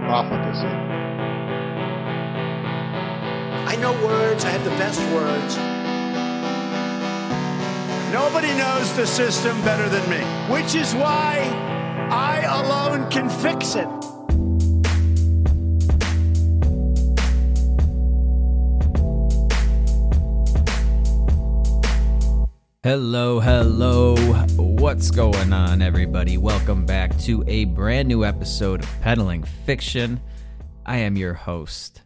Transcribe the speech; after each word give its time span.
profligacy. 0.00 0.66
I 3.66 3.76
know 3.76 3.92
words, 4.04 4.44
I 4.44 4.50
have 4.50 4.64
the 4.64 4.70
best 4.70 5.00
words. 5.14 5.56
Nobody 8.12 8.52
knows 8.58 8.92
the 8.96 9.06
system 9.06 9.60
better 9.62 9.88
than 9.88 10.08
me, 10.10 10.20
which 10.52 10.74
is 10.74 10.94
why 10.94 11.38
I 12.10 12.40
alone 12.60 13.08
can 13.10 13.28
fix 13.28 13.76
it. 13.76 14.09
Hello, 22.82 23.40
hello. 23.40 24.16
What's 24.56 25.10
going 25.10 25.52
on, 25.52 25.82
everybody? 25.82 26.38
Welcome 26.38 26.86
back 26.86 27.14
to 27.18 27.44
a 27.46 27.66
brand 27.66 28.08
new 28.08 28.24
episode 28.24 28.82
of 28.82 29.00
Peddling 29.02 29.42
Fiction. 29.42 30.18
I 30.86 30.96
am 30.96 31.14
your 31.14 31.34
host, 31.34 32.00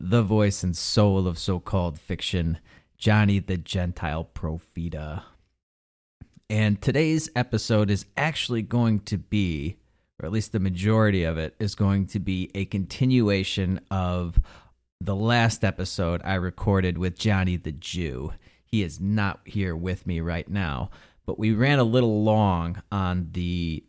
the 0.00 0.22
voice 0.22 0.62
and 0.62 0.74
soul 0.74 1.28
of 1.28 1.38
so 1.38 1.60
called 1.60 2.00
fiction, 2.00 2.56
Johnny 2.96 3.38
the 3.38 3.58
Gentile 3.58 4.26
Profita. 4.34 5.24
And 6.48 6.80
today's 6.80 7.28
episode 7.36 7.90
is 7.90 8.06
actually 8.16 8.62
going 8.62 9.00
to 9.00 9.18
be, 9.18 9.76
or 10.18 10.24
at 10.24 10.32
least 10.32 10.52
the 10.52 10.58
majority 10.58 11.24
of 11.24 11.36
it, 11.36 11.54
is 11.58 11.74
going 11.74 12.06
to 12.06 12.18
be 12.18 12.50
a 12.54 12.64
continuation 12.64 13.78
of 13.90 14.40
the 15.02 15.14
last 15.14 15.64
episode 15.64 16.22
I 16.24 16.36
recorded 16.36 16.96
with 16.96 17.18
Johnny 17.18 17.58
the 17.58 17.72
Jew. 17.72 18.32
He 18.74 18.82
is 18.82 18.98
not 18.98 19.38
here 19.44 19.76
with 19.76 20.04
me 20.04 20.18
right 20.18 20.50
now, 20.50 20.90
but 21.26 21.38
we 21.38 21.52
ran 21.52 21.78
a 21.78 21.84
little 21.84 22.24
long 22.24 22.82
on 22.90 23.28
the 23.30 23.84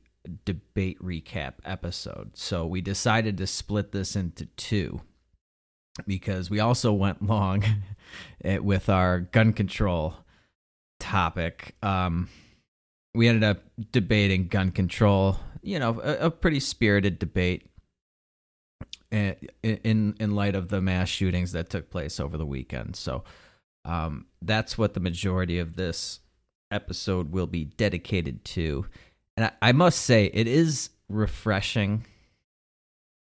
debate 0.45 1.01
recap 1.01 1.53
episode. 1.65 2.37
So 2.37 2.67
we 2.67 2.81
decided 2.81 3.35
to 3.39 3.47
split 3.47 3.93
this 3.93 4.15
into 4.15 4.45
two 4.45 5.01
because 6.05 6.51
we 6.51 6.59
also 6.59 6.93
went 6.93 7.25
long 7.25 7.63
with 8.43 8.87
our 8.87 9.21
gun 9.21 9.53
control 9.53 10.17
topic. 10.99 11.73
Um, 11.81 12.29
we 13.15 13.27
ended 13.27 13.43
up 13.43 13.63
debating 13.91 14.49
gun 14.49 14.69
control, 14.69 15.39
you 15.63 15.79
know, 15.79 15.99
a, 15.99 16.27
a 16.27 16.29
pretty 16.29 16.59
spirited 16.59 17.17
debate 17.17 17.71
eh, 19.11 19.33
in 19.63 20.15
in 20.19 20.35
light 20.35 20.53
of 20.53 20.69
the 20.69 20.79
mass 20.79 21.09
shootings 21.09 21.53
that 21.53 21.71
took 21.71 21.89
place 21.89 22.19
over 22.19 22.37
the 22.37 22.45
weekend. 22.45 22.95
So, 22.95 23.23
um, 23.85 24.25
that's 24.41 24.77
what 24.77 24.93
the 24.93 24.99
majority 24.99 25.59
of 25.59 25.75
this 25.75 26.19
episode 26.71 27.31
will 27.31 27.47
be 27.47 27.65
dedicated 27.65 28.43
to. 28.43 28.85
And 29.37 29.45
I, 29.45 29.51
I 29.61 29.71
must 29.71 30.01
say, 30.01 30.25
it 30.33 30.47
is 30.47 30.89
refreshing. 31.07 32.05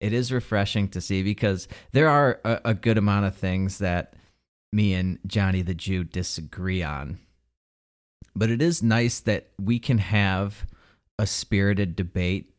It 0.00 0.12
is 0.12 0.32
refreshing 0.32 0.88
to 0.88 1.00
see 1.00 1.22
because 1.22 1.68
there 1.92 2.08
are 2.08 2.40
a, 2.44 2.60
a 2.66 2.74
good 2.74 2.96
amount 2.96 3.26
of 3.26 3.36
things 3.36 3.78
that 3.78 4.14
me 4.72 4.94
and 4.94 5.18
Johnny 5.26 5.62
the 5.62 5.74
Jew 5.74 6.04
disagree 6.04 6.82
on. 6.82 7.18
But 8.34 8.50
it 8.50 8.62
is 8.62 8.82
nice 8.82 9.20
that 9.20 9.48
we 9.60 9.78
can 9.78 9.98
have 9.98 10.66
a 11.18 11.26
spirited 11.26 11.94
debate 11.94 12.52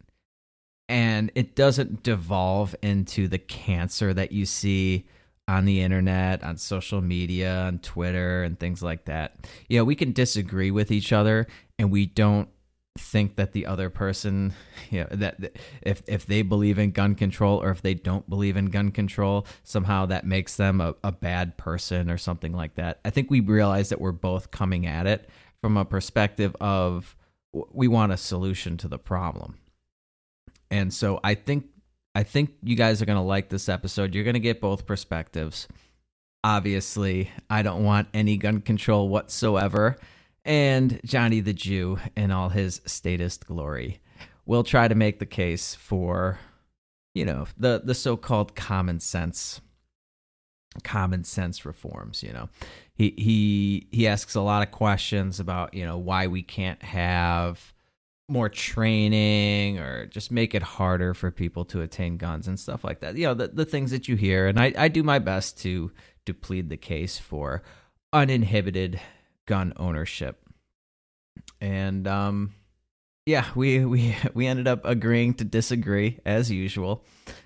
and 0.88 1.31
it 1.33 1.55
doesn't 1.55 2.03
devolve 2.03 2.75
into 2.81 3.28
the 3.28 3.39
cancer 3.39 4.13
that 4.13 4.31
you 4.31 4.45
see 4.45 5.05
on 5.47 5.65
the 5.65 5.81
internet, 5.81 6.43
on 6.43 6.57
social 6.57 7.01
media, 7.01 7.61
on 7.61 7.79
Twitter, 7.79 8.43
and 8.43 8.59
things 8.59 8.81
like 8.81 9.05
that. 9.05 9.35
You 9.67 9.77
know, 9.77 9.83
we 9.83 9.95
can 9.95 10.13
disagree 10.13 10.71
with 10.71 10.91
each 10.91 11.11
other 11.11 11.47
and 11.77 11.91
we 11.91 12.05
don't 12.05 12.49
think 12.97 13.37
that 13.37 13.53
the 13.53 13.65
other 13.65 13.89
person 13.89 14.53
you 14.91 15.01
know 15.01 15.07
that, 15.11 15.39
that 15.41 15.57
if 15.81 16.03
if 16.07 16.25
they 16.27 16.41
believe 16.41 16.77
in 16.77 16.91
gun 16.91 17.15
control 17.15 17.61
or 17.61 17.71
if 17.71 17.81
they 17.81 17.93
don't 17.93 18.29
believe 18.29 18.55
in 18.55 18.67
gun 18.67 18.91
control 18.91 19.47
somehow 19.63 20.05
that 20.05 20.25
makes 20.25 20.57
them 20.57 20.79
a, 20.79 20.93
a 21.03 21.11
bad 21.11 21.57
person 21.57 22.09
or 22.09 22.19
something 22.19 22.53
like 22.53 22.75
that 22.75 22.99
i 23.03 23.09
think 23.09 23.31
we 23.31 23.39
realize 23.39 23.89
that 23.89 23.99
we're 23.99 24.11
both 24.11 24.51
coming 24.51 24.85
at 24.85 25.07
it 25.07 25.27
from 25.59 25.75
a 25.75 25.83
perspective 25.83 26.55
of 26.61 27.15
we 27.71 27.87
want 27.87 28.11
a 28.11 28.17
solution 28.17 28.77
to 28.77 28.87
the 28.87 28.99
problem 28.99 29.57
and 30.69 30.93
so 30.93 31.19
i 31.23 31.33
think 31.33 31.65
I 32.16 32.24
think 32.24 32.53
you 32.62 32.75
guys 32.75 33.01
are 33.01 33.06
going 33.06 33.18
to 33.18 33.24
like 33.24 33.50
this 33.50 33.68
episode. 33.68 34.13
You're 34.13 34.24
going 34.24 34.35
to 34.35 34.40
get 34.40 34.62
both 34.62 34.85
perspectives. 34.85 35.68
Obviously, 36.44 37.31
I 37.50 37.62
don't 37.63 37.84
want 37.84 38.09
any 38.13 38.38
gun 38.38 38.62
control 38.62 39.09
whatsoever. 39.09 39.97
And 40.46 41.00
Johnny 41.06 41.40
the 41.40 41.53
Jew 41.53 42.00
in 42.16 42.31
all 42.31 42.50
his 42.50 42.81
statist 42.85 43.47
glory 43.47 44.00
will 44.46 44.63
try 44.63 44.88
to 44.88 44.96
make 44.96 45.19
the 45.19 45.25
case 45.25 45.73
for, 45.73 46.38
you 47.16 47.25
know, 47.25 47.47
the, 47.57 47.81
the 47.84 47.96
so 47.96 48.18
called 48.18 48.56
common 48.56 49.00
sense 49.00 49.62
common 50.84 51.23
sense 51.23 51.66
reforms 51.66 52.23
you 52.23 52.34
know 52.34 52.50
he 52.96 53.13
he 53.16 53.88
he 53.91 54.07
asks 54.07 54.34
a 54.34 54.41
lot 54.41 54.66
of 54.66 54.72
questions 54.72 55.40
about 55.40 55.72
you 55.73 55.85
know 55.85 56.00
why 56.00 56.25
we 56.25 56.41
can't 56.41 56.81
have 56.81 57.72
more 58.33 58.49
training 58.49 59.79
or 59.79 60.07
just 60.07 60.31
make 60.31 60.53
it 60.53 60.63
harder 60.63 61.13
for 61.13 61.31
people 61.31 61.63
to 61.66 61.81
attain 61.81 62.17
guns 62.17 62.47
and 62.47 62.59
stuff 62.59 62.83
like 62.83 62.99
that. 62.99 63.16
You 63.16 63.27
know, 63.27 63.33
the, 63.35 63.47
the 63.47 63.66
things 63.66 63.91
that 63.91 64.07
you 64.07 64.16
hear. 64.16 64.47
And 64.47 64.59
I, 64.59 64.73
I 64.77 64.88
do 64.89 65.03
my 65.03 65.19
best 65.19 65.57
to 65.59 65.91
to 66.25 66.33
plead 66.33 66.69
the 66.69 66.77
case 66.77 67.17
for 67.17 67.63
uninhibited 68.11 68.99
gun 69.45 69.73
ownership. 69.77 70.41
And 71.61 72.07
um 72.07 72.55
yeah, 73.25 73.45
we 73.55 73.85
we 73.85 74.16
we 74.33 74.47
ended 74.47 74.67
up 74.67 74.83
agreeing 74.83 75.35
to 75.35 75.45
disagree 75.45 76.19
as 76.25 76.51
usual. 76.51 77.05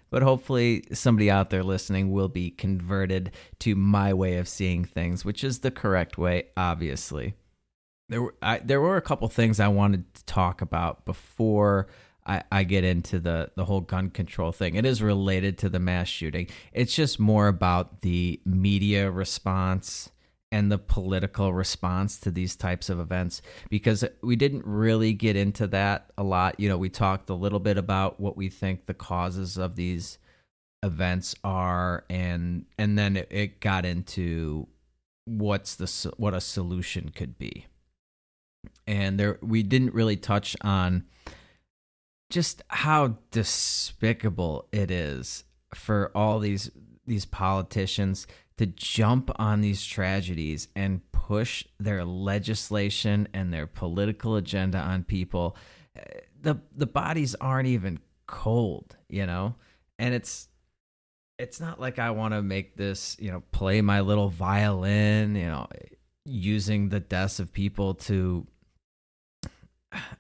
But 0.10 0.24
hopefully 0.24 0.86
somebody 0.94 1.30
out 1.30 1.50
there 1.50 1.64
listening 1.64 2.14
will 2.14 2.30
be 2.30 2.50
converted 2.50 3.32
to 3.60 3.76
my 3.76 4.14
way 4.14 4.38
of 4.38 4.48
seeing 4.48 4.86
things, 4.86 5.26
which 5.26 5.44
is 5.44 5.60
the 5.60 5.72
correct 5.72 6.18
way, 6.18 6.46
obviously. 6.56 7.36
There 8.10 8.22
were 8.22 8.36
I, 8.42 8.60
there 8.60 8.82
were 8.82 8.98
a 8.98 9.02
couple 9.02 9.28
things 9.28 9.60
I 9.60 9.68
wanted 9.68 10.14
to 10.16 10.26
talk 10.26 10.62
about 10.62 11.06
before 11.06 11.88
I, 12.26 12.44
I 12.52 12.64
get 12.64 12.84
into 12.84 13.20
the 13.20 13.52
the 13.56 13.66
whole 13.66 13.82
gun 13.82 14.10
control 14.10 14.52
thing. 14.52 14.76
It 14.76 14.86
is 14.86 15.02
related 15.02 15.58
to 15.60 15.70
the 15.70 15.80
mass 15.80 16.08
shooting. 16.08 16.48
It's 16.74 16.96
just 16.96 17.20
more 17.20 17.48
about 17.48 18.02
the 18.02 18.40
media 18.46 19.10
response 19.10 20.10
and 20.52 20.72
the 20.72 20.78
political 20.78 21.54
response 21.54 22.18
to 22.20 22.32
these 22.32 22.56
types 22.56 22.90
of 22.90 23.00
events 23.00 23.42
because 23.70 24.06
we 24.22 24.38
didn't 24.38 24.66
really 24.66 25.12
get 25.14 25.36
into 25.36 25.68
that 25.68 26.12
a 26.18 26.24
lot. 26.24 26.60
You 26.60 26.70
know, 26.70 26.78
we 26.78 26.90
talked 26.90 27.30
a 27.30 27.34
little 27.34 27.60
bit 27.60 27.78
about 27.78 28.20
what 28.20 28.38
we 28.38 28.50
think 28.50 28.86
the 28.86 28.94
causes 28.94 29.58
of 29.58 29.76
these 29.76 30.18
events 30.84 31.36
are 31.44 32.06
and 32.10 32.66
and 32.78 32.98
then 32.98 33.18
it, 33.18 33.28
it 33.32 33.60
got 33.60 33.86
into 33.86 34.68
what's 35.26 35.76
the 35.76 36.14
what 36.18 36.34
a 36.34 36.40
solution 36.40 37.10
could 37.10 37.38
be 37.38 37.66
and 38.86 39.20
there 39.20 39.38
we 39.42 39.64
didn't 39.64 39.94
really 39.94 40.16
touch 40.16 40.56
on 40.62 41.04
just 42.30 42.62
how 42.70 43.18
despicable 43.32 44.68
it 44.72 44.92
is 44.92 45.44
for 45.74 46.12
all 46.16 46.40
these 46.40 46.72
these 47.06 47.26
politicians 47.26 48.28
to 48.58 48.66
jump 48.66 49.30
on 49.38 49.62
these 49.62 49.86
tragedies 49.86 50.68
and 50.76 51.10
push 51.12 51.64
their 51.80 52.04
legislation 52.04 53.28
and 53.34 53.54
their 53.54 53.68
political 53.68 54.36
agenda 54.36 54.80
on 54.80 55.04
people. 55.04 55.56
The 56.42 56.60
the 56.76 56.88
bodies 56.88 57.36
aren't 57.36 57.68
even 57.68 58.00
cold 58.26 58.96
you 59.10 59.26
know? 59.26 59.56
And 60.00 60.14
it's 60.14 60.50
it's 61.40 61.60
not 61.60 61.80
like 61.80 62.00
i 62.00 62.10
want 62.10 62.34
to 62.34 62.42
make 62.42 62.76
this 62.76 63.16
you 63.20 63.32
know 63.32 63.44
play 63.52 63.82
my 63.82 64.02
little 64.02 64.30
violin 64.30 65.36
you 65.36 65.46
know 65.46 65.68
using 66.28 66.90
the 66.90 67.00
deaths 67.00 67.40
of 67.40 67.54
people 67.54 67.94
to 67.94 68.46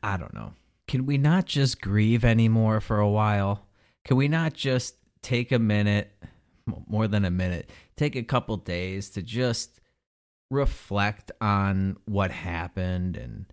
I 0.01 0.17
don't 0.17 0.33
know. 0.33 0.53
Can 0.87 1.05
we 1.05 1.17
not 1.17 1.45
just 1.45 1.81
grieve 1.81 2.23
anymore 2.23 2.79
for 2.79 2.99
a 2.99 3.09
while? 3.09 3.67
Can 4.05 4.15
we 4.15 4.29
not 4.29 4.53
just 4.53 4.95
take 5.21 5.51
a 5.51 5.59
minute, 5.59 6.09
more 6.87 7.07
than 7.07 7.25
a 7.25 7.31
minute, 7.31 7.69
take 7.97 8.15
a 8.15 8.23
couple 8.23 8.55
days 8.55 9.09
to 9.11 9.21
just 9.21 9.81
reflect 10.49 11.31
on 11.41 11.97
what 12.05 12.31
happened 12.31 13.17
and 13.17 13.45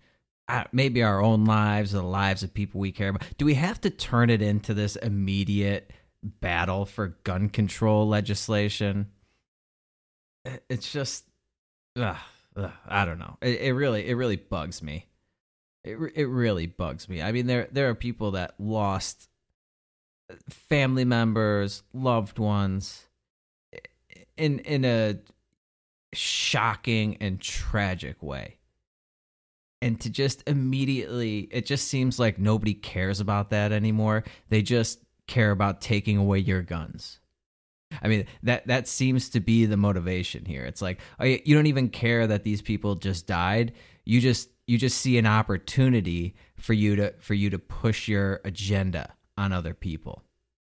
uh, 0.47 0.63
maybe 0.71 1.03
our 1.03 1.21
own 1.21 1.43
lives 1.43 1.91
the 1.91 2.01
lives 2.01 2.41
of 2.41 2.53
people 2.53 2.79
we 2.79 2.93
care 2.93 3.09
about? 3.09 3.23
Do 3.37 3.45
we 3.45 3.55
have 3.55 3.81
to 3.81 3.89
turn 3.89 4.29
it 4.29 4.41
into 4.41 4.73
this 4.73 4.95
immediate 4.95 5.91
battle 6.25 6.85
for 6.85 7.17
gun 7.23 7.49
control 7.49 8.07
legislation. 8.07 9.07
It's 10.69 10.91
just, 10.91 11.25
ugh, 11.95 12.17
ugh, 12.55 12.71
I 12.87 13.05
don't 13.05 13.19
know. 13.19 13.37
It, 13.41 13.61
it 13.61 13.73
really, 13.73 14.07
it 14.07 14.15
really 14.15 14.37
bugs 14.37 14.81
me. 14.81 15.07
It 15.83 15.97
it 16.15 16.25
really 16.25 16.65
bugs 16.65 17.07
me. 17.07 17.21
I 17.21 17.31
mean, 17.31 17.45
there 17.45 17.67
there 17.71 17.89
are 17.89 17.95
people 17.95 18.31
that 18.31 18.55
lost 18.57 19.29
family 20.49 21.05
members, 21.05 21.83
loved 21.93 22.39
ones, 22.39 23.05
in 24.35 24.59
in 24.59 24.83
a 24.83 25.19
shocking 26.13 27.17
and 27.21 27.39
tragic 27.39 28.23
way. 28.23 28.57
And 29.81 30.01
to 30.01 30.09
just 30.09 30.41
immediately, 30.47 31.41
it 31.51 31.67
just 31.67 31.87
seems 31.87 32.17
like 32.17 32.39
nobody 32.39 32.73
cares 32.73 33.19
about 33.19 33.51
that 33.51 33.71
anymore. 33.71 34.23
They 34.49 34.63
just 34.63 34.99
care 35.27 35.51
about 35.51 35.81
taking 35.81 36.17
away 36.17 36.39
your 36.39 36.63
guns. 36.63 37.19
I 38.01 38.07
mean 38.07 38.25
that 38.43 38.67
that 38.67 38.87
seems 38.87 39.29
to 39.29 39.39
be 39.39 39.65
the 39.65 39.77
motivation 39.77 40.45
here. 40.45 40.65
It's 40.65 40.81
like 40.81 40.99
oh, 41.19 41.25
you 41.25 41.55
don't 41.55 41.67
even 41.67 41.89
care 41.89 42.27
that 42.27 42.43
these 42.43 42.61
people 42.61 42.95
just 42.95 43.27
died. 43.27 43.73
You 44.05 44.21
just 44.21 44.49
you 44.67 44.77
just 44.77 44.99
see 44.99 45.17
an 45.17 45.25
opportunity 45.25 46.35
for 46.57 46.73
you 46.73 46.95
to 46.95 47.13
for 47.19 47.33
you 47.33 47.49
to 47.49 47.59
push 47.59 48.07
your 48.07 48.41
agenda 48.43 49.13
on 49.37 49.51
other 49.51 49.73
people. 49.73 50.23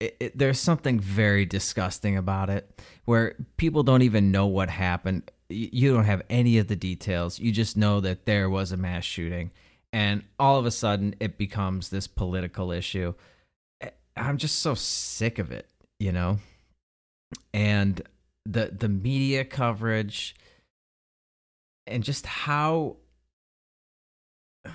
It, 0.01 0.17
it, 0.19 0.39
there's 0.39 0.59
something 0.59 0.99
very 0.99 1.47
disgusting 1.47 2.17
about 2.17 2.51
it 2.51 2.83
where 3.05 3.37
people 3.57 3.85
don't 3.85 4.03
even 4.03 4.33
know 4.33 4.47
what 4.47 4.69
happened. 4.69 5.31
You 5.49 5.95
don't 5.95 6.05
have 6.05 6.23
any 6.29 6.59
of 6.59 6.67
the 6.67 6.75
details. 6.75 7.39
You 7.39 7.53
just 7.53 7.77
know 7.77 8.01
that 8.01 8.27
there 8.27 8.51
was 8.51 8.73
a 8.73 8.77
mass 8.77 9.05
shooting 9.05 9.53
and 9.93 10.23
all 10.39 10.59
of 10.59 10.67
a 10.67 10.71
sudden 10.71 11.15
it 11.21 11.37
becomes 11.37 11.91
this 11.91 12.07
political 12.07 12.73
issue. 12.73 13.15
Eh, 13.81 13.91
I'm 14.17 14.39
just 14.39 14.61
so 14.61 14.75
sick 14.75 15.39
of 15.39 15.53
it, 15.53 15.69
you 15.99 16.13
know? 16.13 16.39
And 17.53 18.03
the 18.45 18.75
the 18.77 18.89
media 18.89 19.45
coverage 19.45 20.35
and 21.87 22.03
just 22.03 22.27
how 22.27 22.97
I 24.65 24.71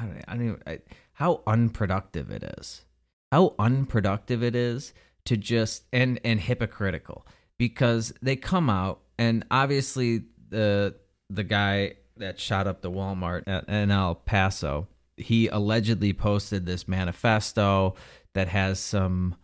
don't, 0.00 0.24
I 0.28 0.34
don't 0.34 0.46
even, 0.46 0.62
I, 0.66 0.78
how 1.14 1.42
unproductive 1.46 2.30
it 2.30 2.42
is. 2.58 2.84
How 3.32 3.54
unproductive 3.58 4.42
it 4.42 4.54
is 4.54 4.94
to 5.26 5.36
just 5.36 5.84
and 5.92 6.20
and 6.24 6.40
hypocritical 6.40 7.26
because 7.58 8.12
they 8.22 8.36
come 8.36 8.70
out 8.70 9.00
and 9.18 9.44
obviously 9.50 10.22
the 10.48 10.94
the 11.28 11.44
guy 11.44 11.94
that 12.16 12.40
shot 12.40 12.66
up 12.66 12.80
the 12.80 12.90
Walmart 12.90 13.46
in 13.68 13.90
El 13.90 14.14
Paso, 14.14 14.88
he 15.16 15.48
allegedly 15.48 16.12
posted 16.12 16.66
this 16.66 16.88
manifesto 16.88 17.94
that 18.34 18.48
has 18.48 18.80
some 18.80 19.36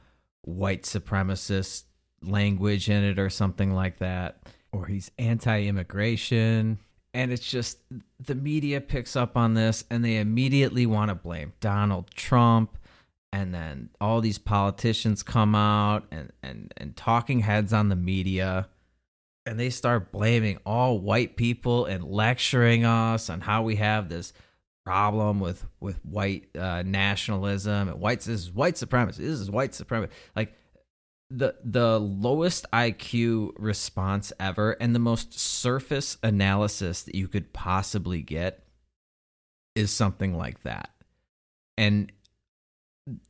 white 0.42 0.82
supremacist 0.82 1.84
language 2.28 2.88
in 2.88 3.04
it 3.04 3.18
or 3.18 3.30
something 3.30 3.72
like 3.72 3.98
that 3.98 4.38
or 4.74 4.86
he's 4.86 5.10
anti-immigration. 5.18 6.78
And 7.14 7.32
it's 7.32 7.48
just 7.48 7.78
the 8.18 8.34
media 8.34 8.80
picks 8.80 9.14
up 9.14 9.36
on 9.36 9.54
this 9.54 9.84
and 9.88 10.04
they 10.04 10.16
immediately 10.16 10.84
want 10.84 11.10
to 11.10 11.14
blame 11.14 11.52
Donald 11.60 12.10
Trump. 12.10 12.76
And 13.32 13.54
then 13.54 13.90
all 14.00 14.20
these 14.20 14.38
politicians 14.38 15.22
come 15.22 15.54
out 15.54 16.06
and, 16.10 16.32
and, 16.42 16.74
and 16.76 16.96
talking 16.96 17.40
heads 17.40 17.72
on 17.72 17.88
the 17.88 17.96
media. 17.96 18.68
And 19.46 19.60
they 19.60 19.70
start 19.70 20.10
blaming 20.10 20.58
all 20.66 20.98
white 20.98 21.36
people 21.36 21.84
and 21.84 22.04
lecturing 22.04 22.84
us 22.84 23.30
on 23.30 23.40
how 23.40 23.62
we 23.62 23.76
have 23.76 24.08
this 24.08 24.32
problem 24.84 25.40
with 25.40 25.64
with 25.80 25.98
white 26.04 26.44
uh, 26.58 26.82
nationalism 26.84 27.88
and 27.88 27.98
whites 27.98 28.26
this 28.26 28.42
is 28.42 28.52
white 28.52 28.76
supremacy 28.76 29.24
this 29.24 29.40
is 29.40 29.50
white 29.50 29.74
supremacy. 29.74 30.12
Like 30.36 30.54
the 31.30 31.54
the 31.64 31.98
lowest 31.98 32.66
IQ 32.72 33.52
response 33.56 34.32
ever 34.38 34.72
and 34.72 34.94
the 34.94 35.00
most 35.00 35.38
surface 35.38 36.16
analysis 36.22 37.02
that 37.02 37.14
you 37.14 37.28
could 37.28 37.52
possibly 37.52 38.22
get 38.22 38.64
is 39.74 39.90
something 39.90 40.36
like 40.36 40.62
that. 40.62 40.90
And 41.76 42.12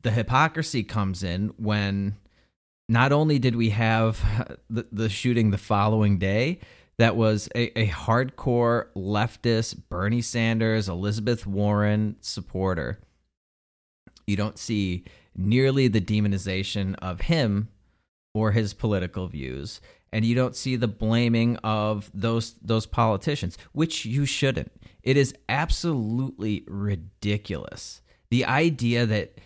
the 0.03 0.11
hypocrisy 0.11 0.83
comes 0.83 1.23
in 1.23 1.53
when 1.57 2.17
not 2.87 3.11
only 3.11 3.39
did 3.39 3.55
we 3.55 3.71
have 3.71 4.57
the, 4.69 4.85
the 4.91 5.09
shooting 5.09 5.51
the 5.51 5.57
following 5.57 6.19
day 6.19 6.59
that 6.97 7.15
was 7.15 7.49
a, 7.55 7.77
a 7.77 7.87
hardcore 7.87 8.87
leftist 8.95 9.89
Bernie 9.89 10.21
Sanders, 10.21 10.87
Elizabeth 10.87 11.45
Warren 11.45 12.15
supporter, 12.21 12.99
you 14.27 14.35
don't 14.35 14.57
see 14.57 15.03
nearly 15.35 15.87
the 15.87 16.01
demonization 16.01 16.95
of 16.99 17.21
him 17.21 17.69
or 18.35 18.51
his 18.51 18.73
political 18.73 19.27
views 19.27 19.79
and 20.11 20.23
you 20.23 20.35
don't 20.35 20.55
see 20.55 20.75
the 20.75 20.87
blaming 20.87 21.57
of 21.57 22.11
those 22.13 22.55
those 22.61 22.85
politicians 22.85 23.57
which 23.71 24.05
you 24.05 24.25
shouldn't. 24.25 24.71
It 25.03 25.17
is 25.17 25.35
absolutely 25.49 26.63
ridiculous. 26.67 28.01
The 28.29 28.45
idea 28.45 29.05
that 29.05 29.39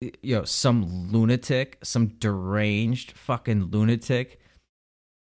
you 0.00 0.36
know 0.36 0.44
some 0.44 1.10
lunatic 1.10 1.78
some 1.82 2.08
deranged 2.18 3.12
fucking 3.12 3.64
lunatic 3.70 4.40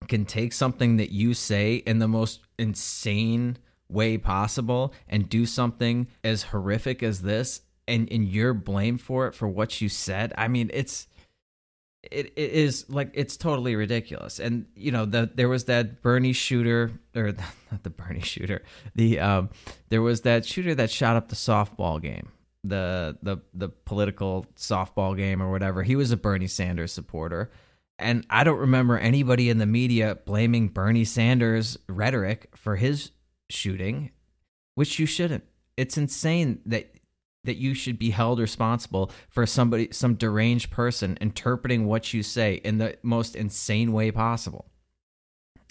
can 0.07 0.25
take 0.25 0.53
something 0.53 0.97
that 0.97 1.11
you 1.11 1.33
say 1.33 1.75
in 1.75 1.99
the 1.99 2.07
most 2.07 2.41
insane 2.57 3.57
way 3.89 4.17
possible 4.17 4.93
and 5.07 5.29
do 5.29 5.45
something 5.45 6.07
as 6.23 6.43
horrific 6.43 7.03
as 7.03 7.21
this 7.21 7.61
and 7.87 8.09
and 8.11 8.27
you're 8.27 8.53
blamed 8.53 9.01
for 9.01 9.27
it 9.27 9.35
for 9.35 9.47
what 9.47 9.81
you 9.81 9.89
said. 9.89 10.33
I 10.37 10.47
mean 10.47 10.71
it's 10.73 11.07
it, 12.03 12.33
it 12.35 12.51
is 12.51 12.85
like 12.89 13.11
it's 13.13 13.37
totally 13.37 13.75
ridiculous. 13.75 14.39
And 14.39 14.65
you 14.75 14.91
know 14.91 15.05
the, 15.05 15.29
there 15.33 15.49
was 15.49 15.65
that 15.65 16.01
bernie 16.01 16.33
shooter 16.33 16.91
or 17.15 17.31
not 17.71 17.83
the 17.83 17.89
bernie 17.89 18.21
shooter 18.21 18.63
the 18.95 19.19
um 19.19 19.49
there 19.89 20.01
was 20.01 20.21
that 20.21 20.45
shooter 20.45 20.75
that 20.75 20.91
shot 20.91 21.15
up 21.15 21.29
the 21.29 21.35
softball 21.35 22.01
game 22.01 22.29
the 22.63 23.17
the 23.21 23.37
the 23.53 23.69
political 23.69 24.45
softball 24.55 25.15
game 25.17 25.41
or 25.41 25.51
whatever. 25.51 25.83
He 25.83 25.95
was 25.95 26.11
a 26.11 26.17
bernie 26.17 26.47
sanders 26.47 26.91
supporter. 26.91 27.51
And 27.99 28.25
i 28.29 28.43
don't 28.43 28.59
remember 28.59 28.97
anybody 28.97 29.49
in 29.49 29.59
the 29.59 29.65
media 29.65 30.17
blaming 30.25 30.67
bernie 30.67 31.05
sanders 31.05 31.77
rhetoric 31.87 32.49
for 32.55 32.75
his 32.75 33.11
shooting 33.49 34.11
which 34.75 34.99
you 34.99 35.05
shouldn't. 35.05 35.43
It's 35.77 35.97
insane 35.97 36.59
that 36.65 36.91
that 37.43 37.57
you 37.57 37.73
should 37.73 37.99
be 37.99 38.11
held 38.11 38.39
responsible 38.39 39.11
for 39.29 39.45
somebody 39.45 39.89
some 39.91 40.15
deranged 40.15 40.71
person 40.71 41.17
interpreting 41.19 41.85
what 41.85 42.13
you 42.13 42.23
say 42.23 42.55
in 42.63 42.77
the 42.77 42.97
most 43.03 43.35
insane 43.35 43.91
way 43.91 44.11
possible. 44.11 44.65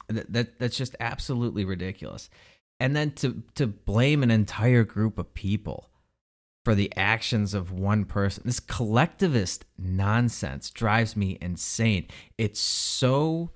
That, 0.09 0.33
that 0.33 0.59
that's 0.59 0.76
just 0.76 0.97
absolutely 1.00 1.64
ridiculous. 1.64 2.29
And 2.79 2.95
then 2.95 3.12
to 3.12 3.43
to 3.55 3.67
blame 3.67 4.23
an 4.23 4.31
entire 4.31 4.85
group 4.85 5.19
of 5.19 5.35
people 5.35 5.88
for 6.64 6.75
the 6.75 6.93
actions 6.97 7.55
of 7.55 7.73
one 7.73 8.05
person 8.05 8.43
this 8.47 8.61
collectivist 8.61 9.64
nonsense 9.79 10.71
drives 10.71 11.17
me 11.17 11.38
insane. 11.41 12.07
It's 12.38 12.61
so 12.61 13.50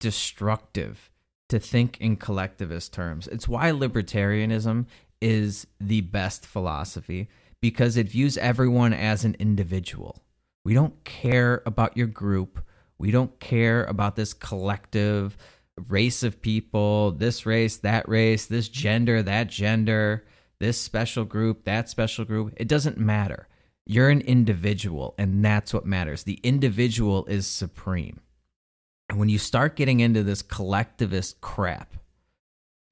destructive 0.00 1.10
to 1.48 1.58
think 1.58 2.00
in 2.00 2.16
collectivist 2.16 2.92
terms. 2.92 3.28
It's 3.28 3.48
why 3.48 3.70
libertarianism 3.70 4.86
is 5.20 5.66
the 5.80 6.02
best 6.02 6.44
philosophy 6.44 7.28
because 7.66 7.96
it 7.96 8.08
views 8.08 8.38
everyone 8.38 8.92
as 8.92 9.24
an 9.24 9.34
individual. 9.40 10.22
We 10.64 10.72
don't 10.72 11.02
care 11.02 11.64
about 11.66 11.96
your 11.96 12.06
group. 12.06 12.64
We 12.96 13.10
don't 13.10 13.40
care 13.40 13.82
about 13.86 14.14
this 14.14 14.32
collective 14.32 15.36
race 15.88 16.22
of 16.22 16.40
people, 16.40 17.10
this 17.10 17.44
race, 17.44 17.78
that 17.78 18.08
race, 18.08 18.46
this 18.46 18.68
gender, 18.68 19.20
that 19.20 19.48
gender, 19.48 20.24
this 20.60 20.80
special 20.80 21.24
group, 21.24 21.64
that 21.64 21.88
special 21.88 22.24
group. 22.24 22.54
It 22.56 22.68
doesn't 22.68 22.98
matter. 22.98 23.48
You're 23.84 24.10
an 24.10 24.20
individual, 24.20 25.16
and 25.18 25.44
that's 25.44 25.74
what 25.74 25.84
matters. 25.84 26.22
The 26.22 26.38
individual 26.44 27.26
is 27.26 27.48
supreme. 27.48 28.20
And 29.08 29.18
when 29.18 29.28
you 29.28 29.40
start 29.40 29.74
getting 29.74 29.98
into 29.98 30.22
this 30.22 30.40
collectivist 30.40 31.40
crap, 31.40 31.94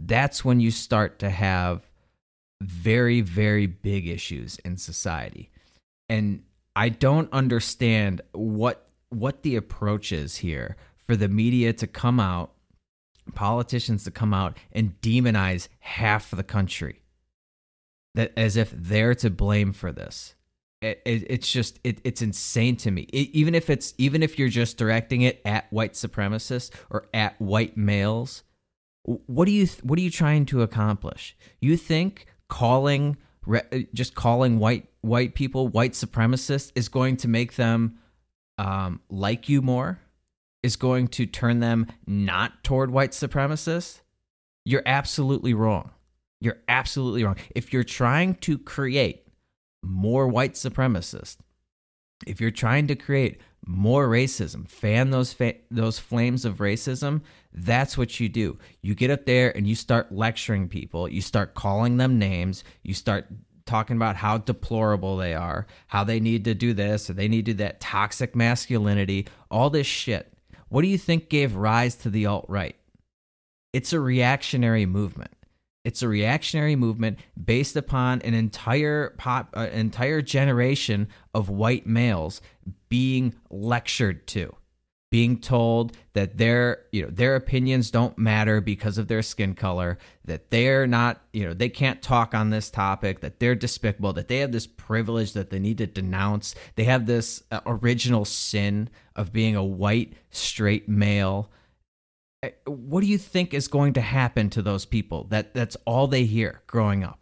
that's 0.00 0.44
when 0.44 0.58
you 0.58 0.72
start 0.72 1.20
to 1.20 1.30
have 1.30 1.88
very, 2.66 3.20
very 3.20 3.66
big 3.66 4.06
issues 4.06 4.58
in 4.64 4.76
society. 4.76 5.50
And 6.08 6.42
I 6.76 6.88
don't 6.88 7.32
understand 7.32 8.20
what 8.32 8.88
what 9.10 9.42
the 9.42 9.54
approach 9.54 10.10
is 10.10 10.38
here 10.38 10.76
for 11.06 11.14
the 11.14 11.28
media 11.28 11.72
to 11.72 11.86
come 11.86 12.18
out, 12.18 12.52
politicians 13.34 14.04
to 14.04 14.10
come 14.10 14.34
out 14.34 14.58
and 14.72 15.00
demonize 15.00 15.68
half 15.78 16.30
the 16.30 16.42
country. 16.42 17.00
That 18.14 18.32
as 18.36 18.56
if 18.56 18.70
they're 18.70 19.14
to 19.16 19.30
blame 19.30 19.72
for 19.72 19.92
this. 19.92 20.34
It, 20.82 21.00
it, 21.04 21.26
it's 21.28 21.50
just 21.50 21.80
it, 21.82 22.00
it's 22.04 22.22
insane 22.22 22.76
to 22.78 22.90
me. 22.90 23.02
Even 23.12 23.54
if 23.54 23.70
it's 23.70 23.94
even 23.98 24.22
if 24.22 24.38
you're 24.38 24.48
just 24.48 24.76
directing 24.76 25.22
it 25.22 25.40
at 25.44 25.72
white 25.72 25.94
supremacists 25.94 26.70
or 26.90 27.06
at 27.14 27.40
white 27.40 27.76
males, 27.76 28.42
what 29.04 29.46
do 29.46 29.52
you 29.52 29.66
what 29.82 29.98
are 29.98 30.02
you 30.02 30.10
trying 30.10 30.46
to 30.46 30.62
accomplish? 30.62 31.36
You 31.60 31.76
think 31.76 32.26
calling 32.54 33.16
just 33.92 34.14
calling 34.14 34.60
white 34.60 34.86
white 35.00 35.34
people 35.34 35.66
white 35.66 35.92
supremacists 35.92 36.70
is 36.76 36.88
going 36.88 37.16
to 37.16 37.26
make 37.26 37.56
them 37.56 37.98
um, 38.58 39.00
like 39.10 39.48
you 39.48 39.60
more 39.60 39.98
is 40.62 40.76
going 40.76 41.08
to 41.08 41.26
turn 41.26 41.58
them 41.58 41.86
not 42.06 42.62
toward 42.62 42.90
white 42.90 43.10
supremacists, 43.10 44.02
you're 44.64 44.84
absolutely 44.86 45.52
wrong. 45.52 45.90
You're 46.40 46.60
absolutely 46.68 47.24
wrong. 47.24 47.36
If 47.54 47.72
you're 47.72 47.84
trying 47.84 48.36
to 48.36 48.56
create 48.56 49.26
more 49.82 50.28
white 50.28 50.54
supremacists, 50.54 51.36
if 52.24 52.40
you're 52.40 52.50
trying 52.52 52.86
to 52.86 52.94
create 52.94 53.40
more 53.66 54.08
racism, 54.08 54.66
fan 54.68 55.10
those 55.10 55.32
fa- 55.32 55.56
those 55.70 55.98
flames 55.98 56.44
of 56.44 56.58
racism, 56.58 57.22
that's 57.54 57.96
what 57.96 58.18
you 58.18 58.28
do. 58.28 58.58
You 58.82 58.94
get 58.94 59.10
up 59.10 59.26
there 59.26 59.56
and 59.56 59.66
you 59.66 59.74
start 59.74 60.12
lecturing 60.12 60.68
people. 60.68 61.08
You 61.08 61.20
start 61.20 61.54
calling 61.54 61.96
them 61.96 62.18
names. 62.18 62.64
You 62.82 62.94
start 62.94 63.26
talking 63.66 63.96
about 63.96 64.16
how 64.16 64.38
deplorable 64.38 65.16
they 65.16 65.34
are, 65.34 65.66
how 65.86 66.04
they 66.04 66.20
need 66.20 66.44
to 66.44 66.54
do 66.54 66.74
this 66.74 67.08
or 67.08 67.14
they 67.14 67.28
need 67.28 67.46
to 67.46 67.52
do 67.52 67.58
that 67.58 67.80
toxic 67.80 68.34
masculinity, 68.34 69.26
all 69.50 69.70
this 69.70 69.86
shit. 69.86 70.32
What 70.68 70.82
do 70.82 70.88
you 70.88 70.98
think 70.98 71.28
gave 71.28 71.54
rise 71.54 71.94
to 71.96 72.10
the 72.10 72.26
alt 72.26 72.46
right? 72.48 72.76
It's 73.72 73.92
a 73.92 74.00
reactionary 74.00 74.86
movement. 74.86 75.32
It's 75.84 76.02
a 76.02 76.08
reactionary 76.08 76.76
movement 76.76 77.18
based 77.42 77.76
upon 77.76 78.22
an 78.22 78.32
entire 78.32 79.10
pop, 79.18 79.50
uh, 79.54 79.68
entire 79.72 80.22
generation 80.22 81.08
of 81.34 81.50
white 81.50 81.86
males 81.86 82.40
being 82.88 83.34
lectured 83.50 84.26
to, 84.28 84.54
being 85.14 85.38
told 85.38 85.96
that 86.14 86.38
their, 86.38 86.82
you 86.90 87.00
know, 87.00 87.08
their 87.08 87.36
opinions 87.36 87.88
don't 87.88 88.18
matter 88.18 88.60
because 88.60 88.98
of 88.98 89.06
their 89.06 89.22
skin 89.22 89.54
color, 89.54 89.96
that 90.24 90.50
they're 90.50 90.88
not, 90.88 91.20
you 91.32 91.44
know, 91.44 91.54
they 91.54 91.68
can't 91.68 92.02
talk 92.02 92.34
on 92.34 92.50
this 92.50 92.68
topic, 92.68 93.20
that 93.20 93.38
they're 93.38 93.54
despicable, 93.54 94.12
that 94.12 94.26
they 94.26 94.38
have 94.38 94.50
this 94.50 94.66
privilege 94.66 95.32
that 95.34 95.50
they 95.50 95.60
need 95.60 95.78
to 95.78 95.86
denounce. 95.86 96.56
They 96.74 96.82
have 96.82 97.06
this 97.06 97.44
uh, 97.52 97.60
original 97.64 98.24
sin 98.24 98.90
of 99.14 99.32
being 99.32 99.54
a 99.54 99.62
white 99.62 100.14
straight 100.30 100.88
male. 100.88 101.48
What 102.66 103.02
do 103.02 103.06
you 103.06 103.16
think 103.16 103.54
is 103.54 103.68
going 103.68 103.92
to 103.92 104.00
happen 104.00 104.50
to 104.50 104.62
those 104.62 104.84
people 104.84 105.28
that 105.28 105.54
that's 105.54 105.76
all 105.84 106.08
they 106.08 106.24
hear 106.24 106.62
growing 106.66 107.04
up? 107.04 107.20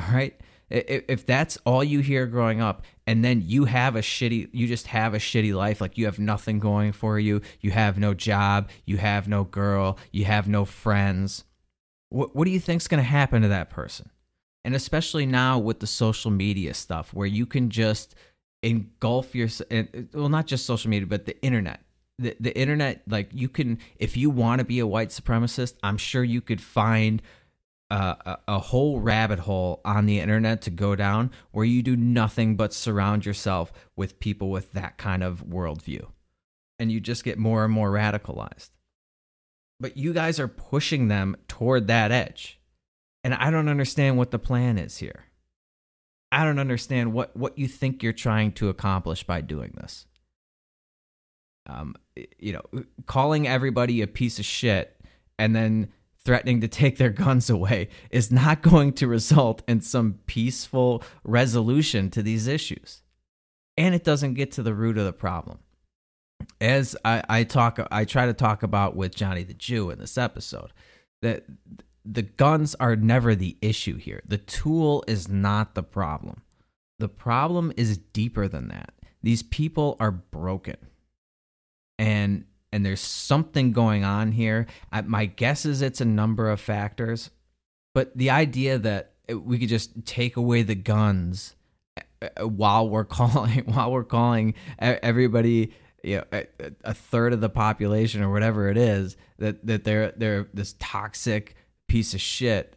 All 0.00 0.14
right 0.14 0.40
if 0.68 1.24
that's 1.24 1.56
all 1.64 1.84
you 1.84 2.00
hear 2.00 2.26
growing 2.26 2.60
up 2.60 2.84
and 3.06 3.24
then 3.24 3.42
you 3.44 3.66
have 3.66 3.94
a 3.94 4.00
shitty 4.00 4.48
you 4.52 4.66
just 4.66 4.88
have 4.88 5.14
a 5.14 5.18
shitty 5.18 5.54
life 5.54 5.80
like 5.80 5.96
you 5.96 6.04
have 6.06 6.18
nothing 6.18 6.58
going 6.58 6.90
for 6.90 7.20
you 7.20 7.40
you 7.60 7.70
have 7.70 7.98
no 7.98 8.14
job 8.14 8.68
you 8.84 8.96
have 8.96 9.28
no 9.28 9.44
girl 9.44 9.96
you 10.10 10.24
have 10.24 10.48
no 10.48 10.64
friends 10.64 11.44
what, 12.10 12.34
what 12.34 12.44
do 12.44 12.50
you 12.50 12.60
think's 12.60 12.88
going 12.88 13.02
to 13.02 13.08
happen 13.08 13.42
to 13.42 13.48
that 13.48 13.70
person? 13.70 14.10
And 14.64 14.74
especially 14.74 15.26
now 15.26 15.58
with 15.58 15.80
the 15.80 15.86
social 15.86 16.30
media 16.30 16.74
stuff 16.74 17.12
where 17.14 17.26
you 17.26 17.46
can 17.46 17.70
just 17.70 18.14
engulf 18.62 19.34
your 19.34 19.48
uh, 19.70 19.82
well 20.12 20.28
not 20.28 20.46
just 20.46 20.66
social 20.66 20.90
media 20.90 21.06
but 21.06 21.26
the 21.26 21.40
internet. 21.42 21.80
The, 22.18 22.34
the 22.40 22.58
internet 22.58 23.02
like 23.06 23.28
you 23.32 23.48
can 23.50 23.78
if 23.96 24.16
you 24.16 24.30
want 24.30 24.60
to 24.60 24.64
be 24.64 24.78
a 24.78 24.86
white 24.86 25.10
supremacist 25.10 25.74
i'm 25.82 25.98
sure 25.98 26.24
you 26.24 26.40
could 26.40 26.62
find 26.62 27.20
a, 27.90 28.38
a 28.48 28.58
whole 28.58 29.00
rabbit 29.00 29.40
hole 29.40 29.80
on 29.84 30.06
the 30.06 30.18
internet 30.18 30.62
to 30.62 30.70
go 30.70 30.96
down 30.96 31.30
where 31.52 31.64
you 31.64 31.82
do 31.82 31.96
nothing 31.96 32.56
but 32.56 32.74
surround 32.74 33.24
yourself 33.24 33.72
with 33.94 34.18
people 34.18 34.50
with 34.50 34.72
that 34.72 34.98
kind 34.98 35.22
of 35.22 35.44
worldview. 35.46 36.06
And 36.78 36.90
you 36.90 37.00
just 37.00 37.24
get 37.24 37.38
more 37.38 37.64
and 37.64 37.72
more 37.72 37.90
radicalized. 37.90 38.70
But 39.78 39.96
you 39.96 40.12
guys 40.12 40.40
are 40.40 40.48
pushing 40.48 41.08
them 41.08 41.36
toward 41.48 41.86
that 41.86 42.10
edge. 42.10 42.60
And 43.22 43.34
i 43.34 43.50
don't 43.50 43.68
understand 43.68 44.16
what 44.16 44.30
the 44.30 44.38
plan 44.38 44.78
is 44.78 44.98
here. 44.98 45.24
I 46.30 46.44
don't 46.44 46.58
understand 46.58 47.12
what 47.12 47.36
what 47.36 47.58
you 47.58 47.66
think 47.66 48.02
you're 48.02 48.12
trying 48.12 48.52
to 48.52 48.68
accomplish 48.68 49.24
by 49.24 49.40
doing 49.40 49.74
this. 49.76 50.06
Um, 51.68 51.96
you 52.38 52.52
know, 52.52 52.84
calling 53.06 53.48
everybody 53.48 54.02
a 54.02 54.06
piece 54.06 54.38
of 54.38 54.44
shit 54.44 55.00
and 55.38 55.54
then 55.54 55.92
threatening 56.26 56.60
to 56.60 56.68
take 56.68 56.98
their 56.98 57.10
guns 57.10 57.48
away 57.48 57.88
is 58.10 58.30
not 58.30 58.60
going 58.60 58.92
to 58.94 59.06
result 59.06 59.62
in 59.68 59.80
some 59.80 60.18
peaceful 60.26 61.02
resolution 61.24 62.10
to 62.10 62.22
these 62.22 62.46
issues. 62.46 63.02
And 63.78 63.94
it 63.94 64.04
doesn't 64.04 64.34
get 64.34 64.52
to 64.52 64.62
the 64.62 64.74
root 64.74 64.98
of 64.98 65.04
the 65.04 65.12
problem. 65.12 65.60
As 66.60 66.96
I, 67.04 67.22
I 67.28 67.44
talk, 67.44 67.78
I 67.90 68.04
try 68.04 68.26
to 68.26 68.34
talk 68.34 68.62
about 68.62 68.96
with 68.96 69.14
Johnny 69.14 69.44
the 69.44 69.54
Jew 69.54 69.90
in 69.90 69.98
this 69.98 70.18
episode, 70.18 70.72
that 71.22 71.44
the 72.04 72.22
guns 72.22 72.74
are 72.74 72.96
never 72.96 73.34
the 73.34 73.56
issue 73.62 73.96
here. 73.96 74.22
The 74.26 74.38
tool 74.38 75.04
is 75.06 75.28
not 75.28 75.74
the 75.74 75.82
problem. 75.82 76.42
The 76.98 77.08
problem 77.08 77.72
is 77.76 77.98
deeper 77.98 78.48
than 78.48 78.68
that. 78.68 78.92
These 79.22 79.42
people 79.42 79.96
are 80.00 80.10
broken 80.10 80.76
and 81.98 82.44
and 82.76 82.84
there's 82.84 83.00
something 83.00 83.72
going 83.72 84.04
on 84.04 84.32
here. 84.32 84.66
My 85.06 85.24
guess 85.24 85.64
is 85.64 85.80
it's 85.80 86.02
a 86.02 86.04
number 86.04 86.50
of 86.50 86.60
factors, 86.60 87.30
but 87.94 88.14
the 88.14 88.28
idea 88.28 88.78
that 88.78 89.14
we 89.32 89.58
could 89.58 89.70
just 89.70 90.04
take 90.04 90.36
away 90.36 90.60
the 90.62 90.74
guns 90.74 91.56
uh, 91.96 92.28
uh, 92.38 92.46
while 92.46 92.86
we're 92.86 93.04
calling 93.18 93.64
while 93.64 93.90
we're 93.90 94.04
calling 94.04 94.54
everybody 94.78 95.72
you 96.04 96.18
know, 96.18 96.24
a, 96.32 96.46
a, 96.84 96.92
third 96.92 97.32
of 97.32 97.40
the 97.40 97.48
population 97.48 98.22
or 98.22 98.30
whatever 98.30 98.68
it 98.68 98.76
is 98.76 99.16
that 99.38 99.66
that 99.66 99.84
they're 99.84 100.12
they're 100.12 100.46
this 100.52 100.74
toxic 100.78 101.56
piece 101.88 102.12
of 102.12 102.20
shit 102.20 102.76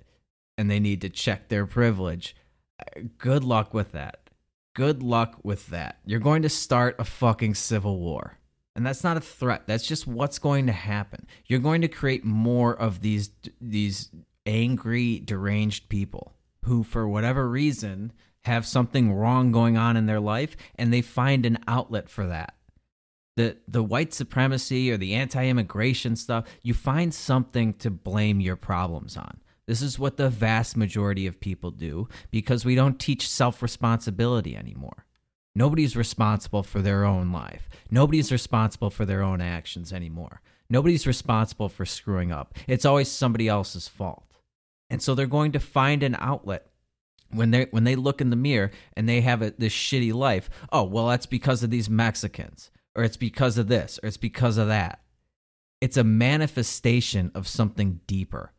and 0.57 0.71
they 0.71 0.79
need 0.79 1.01
to 1.01 1.09
check 1.09 1.49
their 1.49 1.65
privilege. 1.65 2.37
Uh, 2.79 3.01
good 3.17 3.43
luck 3.43 3.73
with 3.73 3.91
that. 3.91 4.29
Good 4.73 5.03
luck 5.03 5.39
with 5.43 5.67
that. 5.67 5.99
You're 6.05 6.21
going 6.21 6.43
to 6.43 6.49
start 6.49 6.95
a 6.97 7.03
fucking 7.03 7.55
civil 7.55 7.99
war. 7.99 8.38
And 8.75 8.85
that's 8.85 9.03
not 9.03 9.17
a 9.17 9.21
threat. 9.21 9.63
That's 9.65 9.87
just 9.87 10.07
what's 10.07 10.39
going 10.39 10.67
to 10.67 10.71
happen. 10.71 11.27
You're 11.47 11.59
going 11.59 11.81
to 11.81 11.87
create 11.87 12.23
more 12.23 12.73
of 12.73 13.01
these 13.01 13.31
these 13.59 14.09
angry, 14.45 15.19
deranged 15.19 15.89
people 15.89 16.35
who 16.65 16.83
for 16.83 17.07
whatever 17.07 17.49
reason 17.49 18.11
have 18.45 18.65
something 18.65 19.13
wrong 19.13 19.51
going 19.51 19.77
on 19.77 19.97
in 19.97 20.05
their 20.05 20.19
life 20.19 20.55
and 20.75 20.93
they 20.93 21.01
find 21.01 21.45
an 21.45 21.59
outlet 21.67 22.09
for 22.09 22.27
that. 22.27 22.55
The 23.35 23.57
the 23.67 23.83
white 23.83 24.13
supremacy 24.13 24.91
or 24.91 24.97
the 24.97 25.13
anti-immigration 25.13 26.15
stuff, 26.15 26.45
you 26.61 26.73
find 26.73 27.13
something 27.13 27.73
to 27.75 27.89
blame 27.89 28.39
your 28.39 28.55
problems 28.55 29.17
on. 29.17 29.39
This 29.65 29.81
is 29.81 29.99
what 29.99 30.17
the 30.17 30.29
vast 30.29 30.75
majority 30.75 31.27
of 31.27 31.39
people 31.39 31.69
do 31.71 32.07
because 32.31 32.65
we 32.65 32.75
don't 32.75 32.99
teach 32.99 33.29
self-responsibility 33.29 34.55
anymore. 34.55 35.05
Nobody's 35.55 35.95
responsible 35.95 36.63
for 36.63 36.81
their 36.81 37.05
own 37.05 37.31
life. 37.31 37.69
Nobody's 37.91 38.31
responsible 38.31 38.89
for 38.89 39.05
their 39.05 39.21
own 39.21 39.41
actions 39.41 39.91
anymore. 39.91 40.41
Nobody's 40.69 41.07
responsible 41.07 41.69
for 41.69 41.85
screwing 41.85 42.31
up. 42.31 42.53
It's 42.67 42.85
always 42.85 43.09
somebody 43.09 43.47
else's 43.47 43.87
fault. 43.87 44.25
And 44.89 45.01
so 45.01 45.15
they're 45.15 45.27
going 45.27 45.51
to 45.53 45.59
find 45.59 46.03
an 46.03 46.15
outlet 46.19 46.67
when 47.31 47.51
they 47.51 47.67
when 47.71 47.83
they 47.83 47.95
look 47.95 48.21
in 48.21 48.29
the 48.29 48.35
mirror 48.35 48.71
and 48.93 49.07
they 49.07 49.21
have 49.21 49.41
a, 49.41 49.51
this 49.57 49.73
shitty 49.73 50.13
life. 50.13 50.49
Oh, 50.71 50.83
well 50.83 51.07
that's 51.07 51.25
because 51.25 51.63
of 51.63 51.69
these 51.69 51.89
Mexicans 51.89 52.71
or 52.95 53.03
it's 53.03 53.17
because 53.17 53.57
of 53.57 53.67
this 53.67 53.99
or 54.01 54.07
it's 54.07 54.17
because 54.17 54.57
of 54.57 54.67
that. 54.67 55.01
It's 55.81 55.97
a 55.97 56.03
manifestation 56.03 57.31
of 57.33 57.47
something 57.47 58.01
deeper. 58.07 58.53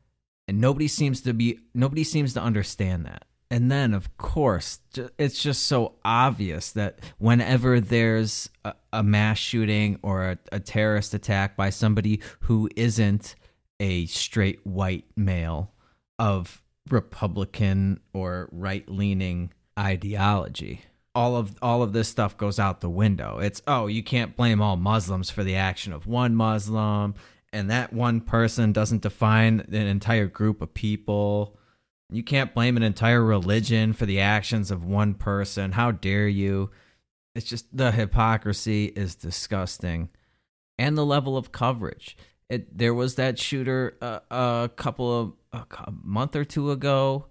And 0.49 0.61
nobody 0.61 0.89
seems 0.89 1.21
to 1.23 1.35
be 1.35 1.61
nobody 1.75 2.05
seems 2.05 2.35
to 2.35 2.43
understand 2.43 3.07
that. 3.07 3.25
And 3.51 3.71
then, 3.71 3.95
of 3.95 4.17
course, 4.17 4.79
it's 5.19 5.43
just 5.43 5.65
so 5.67 5.97
obvious 6.05 6.71
that 6.73 7.01
whenever 7.19 7.81
there's 7.81 8.49
a, 8.65 8.75
a 8.93 9.03
mass 9.03 9.39
shooting 9.39 9.99
or 10.03 10.31
a, 10.31 10.39
a, 10.53 10.61
terrorist 10.61 11.15
attack 11.15 11.57
by 11.57 11.71
somebody 11.71 12.21
who 12.41 12.71
isn't 12.77 13.35
a 13.81 14.07
straight 14.07 14.65
white 14.65 15.07
male 15.17 15.73
of 16.21 16.63
Republican 16.91 17.99
or 18.13 18.49
right 18.53 18.89
leaning 18.89 19.53
ideology, 19.77 20.83
all 21.17 21.35
of 21.35 21.57
all 21.61 21.83
of 21.83 21.93
this 21.93 22.09
stuff 22.09 22.37
goes 22.37 22.61
out 22.61 22.81
the 22.81 22.89
window. 22.89 23.39
It's 23.39 23.63
oh, 23.67 23.89
you 23.89 24.05
can't 24.05 24.37
blame 24.37 24.63
all 24.63 24.77
Muslims 24.77 25.29
for 25.29 25.43
the 25.43 25.57
action 25.57 25.93
of 25.93 26.07
one 26.07 26.37
Muslim, 26.37 27.17
and 27.53 27.69
that 27.69 27.93
one 27.93 28.21
person 28.21 28.73
doesn't 28.73 29.03
define 29.03 29.61
an 29.69 29.75
entire 29.75 30.27
group 30.27 30.63
of 30.63 30.73
people 30.73 31.57
you 32.11 32.23
can't 32.23 32.55
blame 32.55 32.77
an 32.77 32.83
entire 32.83 33.23
religion 33.23 33.93
for 33.93 34.07
the 34.07 34.21
actions 34.21 34.71
of 34.71 34.85
one 34.85 35.15
person. 35.15 35.73
How 35.73 35.91
dare 35.91 36.29
you? 36.29 36.71
It's 37.35 37.47
just 37.47 37.75
the 37.77 37.93
hypocrisy 37.93 38.87
is 38.87 39.15
disgusting. 39.15 40.09
And 40.79 40.97
the 40.97 41.05
level 41.05 41.37
of 41.37 41.53
coverage. 41.53 42.17
It, 42.49 42.77
there 42.77 42.95
was 42.95 43.15
that 43.15 43.39
shooter 43.39 43.97
uh, 44.03 44.21
a 44.31 44.71
couple 44.75 45.21
of 45.21 45.33
a 45.53 45.93
month 46.03 46.35
or 46.35 46.45
two 46.45 46.71
ago. 46.71 47.27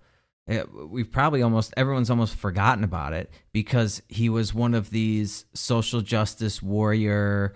It, 0.48 0.67
we've 0.74 1.12
probably 1.12 1.41
almost 1.41 1.74
everyone's 1.75 2.09
almost 2.09 2.36
forgotten 2.36 2.83
about 2.83 3.13
it 3.13 3.29
because 3.51 4.01
he 4.07 4.29
was 4.29 4.53
one 4.53 4.74
of 4.74 4.91
these 4.91 5.45
social 5.53 6.01
justice 6.01 6.62
warrior, 6.62 7.53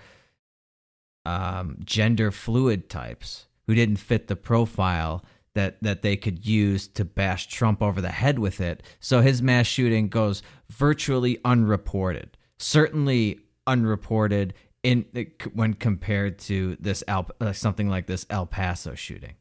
um, 1.25 1.77
gender 1.85 2.31
fluid 2.31 2.89
types 2.89 3.47
who 3.65 3.75
didn't 3.75 3.97
fit 3.97 4.27
the 4.27 4.35
profile 4.35 5.23
that 5.55 5.81
that 5.81 6.01
they 6.01 6.15
could 6.17 6.45
use 6.45 6.87
to 6.87 7.05
bash 7.05 7.47
Trump 7.47 7.81
over 7.81 8.01
the 8.01 8.11
head 8.11 8.39
with 8.39 8.59
it. 8.59 8.83
So 8.99 9.21
his 9.21 9.41
mass 9.41 9.67
shooting 9.67 10.09
goes 10.09 10.41
virtually 10.69 11.39
unreported. 11.45 12.37
Certainly 12.57 13.39
unreported 13.67 14.53
in 14.83 15.05
when 15.53 15.73
compared 15.73 16.39
to 16.39 16.77
this 16.79 17.03
El, 17.07 17.29
uh, 17.39 17.53
something 17.53 17.89
like 17.89 18.07
this 18.07 18.25
El 18.29 18.45
Paso 18.45 18.95
shooting. 18.95 19.35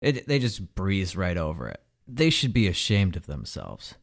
It, 0.00 0.28
they 0.28 0.38
just 0.38 0.74
breeze 0.74 1.16
right 1.16 1.36
over 1.36 1.68
it. 1.68 1.82
They 2.06 2.30
should 2.30 2.52
be 2.52 2.68
ashamed 2.68 3.16
of 3.16 3.26
themselves. 3.26 3.94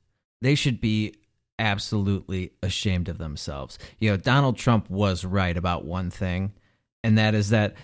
They 0.42 0.56
should 0.56 0.82
be 0.82 1.16
absolutely 1.58 2.52
ashamed 2.62 3.08
of 3.08 3.18
themselves. 3.18 3.80
You 4.00 4.12
know, 4.12 4.18
Donald 4.18 4.58
Trump 4.58 4.90
was 4.90 5.24
right 5.24 5.56
about 5.56 5.86
one 5.86 6.10
thing, 6.10 6.52
and 7.04 7.18
that 7.18 7.34
is 7.34 7.50
that 7.50 7.76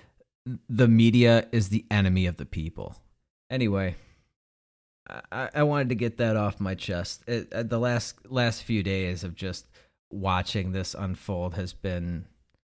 the 0.67 0.87
media 0.87 1.47
is 1.51 1.69
the 1.69 1.85
enemy 1.89 2.25
of 2.25 2.37
the 2.37 2.45
people. 2.45 2.97
Anyway, 3.51 3.95
I, 5.31 5.49
I 5.53 5.63
wanted 5.63 5.89
to 5.89 5.95
get 5.95 6.17
that 6.17 6.37
off 6.37 6.61
my 6.61 6.73
chest. 6.73 7.23
It, 7.27 7.51
uh, 7.51 7.63
the 7.63 7.79
last 7.79 8.31
last 8.31 8.63
few 8.63 8.81
days 8.81 9.25
of 9.25 9.35
just 9.35 9.67
watching 10.09 10.71
this 10.71 10.95
unfold 10.97 11.55
has 11.55 11.73
been 11.73 12.25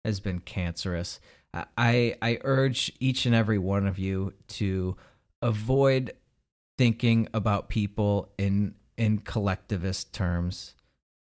has 0.04 0.20
been 0.20 0.38
cancerous. 0.38 1.18
I 1.52 2.14
I 2.22 2.38
urge 2.44 2.92
each 3.00 3.26
and 3.26 3.34
every 3.34 3.58
one 3.58 3.88
of 3.88 3.98
you 3.98 4.34
to 4.48 4.96
avoid 5.42 6.12
thinking 6.76 7.26
about 7.34 7.68
people 7.68 8.32
in 8.38 8.76
in 8.96 9.18
collectivist 9.18 10.12
terms, 10.12 10.76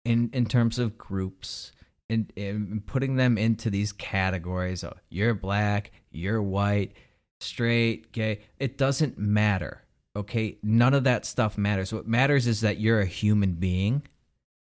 in 0.05 0.29
in 0.31 0.45
terms 0.45 0.77
of 0.77 0.97
groups, 0.97 1.71
and 2.07 2.31
in 2.35 2.83
putting 2.85 3.15
them 3.15 3.35
into 3.37 3.71
these 3.71 3.91
categories. 3.93 4.85
You're 5.09 5.33
black, 5.33 5.91
you're 6.11 6.41
white, 6.41 6.93
straight, 7.41 8.11
gay. 8.11 8.41
It 8.59 8.77
doesn't 8.77 9.17
matter. 9.17 9.83
Okay, 10.15 10.57
none 10.63 10.93
of 10.93 11.03
that 11.05 11.25
stuff 11.25 11.57
matters. 11.57 11.93
What 11.93 12.07
matters 12.07 12.47
is 12.47 12.61
that 12.61 12.79
you're 12.79 12.99
a 12.99 13.05
human 13.05 13.53
being 13.53 14.03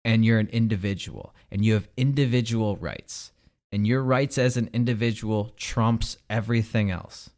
and 0.05 0.25
you're 0.25 0.39
an 0.39 0.49
individual 0.49 1.35
and 1.51 1.65
you 1.65 1.75
have 1.75 1.89
individual 1.97 2.77
rights 2.77 3.33
and 3.71 3.87
your 3.87 4.03
rights 4.03 4.39
as 4.39 4.57
an 4.57 4.71
individual 4.73 5.53
trumps 5.57 6.17
everything 6.31 6.91
else. 6.91 7.31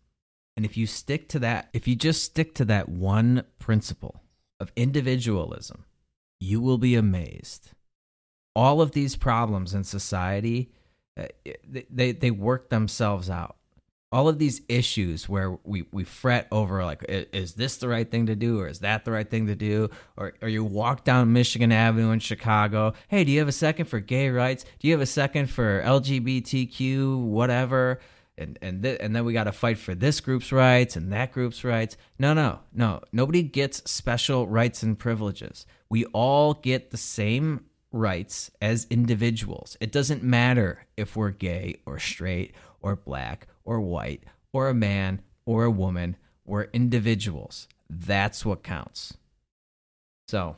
And 0.57 0.64
if 0.64 0.76
you 0.76 0.87
stick 0.87 1.28
to 1.31 1.38
that, 1.40 1.69
if 1.73 1.87
you 1.87 1.97
just 1.97 2.23
stick 2.23 2.55
to 2.55 2.64
that 2.66 2.88
one 2.88 3.45
principle 3.59 4.23
of 4.59 4.73
individualism, 4.76 5.85
you 6.40 6.61
will 6.61 6.78
be 6.78 6.95
amazed. 6.95 7.71
All 8.55 8.81
of 8.81 8.93
these 8.93 9.16
problems 9.16 9.75
in 9.75 9.85
society, 9.85 10.71
uh, 11.19 11.26
they, 11.90 12.12
they 12.12 12.31
work 12.31 12.71
themselves 12.71 13.28
out 13.28 13.57
all 14.16 14.28
of 14.28 14.38
these 14.38 14.62
issues 14.70 15.28
where 15.28 15.58
we, 15.62 15.85
we 15.92 16.02
fret 16.02 16.49
over 16.50 16.82
like 16.82 17.04
is 17.06 17.52
this 17.52 17.76
the 17.76 17.87
right 17.87 18.11
thing 18.11 18.25
to 18.25 18.35
do 18.35 18.58
or 18.61 18.66
is 18.66 18.78
that 18.78 19.04
the 19.04 19.11
right 19.11 19.28
thing 19.28 19.46
to 19.46 19.54
do? 19.54 19.90
Or, 20.16 20.32
or 20.40 20.49
you 20.49 20.64
walk 20.64 21.04
down 21.04 21.35
michigan 21.35 21.70
avenue 21.70 22.12
in 22.12 22.20
chicago 22.20 22.94
hey 23.08 23.25
do 23.25 23.30
you 23.32 23.40
have 23.40 23.49
a 23.49 23.52
second 23.52 23.85
for 23.85 24.00
gay 24.00 24.30
rights? 24.30 24.64
Do 24.78 24.88
you 24.88 24.94
have 24.94 25.02
a 25.02 25.06
second 25.06 25.50
for 25.50 25.82
lgbtq 25.82 27.25
whatever? 27.25 28.00
And 28.38 28.58
and 28.62 28.82
th- 28.82 28.99
and 29.02 29.14
then 29.14 29.26
we 29.26 29.35
got 29.35 29.44
to 29.44 29.52
fight 29.52 29.76
for 29.76 29.94
this 29.94 30.20
group's 30.20 30.50
rights 30.50 30.96
and 30.96 31.12
that 31.12 31.32
group's 31.32 31.62
rights. 31.62 31.99
No 32.18 32.32
no 32.32 32.61
no. 32.73 33.02
Nobody 33.12 33.42
gets 33.42 33.90
special 33.90 34.46
rights 34.46 34.82
and 34.82 34.99
privileges. 34.99 35.66
We 35.90 36.06
all 36.06 36.54
get 36.54 36.90
the 36.90 36.99
same 36.99 37.64
rights 37.96 38.50
as 38.60 38.86
individuals 38.90 39.76
it 39.80 39.90
doesn't 39.90 40.22
matter 40.22 40.86
if 40.96 41.16
we're 41.16 41.30
gay 41.30 41.80
or 41.86 41.98
straight 41.98 42.54
or 42.80 42.96
black 42.96 43.48
or 43.64 43.80
white 43.80 44.22
or 44.52 44.68
a 44.68 44.74
man 44.74 45.20
or 45.44 45.64
a 45.64 45.70
woman. 45.70 46.16
We're 46.44 46.64
individuals. 46.72 47.68
That's 47.90 48.44
what 48.44 48.62
counts. 48.62 49.16
So, 50.28 50.56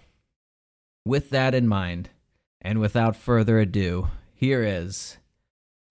with 1.04 1.30
that 1.30 1.54
in 1.54 1.66
mind, 1.66 2.11
and 2.61 2.80
without 2.80 3.16
further 3.16 3.59
ado, 3.59 4.09
here 4.35 4.62
is 4.62 5.18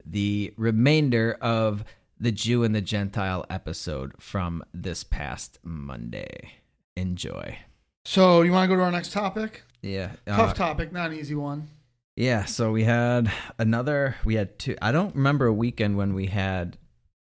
the 0.05 0.53
remainder 0.57 1.37
of 1.41 1.83
the 2.19 2.31
Jew 2.31 2.63
and 2.63 2.73
the 2.73 2.81
Gentile 2.81 3.45
episode 3.49 4.13
from 4.19 4.63
this 4.73 5.03
past 5.03 5.60
Monday. 5.63 6.51
Enjoy. 6.95 7.60
So, 8.05 8.41
you 8.41 8.51
want 8.51 8.69
to 8.69 8.75
go 8.75 8.79
to 8.79 8.86
our 8.86 8.91
next 8.91 9.12
topic? 9.12 9.63
Yeah. 9.81 10.11
Tough 10.25 10.51
uh, 10.51 10.53
topic, 10.53 10.91
not 10.91 11.11
an 11.11 11.17
easy 11.17 11.35
one. 11.35 11.67
Yeah, 12.15 12.45
so 12.45 12.71
we 12.71 12.83
had 12.83 13.31
another 13.59 14.15
we 14.25 14.35
had 14.35 14.57
two 14.57 14.75
I 14.81 14.91
don't 14.91 15.15
remember 15.15 15.45
a 15.45 15.53
weekend 15.53 15.97
when 15.97 16.15
we 16.15 16.25
had 16.25 16.77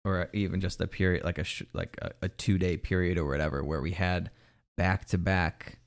or 0.05 0.29
even 0.31 0.61
just 0.61 0.79
a 0.79 0.87
period 0.87 1.25
like 1.25 1.37
a 1.37 1.43
sh- 1.43 1.63
like 1.73 1.97
a, 2.01 2.11
a 2.21 2.29
two 2.29 2.57
day 2.57 2.77
period 2.77 3.17
or 3.17 3.25
whatever 3.25 3.63
where 3.63 3.81
we 3.81 3.91
had 3.91 4.31
back 4.77 5.05
to 5.05 5.17
back 5.17 5.79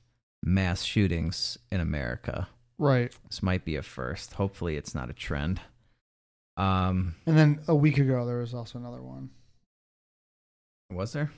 mass 0.43 0.83
shootings 0.83 1.57
in 1.71 1.81
America. 1.81 2.49
Right. 2.79 3.15
This 3.29 3.43
might 3.43 3.65
be 3.65 3.77
a 3.77 3.83
first. 3.83 4.35
Hopefully, 4.35 4.77
it's 4.77 4.95
not 4.95 5.11
a 5.11 5.15
trend. 5.15 5.61
Um, 6.57 7.15
and 7.27 7.39
then 7.39 7.61
a 7.67 7.75
week 7.75 7.99
ago 7.99 8.27
there 8.27 8.39
was 8.39 8.53
also 8.53 8.79
another 8.79 9.01
one. 9.01 9.31
Was 10.91 11.13
there? 11.13 11.31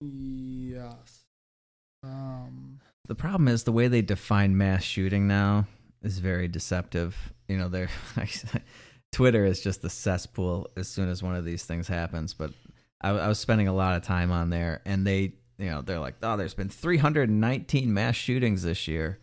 Yes. 0.00 1.24
Um. 2.04 2.80
The 3.06 3.14
problem 3.14 3.48
is 3.48 3.64
the 3.64 3.72
way 3.72 3.88
they 3.88 4.02
define 4.02 4.56
mass 4.56 4.82
shooting 4.82 5.26
now 5.26 5.66
is 6.02 6.18
very 6.18 6.48
deceptive. 6.48 7.16
You 7.48 7.56
know, 7.56 7.68
they're 7.68 7.90
Twitter 9.12 9.44
is 9.44 9.60
just 9.60 9.82
the 9.82 9.90
cesspool 9.90 10.70
as 10.76 10.88
soon 10.88 11.08
as 11.08 11.22
one 11.22 11.36
of 11.36 11.44
these 11.44 11.64
things 11.64 11.88
happens. 11.88 12.34
But 12.34 12.52
I, 13.00 13.10
I, 13.10 13.28
was 13.28 13.38
spending 13.38 13.68
a 13.68 13.72
lot 13.72 13.96
of 13.96 14.02
time 14.02 14.30
on 14.30 14.50
there, 14.50 14.82
and 14.84 15.06
they, 15.06 15.34
you 15.58 15.70
know, 15.70 15.82
they're 15.82 16.00
like, 16.00 16.16
oh, 16.22 16.36
there's 16.36 16.54
been 16.54 16.68
319 16.68 17.94
mass 17.94 18.16
shootings 18.16 18.62
this 18.62 18.88
year, 18.88 19.20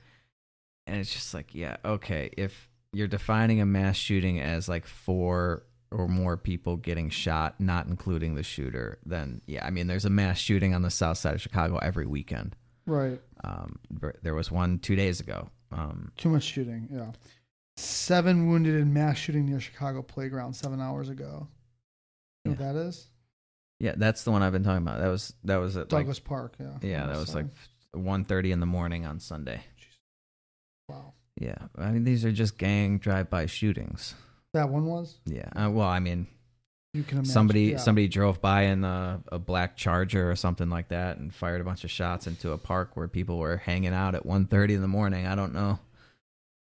and 0.88 0.98
it's 0.98 1.14
just 1.14 1.34
like, 1.34 1.54
yeah, 1.54 1.78
okay, 1.84 2.30
if 2.38 2.70
you're 2.92 3.08
defining 3.08 3.62
a 3.62 3.66
mass 3.66 3.98
shooting 3.98 4.40
as 4.40 4.70
like 4.70 4.86
four 4.86 5.64
or 5.92 6.08
more 6.08 6.38
people 6.38 6.78
getting 6.78 7.10
shot, 7.10 7.60
not 7.60 7.86
including 7.88 8.36
the 8.36 8.44
shooter, 8.44 8.98
then 9.06 9.42
yeah, 9.46 9.66
I 9.66 9.70
mean, 9.70 9.88
there's 9.88 10.06
a 10.06 10.10
mass 10.10 10.40
shooting 10.40 10.74
on 10.74 10.82
the 10.82 10.90
south 10.90 11.18
side 11.18 11.36
of 11.36 11.42
Chicago 11.42 11.78
every 11.78 12.06
weekend. 12.06 12.56
Right. 12.86 13.20
Um, 13.44 13.80
there 14.22 14.36
was 14.36 14.52
one 14.52 14.80
two 14.80 14.96
days 14.96 15.20
ago. 15.20 15.50
Um, 15.72 16.12
Too 16.18 16.30
much 16.30 16.44
shooting. 16.44 16.88
Yeah. 16.92 17.12
Seven 17.78 18.48
wounded 18.48 18.76
in 18.76 18.94
mass 18.94 19.18
shooting 19.18 19.46
near 19.46 19.60
Chicago 19.60 20.02
playground 20.02 20.54
seven 20.54 20.80
hours 20.80 21.10
ago. 21.10 21.48
You 22.46 22.52
know 22.52 22.58
yeah. 22.60 22.68
what 22.68 22.74
that 22.74 22.80
is? 22.88 23.08
Yeah, 23.80 23.94
that's 23.98 24.24
the 24.24 24.32
one 24.32 24.44
I've 24.44 24.52
been 24.52 24.64
talking 24.64 24.86
about. 24.86 25.00
That 25.00 25.08
was 25.08 25.34
that 25.44 25.58
was 25.58 25.76
at 25.76 25.90
Douglas 25.90 26.18
like, 26.18 26.26
Park. 26.26 26.56
Yeah. 26.60 26.78
Yeah, 26.82 27.08
that 27.08 27.18
was 27.18 27.34
like 27.34 27.48
1.30 27.96 28.52
in 28.52 28.60
the 28.60 28.66
morning 28.66 29.06
on 29.06 29.20
Sunday. 29.20 29.62
Wow. 30.88 31.14
Yeah, 31.40 31.56
I 31.78 31.90
mean 31.92 32.04
these 32.04 32.24
are 32.26 32.32
just 32.32 32.58
gang 32.58 33.00
drive-by 33.00 33.48
shootings. 33.48 34.14
That 34.54 34.70
one 34.70 34.86
was. 34.86 35.20
Yeah. 35.26 35.50
Uh, 35.56 35.72
well, 35.72 35.88
I 35.88 36.00
mean, 36.00 36.28
you 36.94 37.04
can 37.04 37.20
imagine, 37.20 37.32
somebody 37.32 37.62
yeah. 37.62 37.78
somebody 37.78 38.08
drove 38.08 38.42
by 38.42 38.64
in 38.64 38.84
a, 38.84 39.22
a, 39.32 39.40
black 39.40 39.76
Charger 39.76 40.30
or 40.30 40.36
something 40.36 40.70
like 40.70 40.90
that 40.90 41.18
and 41.18 41.34
fired 41.34 41.60
a 41.60 41.64
bunch 41.64 41.84
of 41.84 41.92
shots 41.92 42.28
into 42.28 42.52
a 42.52 42.58
park 42.58 42.96
where 42.96 43.08
people 43.08 43.40
were 43.40 43.58
hanging 43.58 43.94
out 43.94 44.16
at 44.16 44.26
1.30 44.26 44.70
in 44.76 44.82
the 44.82 44.88
morning. 44.88 45.26
I 45.26 45.36
don't 45.36 45.54
know 45.54 45.80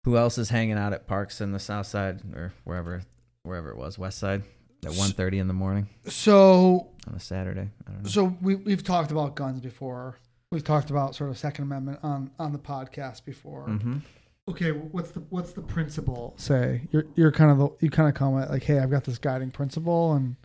who 0.07 0.15
else 0.15 0.37
is 0.37 0.49
hanging 0.49 0.77
out 0.77 0.93
at 0.93 1.05
parks 1.05 1.41
in 1.41 1.51
the 1.51 1.59
south 1.59 1.85
side 1.85 2.21
or 2.33 2.53
wherever 2.63 3.01
wherever 3.43 3.69
it 3.71 3.77
was 3.77 3.99
west 3.99 4.17
side 4.17 4.41
at 4.85 4.91
1.30 4.91 5.33
in 5.41 5.47
the 5.49 5.53
morning 5.53 5.89
so 6.05 6.87
on 7.09 7.15
a 7.15 7.19
saturday 7.19 7.69
so 8.05 8.37
we, 8.41 8.55
we've 8.55 8.85
talked 8.85 9.11
about 9.11 9.35
guns 9.35 9.59
before 9.59 10.17
we've 10.49 10.63
talked 10.63 10.89
about 10.89 11.13
sort 11.13 11.29
of 11.29 11.37
second 11.37 11.65
amendment 11.65 11.99
on 12.03 12.31
on 12.39 12.53
the 12.53 12.57
podcast 12.57 13.25
before 13.25 13.67
mm-hmm. 13.67 13.97
Okay 14.47 14.71
what's 14.71 15.11
the 15.11 15.19
what's 15.29 15.53
the 15.53 15.61
principle 15.61 16.33
say 16.37 16.81
you're 16.91 17.05
you're 17.15 17.31
kind 17.31 17.51
of 17.51 17.57
the, 17.57 17.85
you 17.85 17.89
kind 17.89 18.07
of 18.07 18.15
comment 18.15 18.49
like 18.49 18.63
hey 18.63 18.79
i've 18.79 18.91
got 18.91 19.03
this 19.03 19.17
guiding 19.17 19.51
principle 19.51 20.13
and 20.13 20.35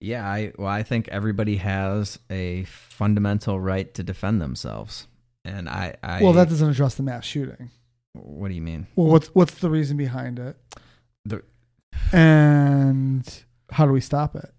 yeah 0.00 0.26
i 0.26 0.52
well 0.58 0.68
i 0.68 0.82
think 0.82 1.08
everybody 1.08 1.56
has 1.56 2.18
a 2.30 2.64
fundamental 2.64 3.60
right 3.60 3.94
to 3.94 4.02
defend 4.02 4.40
themselves 4.40 5.06
and 5.44 5.68
i, 5.68 5.94
I 6.02 6.22
well 6.22 6.32
that 6.34 6.48
doesn't 6.48 6.68
address 6.68 6.94
the 6.96 7.02
mass 7.02 7.24
shooting 7.24 7.70
what 8.14 8.48
do 8.48 8.54
you 8.54 8.62
mean? 8.62 8.86
Well, 8.96 9.08
what's 9.08 9.28
what's 9.28 9.54
the 9.54 9.70
reason 9.70 9.96
behind 9.96 10.38
it? 10.38 10.56
The 11.24 11.42
and 12.12 13.44
how 13.70 13.86
do 13.86 13.92
we 13.92 14.00
stop 14.00 14.36
it? 14.36 14.52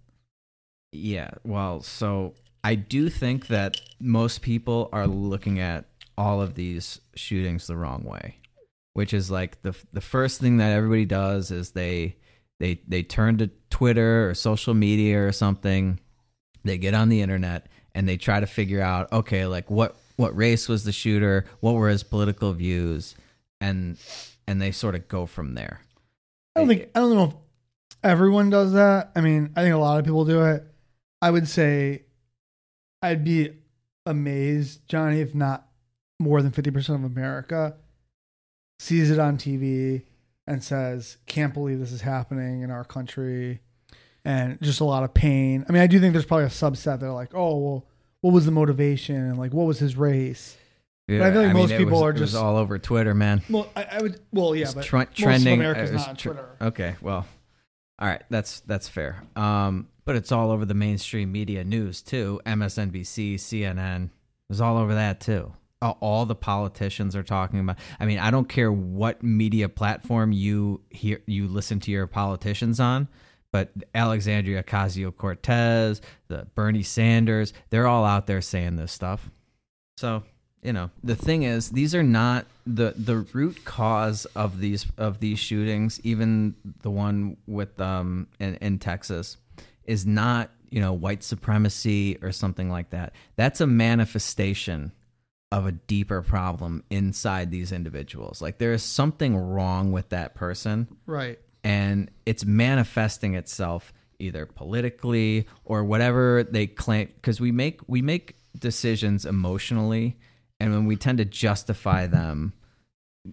Yeah, 0.92 1.30
well, 1.44 1.82
so 1.82 2.34
I 2.62 2.74
do 2.74 3.08
think 3.08 3.48
that 3.48 3.80
most 3.98 4.42
people 4.42 4.88
are 4.92 5.06
looking 5.06 5.58
at 5.58 5.86
all 6.18 6.40
of 6.40 6.54
these 6.54 7.00
shootings 7.14 7.66
the 7.66 7.76
wrong 7.76 8.04
way, 8.04 8.38
which 8.96 9.12
is 9.12 9.30
like 9.30 9.60
the 9.60 9.76
the 9.92 10.00
first 10.00 10.40
thing 10.40 10.56
that 10.56 10.72
everybody 10.72 11.04
does 11.04 11.50
is 11.50 11.72
they 11.72 12.16
they 12.58 12.80
they 12.88 13.02
turn 13.02 13.36
to 13.36 13.50
Twitter 13.68 14.30
or 14.30 14.32
social 14.32 14.72
media 14.72 15.22
or 15.22 15.32
something, 15.32 16.00
they 16.64 16.78
get 16.78 16.94
on 16.94 17.10
the 17.10 17.20
internet 17.20 17.68
and 17.94 18.08
they 18.08 18.16
try 18.16 18.40
to 18.40 18.46
figure 18.46 18.80
out 18.80 19.12
okay, 19.12 19.44
like 19.44 19.70
what 19.70 19.96
what 20.16 20.34
race 20.34 20.66
was 20.66 20.84
the 20.84 20.92
shooter, 20.92 21.44
what 21.60 21.74
were 21.74 21.90
his 21.90 22.02
political 22.02 22.54
views, 22.54 23.14
and 23.60 23.98
and 24.46 24.62
they 24.62 24.72
sort 24.72 24.94
of 24.94 25.08
go 25.08 25.26
from 25.26 25.52
there. 25.52 25.82
I 26.54 26.60
don't 26.60 26.68
think 26.68 26.88
I 26.94 27.00
don't 27.00 27.14
know 27.14 27.24
if 27.24 27.34
everyone 28.02 28.48
does 28.48 28.72
that. 28.72 29.12
I 29.14 29.20
mean, 29.20 29.52
I 29.56 29.60
think 29.60 29.74
a 29.74 29.78
lot 29.78 29.98
of 29.98 30.06
people 30.06 30.24
do 30.24 30.42
it. 30.42 30.64
I 31.20 31.30
would 31.30 31.48
say 31.48 32.04
I'd 33.02 33.24
be 33.24 33.58
amazed, 34.06 34.88
Johnny, 34.88 35.20
if 35.20 35.34
not 35.34 35.68
more 36.18 36.40
than 36.40 36.50
50% 36.50 36.94
of 36.94 37.04
America 37.04 37.76
sees 38.78 39.10
it 39.10 39.18
on 39.18 39.36
TV 39.38 40.02
and 40.46 40.62
says, 40.62 41.16
"Can't 41.26 41.52
believe 41.54 41.78
this 41.80 41.92
is 41.92 42.00
happening 42.02 42.62
in 42.62 42.70
our 42.70 42.84
country," 42.84 43.60
and 44.24 44.60
just 44.62 44.80
a 44.80 44.84
lot 44.84 45.02
of 45.04 45.14
pain. 45.14 45.64
I 45.68 45.72
mean, 45.72 45.82
I 45.82 45.86
do 45.86 45.98
think 46.00 46.12
there's 46.12 46.24
probably 46.26 46.46
a 46.46 46.48
subset 46.48 47.00
that 47.00 47.06
are 47.06 47.12
like, 47.12 47.34
"Oh, 47.34 47.58
well, 47.58 47.86
what 48.20 48.32
was 48.32 48.44
the 48.46 48.52
motivation 48.52 49.16
and 49.16 49.38
like 49.38 49.52
what 49.52 49.66
was 49.66 49.78
his 49.78 49.96
race?" 49.96 50.56
Yeah, 51.08 51.24
I 51.24 51.30
feel 51.32 51.42
like 51.42 51.52
most 51.52 51.70
it 51.70 51.78
people 51.78 51.92
was- 51.94 52.02
are 52.02 52.12
just- 52.12 52.34
all 52.34 52.56
over 52.56 52.78
Twitter, 52.78 53.14
man. 53.14 53.40
Well, 53.48 53.68
I, 53.76 53.84
I 53.92 54.02
would. 54.02 54.20
Well, 54.32 54.54
yeah, 54.56 54.72
but 54.74 54.84
tre- 54.84 55.00
most 55.00 55.16
trending. 55.16 55.52
of 55.54 55.58
America's 55.60 55.92
not 55.92 56.08
on 56.08 56.16
Twitter. 56.16 56.48
Okay, 56.60 56.96
well, 57.00 57.26
all 57.98 58.08
right, 58.08 58.22
that's 58.28 58.60
that's 58.60 58.88
fair. 58.88 59.22
Um, 59.36 59.88
but 60.04 60.16
it's 60.16 60.32
all 60.32 60.50
over 60.50 60.64
the 60.64 60.74
mainstream 60.74 61.30
media 61.32 61.62
news 61.64 62.02
too. 62.02 62.40
MSNBC, 62.44 63.34
CNN, 63.36 64.04
it 64.06 64.10
was 64.48 64.60
all 64.60 64.76
over 64.78 64.94
that 64.94 65.20
too. 65.20 65.52
All, 65.82 65.98
all 66.00 66.26
the 66.26 66.34
politicians 66.34 67.14
are 67.14 67.22
talking 67.22 67.60
about. 67.60 67.76
I 68.00 68.06
mean, 68.06 68.18
I 68.18 68.30
don't 68.30 68.48
care 68.48 68.72
what 68.72 69.22
media 69.22 69.68
platform 69.68 70.32
you 70.32 70.80
hear 70.90 71.20
you 71.26 71.48
listen 71.48 71.80
to 71.80 71.90
your 71.90 72.06
politicians 72.06 72.80
on. 72.80 73.08
But 73.52 73.70
Alexandria 73.94 74.62
Ocasio 74.62 75.16
Cortez, 75.16 76.00
the 76.28 76.46
Bernie 76.54 76.82
Sanders, 76.82 77.52
they're 77.70 77.86
all 77.86 78.04
out 78.04 78.26
there 78.26 78.40
saying 78.40 78.76
this 78.76 78.92
stuff. 78.92 79.30
So 79.96 80.24
you 80.66 80.72
know 80.72 80.90
the 81.04 81.14
thing 81.14 81.44
is 81.44 81.70
these 81.70 81.94
are 81.94 82.02
not 82.02 82.44
the 82.66 82.92
the 82.96 83.18
root 83.32 83.64
cause 83.64 84.24
of 84.34 84.58
these 84.58 84.84
of 84.98 85.20
these 85.20 85.38
shootings 85.38 86.00
even 86.02 86.56
the 86.82 86.90
one 86.90 87.36
with 87.46 87.80
um 87.80 88.26
in, 88.40 88.56
in 88.56 88.78
texas 88.78 89.36
is 89.84 90.04
not 90.04 90.50
you 90.70 90.80
know 90.80 90.92
white 90.92 91.22
supremacy 91.22 92.18
or 92.20 92.32
something 92.32 92.68
like 92.68 92.90
that 92.90 93.12
that's 93.36 93.60
a 93.60 93.66
manifestation 93.66 94.90
of 95.52 95.66
a 95.66 95.72
deeper 95.72 96.22
problem 96.22 96.82
inside 96.90 97.50
these 97.50 97.70
individuals. 97.72 98.42
Like 98.42 98.58
there 98.58 98.72
is 98.72 98.82
something 98.82 99.36
wrong 99.36 99.92
with 99.92 100.08
that 100.10 100.34
person. 100.34 100.88
Right. 101.06 101.38
and 101.64 102.10
it's 102.24 102.44
manifesting 102.44 103.34
itself 103.34 103.92
either 104.18 104.46
politically 104.46 105.46
or 105.64 105.84
whatever 105.84 106.42
they 106.42 106.66
claim 106.66 107.08
because 107.16 107.40
we 107.40 107.52
make 107.52 107.80
we 107.86 108.00
make 108.02 108.34
decisions 108.58 109.24
emotionally 109.26 110.16
and 110.58 110.72
when 110.72 110.86
we 110.86 110.96
tend 110.96 111.18
to 111.18 111.24
justify 111.24 112.06
them 112.06 112.52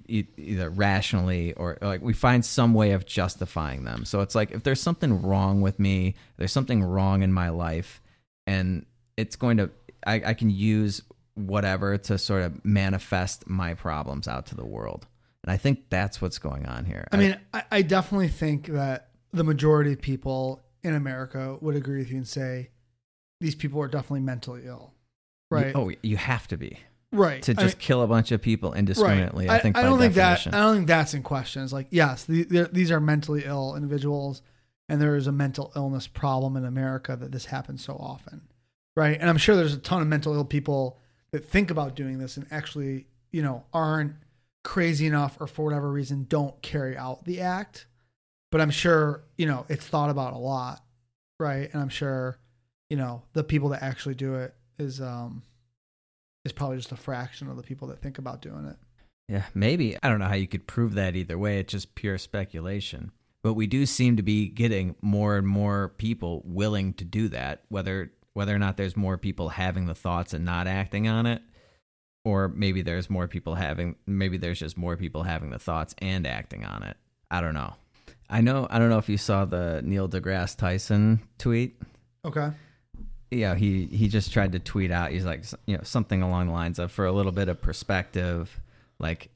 e- 0.07 0.25
either 0.37 0.69
rationally 0.69 1.53
or 1.53 1.77
like 1.81 2.01
we 2.01 2.13
find 2.13 2.43
some 2.43 2.73
way 2.73 2.91
of 2.91 3.05
justifying 3.05 3.85
them. 3.85 4.03
So 4.05 4.19
it's 4.21 4.35
like 4.35 4.51
if 4.51 4.63
there's 4.63 4.81
something 4.81 5.21
wrong 5.21 5.61
with 5.61 5.79
me 5.79 6.15
there's 6.37 6.51
something 6.51 6.83
wrong 6.83 7.23
in 7.23 7.31
my 7.31 7.49
life 7.49 8.01
and 8.45 8.85
it's 9.15 9.35
going 9.35 9.57
to 9.57 9.69
I, 10.05 10.15
I 10.25 10.33
can 10.33 10.49
use 10.49 11.01
whatever 11.35 11.97
to 11.97 12.17
sort 12.17 12.43
of 12.43 12.63
manifest 12.63 13.47
my 13.47 13.73
problems 13.73 14.27
out 14.27 14.45
to 14.45 14.55
the 14.55 14.65
world 14.65 15.07
and 15.43 15.51
i 15.51 15.57
think 15.57 15.89
that's 15.89 16.21
what's 16.21 16.37
going 16.37 16.65
on 16.65 16.85
here 16.85 17.07
I 17.11 17.17
mean, 17.17 17.39
I, 17.53 17.63
I 17.71 17.81
definitely 17.81 18.27
think 18.27 18.67
that 18.67 19.09
the 19.33 19.43
majority 19.43 19.93
of 19.93 20.01
people 20.01 20.63
in 20.83 20.93
America 20.93 21.57
would 21.59 21.75
agree 21.75 21.99
with 21.99 22.11
you 22.11 22.17
and 22.17 22.27
say 22.27 22.69
these 23.41 23.55
people 23.55 23.81
are 23.81 23.87
definitely 23.87 24.21
mentally 24.21 24.63
ill. 24.65 24.93
Right. 25.49 25.67
You, 25.67 25.73
oh, 25.75 25.91
you 26.01 26.17
have 26.17 26.47
to 26.49 26.57
be 26.57 26.79
right. 27.11 27.41
to 27.43 27.51
I 27.51 27.55
just 27.55 27.77
mean, 27.77 27.81
kill 27.81 28.01
a 28.01 28.07
bunch 28.07 28.31
of 28.31 28.41
people 28.41 28.73
indiscriminately. 28.73 29.49
I, 29.49 29.59
think. 29.59 29.75
by 29.75 29.83
don't 29.83 29.99
think 29.99 30.13
that. 30.15 30.47
I 30.47 30.51
don't 30.51 30.75
think 30.75 30.87
that's 30.87 31.13
in 31.13 31.23
question. 31.23 31.63
It's 31.63 31.73
like 31.73 31.87
yes, 31.89 32.25
the, 32.25 32.43
the, 32.43 32.69
these 32.71 32.91
are 32.91 32.99
mentally 32.99 33.43
ill 33.45 33.75
individuals, 33.75 34.41
and 34.87 35.01
there 35.01 35.15
is 35.15 35.27
a 35.27 35.31
mental 35.31 35.71
illness 35.75 36.07
problem 36.07 36.55
in 36.55 36.65
America 36.65 37.15
that 37.15 37.31
this 37.31 37.45
happens 37.45 37.83
so 37.83 37.93
often, 37.93 38.41
right? 38.95 39.17
And 39.19 39.29
I'm 39.29 39.37
sure 39.37 39.55
there's 39.55 39.73
a 39.73 39.79
ton 39.79 40.01
of 40.01 40.07
mental 40.07 40.33
ill 40.33 40.45
people 40.45 40.99
that 41.33 41.43
think 41.43 41.71
about 41.71 41.95
doing 41.95 42.19
this 42.19 42.37
and 42.37 42.45
actually, 42.51 43.07
you 43.31 43.41
know, 43.41 43.65
aren't 43.73 44.13
crazy 44.63 45.07
enough 45.07 45.35
or 45.41 45.47
for 45.47 45.65
whatever 45.65 45.91
reason 45.91 46.25
don't 46.29 46.61
carry 46.61 46.95
out 46.95 47.25
the 47.25 47.41
act. 47.41 47.87
But 48.51 48.61
I'm 48.61 48.69
sure 48.69 49.23
you 49.35 49.47
know 49.47 49.65
it's 49.67 49.85
thought 49.85 50.11
about 50.11 50.33
a 50.33 50.37
lot, 50.37 50.83
right? 51.39 51.69
And 51.73 51.81
I'm 51.81 51.89
sure 51.89 52.37
you 52.89 52.95
know 52.95 53.23
the 53.33 53.43
people 53.43 53.69
that 53.69 53.81
actually 53.81 54.15
do 54.15 54.35
it 54.35 54.53
is 54.77 55.01
um 55.01 55.41
is 56.45 56.51
probably 56.51 56.77
just 56.77 56.91
a 56.91 56.95
fraction 56.97 57.49
of 57.49 57.57
the 57.57 57.63
people 57.63 57.87
that 57.87 57.99
think 57.99 58.19
about 58.19 58.41
doing 58.41 58.65
it. 58.65 58.77
Yeah, 59.27 59.45
maybe. 59.55 59.97
I 60.03 60.09
don't 60.09 60.19
know 60.19 60.27
how 60.27 60.35
you 60.35 60.47
could 60.47 60.67
prove 60.67 60.93
that 60.93 61.15
either 61.15 61.37
way. 61.37 61.57
It's 61.59 61.71
just 61.71 61.95
pure 61.95 62.19
speculation. 62.19 63.11
But 63.41 63.55
we 63.55 63.65
do 63.65 63.85
seem 63.85 64.17
to 64.17 64.23
be 64.23 64.49
getting 64.49 64.95
more 65.01 65.35
and 65.35 65.47
more 65.47 65.89
people 65.97 66.43
willing 66.45 66.93
to 66.93 67.05
do 67.05 67.27
that, 67.29 67.63
whether 67.69 68.11
whether 68.33 68.55
or 68.55 68.59
not 68.59 68.77
there's 68.77 68.97
more 68.97 69.17
people 69.17 69.49
having 69.49 69.85
the 69.85 69.95
thoughts 69.95 70.33
and 70.33 70.43
not 70.45 70.67
acting 70.67 71.07
on 71.07 71.25
it, 71.25 71.41
or 72.25 72.47
maybe 72.49 72.81
there's 72.81 73.09
more 73.09 73.27
people 73.27 73.55
having 73.55 73.95
maybe 74.05 74.37
there's 74.37 74.59
just 74.59 74.77
more 74.77 74.95
people 74.97 75.23
having 75.23 75.49
the 75.49 75.59
thoughts 75.59 75.93
and 75.99 76.25
acting 76.25 76.63
on 76.65 76.83
it. 76.83 76.97
I 77.29 77.41
don't 77.41 77.53
know. 77.53 77.73
I 78.29 78.41
know 78.41 78.67
I 78.69 78.79
don't 78.79 78.89
know 78.89 78.97
if 78.97 79.09
you 79.09 79.17
saw 79.17 79.45
the 79.45 79.81
Neil 79.83 80.07
deGrasse 80.09 80.57
Tyson 80.57 81.21
tweet. 81.37 81.79
Okay. 82.25 82.51
yeah, 83.31 83.55
he 83.55 83.85
he 83.87 84.07
just 84.07 84.31
tried 84.31 84.53
to 84.53 84.59
tweet 84.59 84.91
out. 84.91 85.11
He's 85.11 85.25
like, 85.25 85.43
you 85.65 85.75
know, 85.75 85.83
something 85.83 86.21
along 86.21 86.47
the 86.47 86.53
lines 86.53 86.79
of, 86.79 86.91
for 86.91 87.05
a 87.05 87.11
little 87.11 87.31
bit 87.33 87.49
of 87.49 87.61
perspective, 87.61 88.59
like 88.99 89.29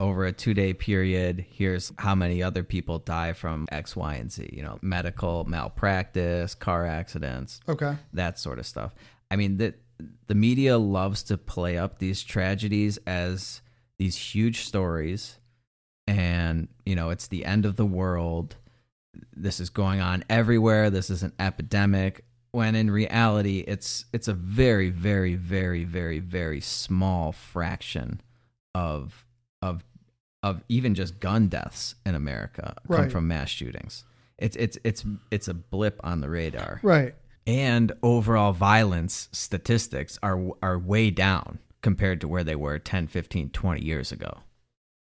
over 0.00 0.24
a 0.24 0.32
two 0.32 0.54
day 0.54 0.72
period, 0.72 1.44
here's 1.50 1.92
how 1.98 2.14
many 2.14 2.42
other 2.42 2.62
people 2.62 2.98
die 2.98 3.32
from 3.32 3.66
X, 3.72 3.96
Y, 3.96 4.14
and 4.14 4.30
Z. 4.30 4.48
You 4.52 4.62
know, 4.62 4.78
medical 4.80 5.44
malpractice, 5.44 6.54
car 6.54 6.86
accidents, 6.86 7.60
Okay. 7.68 7.96
that 8.12 8.38
sort 8.38 8.58
of 8.58 8.66
stuff. 8.66 8.94
I 9.30 9.36
mean, 9.36 9.56
the 9.58 9.74
the 10.28 10.34
media 10.34 10.78
loves 10.78 11.24
to 11.24 11.36
play 11.36 11.76
up 11.76 11.98
these 11.98 12.22
tragedies 12.22 12.98
as 13.06 13.60
these 13.98 14.16
huge 14.16 14.60
stories, 14.60 15.38
and 16.06 16.68
you 16.86 16.94
know, 16.94 17.10
it's 17.10 17.26
the 17.26 17.44
end 17.44 17.66
of 17.66 17.76
the 17.76 17.86
world. 17.86 18.56
This 19.34 19.58
is 19.58 19.68
going 19.70 20.00
on 20.00 20.22
everywhere. 20.30 20.90
This 20.90 21.10
is 21.10 21.24
an 21.24 21.32
epidemic. 21.40 22.24
When 22.52 22.76
in 22.76 22.88
reality, 22.90 23.64
it's 23.66 24.04
it's 24.12 24.28
a 24.28 24.32
very, 24.32 24.90
very, 24.90 25.34
very, 25.34 25.82
very, 25.82 26.20
very 26.20 26.60
small 26.60 27.32
fraction 27.32 28.20
of 28.76 29.24
of 29.62 29.84
of 30.42 30.62
even 30.68 30.94
just 30.94 31.18
gun 31.20 31.48
deaths 31.48 31.96
in 32.06 32.14
America 32.14 32.76
come 32.86 32.96
Right. 32.96 33.12
from 33.12 33.26
mass 33.28 33.48
shootings. 33.48 34.04
It's 34.38 34.56
it's 34.56 34.78
it's 34.84 35.04
it's 35.30 35.48
a 35.48 35.54
blip 35.54 36.00
on 36.04 36.20
the 36.20 36.28
radar 36.30 36.78
Right. 36.82 37.14
and 37.46 37.92
overall 38.02 38.52
violence 38.52 39.28
statistics 39.32 40.18
are 40.22 40.40
are 40.62 40.78
way 40.78 41.10
down 41.10 41.58
compared 41.82 42.20
to 42.20 42.28
where 42.28 42.44
they 42.44 42.54
were 42.56 42.78
10 42.78 43.08
15 43.08 43.50
20 43.50 43.84
years 43.84 44.12
ago 44.12 44.38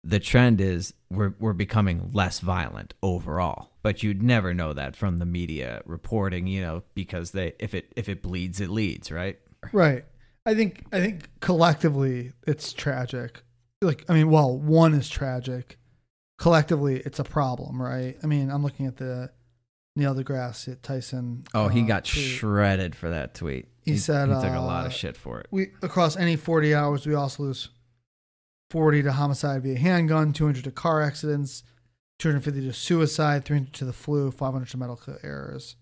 the 0.04 0.20
trend 0.20 0.60
is 0.62 0.94
we're 1.12 1.34
we're 1.40 1.54
becoming 1.54 2.10
less 2.14 2.40
violent 2.40 2.94
overall 3.04 3.72
but 3.84 4.02
you'd 4.04 4.22
never 4.24 4.54
know 4.54 4.74
that 4.74 4.96
from 4.96 5.18
the 5.18 5.26
media 5.26 5.82
reporting 5.86 6.48
you 6.48 6.62
know 6.62 6.82
because 6.96 7.32
they 7.32 7.54
if 7.60 7.74
it 7.76 7.92
if 7.96 8.08
it 8.10 8.22
bleeds 8.24 8.60
it 8.62 8.70
leads 8.70 9.12
right 9.12 9.40
Right. 9.74 10.06
I 10.46 10.54
think 10.56 10.84
I 10.94 11.00
think 11.02 11.30
collectively 11.42 12.32
it's 12.46 12.72
tragic. 12.74 13.42
Like 13.82 14.06
I 14.10 14.14
mean, 14.14 14.30
well, 14.30 14.58
one 14.58 14.94
is 14.94 15.10
tragic. 15.10 15.78
Collectively, 16.40 16.98
it's 16.98 17.20
a 17.20 17.24
problem, 17.24 17.82
right? 17.82 18.16
I 18.24 18.28
mean, 18.28 18.52
I'm 18.52 18.64
looking 18.64 18.86
at 18.86 18.98
the 18.98 19.32
Neil 19.98 20.14
deGrasse 20.14 20.80
Tyson. 20.84 21.44
oh 21.56 21.68
he 21.70 21.82
uh, 21.82 21.86
got 21.86 22.06
tweet. 22.06 22.24
shredded 22.24 22.96
for 22.96 23.10
that 23.10 23.34
tweet 23.34 23.68
He 23.84 23.98
said, 23.98 24.30
he 24.30 24.36
took 24.36 24.54
a 24.54 24.60
lot 24.60 24.84
uh, 24.84 24.88
of 24.88 24.94
shit 24.94 25.18
for 25.18 25.40
it 25.40 25.48
we 25.50 25.72
across 25.82 26.16
any 26.16 26.36
40 26.36 26.76
hours 26.76 27.08
we 27.08 27.16
also 27.16 27.44
lose 27.44 27.70
40 28.70 29.04
to 29.04 29.12
homicide 29.14 29.64
via 29.64 29.78
handgun 29.78 30.34
200 30.34 30.64
to 30.66 30.72
car 30.72 31.02
accidents 31.02 31.64
250 32.20 32.68
to 32.68 32.74
suicide 32.74 33.44
300 33.44 33.74
to 33.74 33.86
the 33.86 33.94
flu 33.94 34.30
500 34.30 34.70
to 34.70 34.78
medical 34.78 35.18
errors 35.24 35.76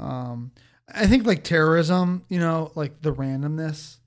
um 0.00 0.50
i 0.88 1.06
think 1.06 1.26
like 1.26 1.44
terrorism 1.44 2.24
you 2.30 2.38
know 2.38 2.72
like 2.74 3.02
the 3.02 3.12
randomness 3.12 3.97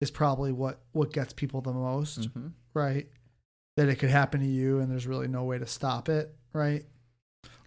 is 0.00 0.10
probably 0.10 0.52
what 0.52 0.80
what 0.92 1.12
gets 1.12 1.32
people 1.32 1.60
the 1.60 1.72
most 1.72 2.20
Mhm. 2.32 2.52
right 2.74 3.08
that 3.76 3.88
it 3.88 3.96
could 3.96 4.10
happen 4.10 4.40
to 4.40 4.46
you 4.46 4.80
and 4.80 4.90
there's 4.90 5.06
really 5.06 5.28
no 5.28 5.44
way 5.44 5.58
to 5.58 5.66
stop 5.66 6.08
it 6.08 6.34
right 6.52 6.84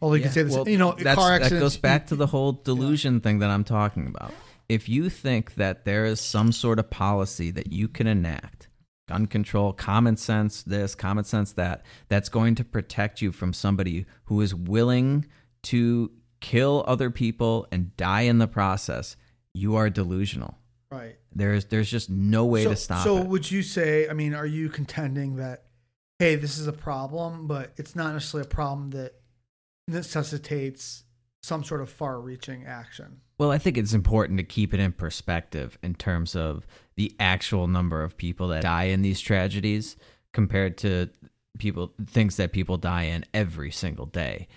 although 0.02 0.16
you 0.16 0.22
Yeah, 0.22 0.28
could 0.28 0.34
say 0.34 0.44
this 0.44 0.54
well, 0.56 0.68
you 0.70 0.78
know 0.78 0.92
that's- 0.94 1.16
car 1.16 1.40
that 1.40 1.50
goes 1.50 1.78
back 1.78 2.08
to 2.08 2.16
the 2.16 2.28
whole 2.28 2.54
delusion 2.54 3.20
thing 3.22 3.40
that 3.40 3.50
I'm 3.50 3.64
talking 3.64 4.08
about. 4.08 4.34
If 4.68 4.88
you 4.90 5.10
think 5.10 5.56
that 5.56 5.84
there 5.86 6.06
is 6.06 6.20
some 6.22 6.52
sort 6.54 6.80
of 6.80 6.90
policy 6.90 7.52
that 7.52 7.72
you 7.74 7.88
can 7.90 8.08
enact, 8.08 8.70
gun 9.10 9.26
control, 9.28 9.74
common 9.74 10.16
sense 10.18 10.64
this, 10.64 10.96
common 10.96 11.26
sense 11.26 11.52
that, 11.54 11.84
that's 12.08 12.30
going 12.30 12.56
to 12.56 12.64
protect 12.64 13.22
you 13.22 13.32
from 13.34 13.52
somebody 13.54 14.06
who 14.26 14.40
is 14.42 14.56
willing 14.56 15.26
to 15.64 16.12
kill 16.40 16.84
other 16.88 17.12
people 17.12 17.68
and 17.72 17.96
die 17.98 18.22
in 18.22 18.38
the 18.40 18.48
process, 18.48 19.18
you 19.54 19.76
are 19.76 19.90
delusional. 19.90 20.58
Right 20.92 21.16
There's 21.34 21.66
there's 21.66 21.90
just 21.90 22.10
no 22.10 22.46
way 22.46 22.64
so, 22.64 22.70
to 22.72 22.76
stop 22.76 23.00
it. 23.00 23.04
So 23.04 23.18
it. 23.18 23.28
would 23.28 23.50
you 23.50 23.64
say? 23.64 24.10
I 24.10 24.14
mean, 24.14 24.34
are 24.34 24.46
you 24.46 24.70
contending 24.70 25.38
that 25.38 25.64
hey, 26.20 26.36
this 26.36 26.60
is 26.60 26.68
a 26.68 26.74
problem, 26.74 27.48
but 27.48 27.74
it's 27.78 27.96
not 27.96 28.14
necessarily 28.14 28.46
a 28.46 28.54
problem 28.54 28.92
that 28.92 29.14
necessitates 29.88 31.04
some 31.42 31.64
sort 31.64 31.82
of 31.82 31.90
far-reaching 31.90 32.64
action? 32.68 33.22
Well, 33.40 33.50
I 33.50 33.58
think 33.58 33.76
it's 33.76 33.94
important 33.94 34.38
to 34.38 34.44
keep 34.44 34.72
it 34.72 34.80
in 34.80 34.92
perspective 34.92 35.80
in 35.82 35.96
terms 35.96 36.36
of 36.36 36.68
the 36.96 37.16
actual 37.20 37.68
number 37.68 38.04
of 38.04 38.18
people 38.18 38.50
that 38.50 38.62
die 38.62 38.84
in 38.84 39.02
these 39.02 39.20
tragedies 39.20 39.96
compared 40.32 40.78
to 40.80 41.10
people 41.58 41.94
things 42.06 42.38
that 42.38 42.52
people 42.52 42.78
die 42.78 43.04
in 43.04 43.26
every 43.34 43.72
single 43.72 44.06
day. 44.06 44.48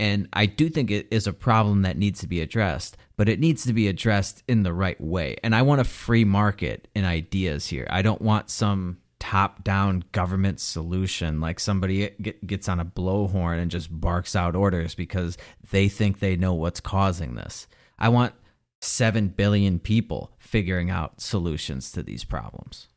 And 0.00 0.28
I 0.32 0.46
do 0.46 0.68
think 0.68 0.90
it 0.90 1.06
is 1.10 1.26
a 1.26 1.32
problem 1.32 1.82
that 1.82 1.96
needs 1.96 2.20
to 2.20 2.26
be 2.26 2.40
addressed, 2.40 2.96
but 3.16 3.28
it 3.28 3.38
needs 3.38 3.64
to 3.64 3.72
be 3.72 3.86
addressed 3.86 4.42
in 4.48 4.64
the 4.64 4.72
right 4.72 5.00
way. 5.00 5.36
And 5.44 5.54
I 5.54 5.62
want 5.62 5.80
a 5.80 5.84
free 5.84 6.24
market 6.24 6.88
in 6.94 7.04
ideas 7.04 7.68
here. 7.68 7.86
I 7.90 8.02
don't 8.02 8.22
want 8.22 8.50
some 8.50 8.98
top 9.20 9.64
down 9.64 10.04
government 10.12 10.60
solution 10.60 11.40
like 11.40 11.58
somebody 11.58 12.10
get, 12.20 12.46
gets 12.46 12.68
on 12.68 12.78
a 12.80 12.84
blowhorn 12.84 13.58
and 13.58 13.70
just 13.70 13.88
barks 13.90 14.36
out 14.36 14.54
orders 14.54 14.94
because 14.94 15.38
they 15.70 15.88
think 15.88 16.18
they 16.18 16.36
know 16.36 16.52
what's 16.52 16.80
causing 16.80 17.34
this. 17.34 17.66
I 17.98 18.10
want 18.10 18.34
7 18.82 19.28
billion 19.28 19.78
people 19.78 20.32
figuring 20.38 20.90
out 20.90 21.20
solutions 21.20 21.90
to 21.92 22.02
these 22.02 22.24
problems. 22.24 22.88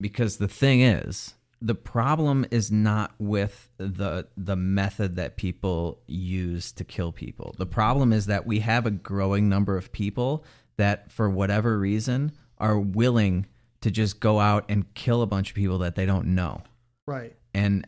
Because 0.00 0.38
the 0.38 0.48
thing 0.48 0.80
is, 0.80 1.34
the 1.64 1.74
problem 1.74 2.44
is 2.50 2.70
not 2.70 3.14
with 3.18 3.70
the 3.78 4.28
the 4.36 4.54
method 4.54 5.16
that 5.16 5.38
people 5.38 5.98
use 6.06 6.70
to 6.72 6.84
kill 6.84 7.10
people. 7.10 7.54
The 7.56 7.64
problem 7.64 8.12
is 8.12 8.26
that 8.26 8.46
we 8.46 8.60
have 8.60 8.84
a 8.84 8.90
growing 8.90 9.48
number 9.48 9.78
of 9.78 9.90
people 9.90 10.44
that 10.76 11.10
for 11.10 11.30
whatever 11.30 11.78
reason 11.78 12.32
are 12.58 12.78
willing 12.78 13.46
to 13.80 13.90
just 13.90 14.20
go 14.20 14.40
out 14.40 14.66
and 14.68 14.92
kill 14.92 15.22
a 15.22 15.26
bunch 15.26 15.50
of 15.50 15.56
people 15.56 15.78
that 15.78 15.94
they 15.94 16.04
don't 16.04 16.26
know. 16.34 16.60
Right. 17.06 17.34
And 17.54 17.86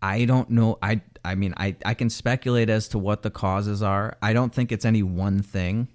I 0.00 0.24
don't 0.24 0.48
know 0.48 0.78
I 0.80 1.02
I 1.22 1.34
mean 1.34 1.52
I 1.58 1.76
I 1.84 1.92
can 1.92 2.08
speculate 2.08 2.70
as 2.70 2.88
to 2.88 2.98
what 2.98 3.20
the 3.20 3.30
causes 3.30 3.82
are. 3.82 4.16
I 4.22 4.32
don't 4.32 4.54
think 4.54 4.72
it's 4.72 4.86
any 4.86 5.02
one 5.02 5.42
thing. 5.42 5.88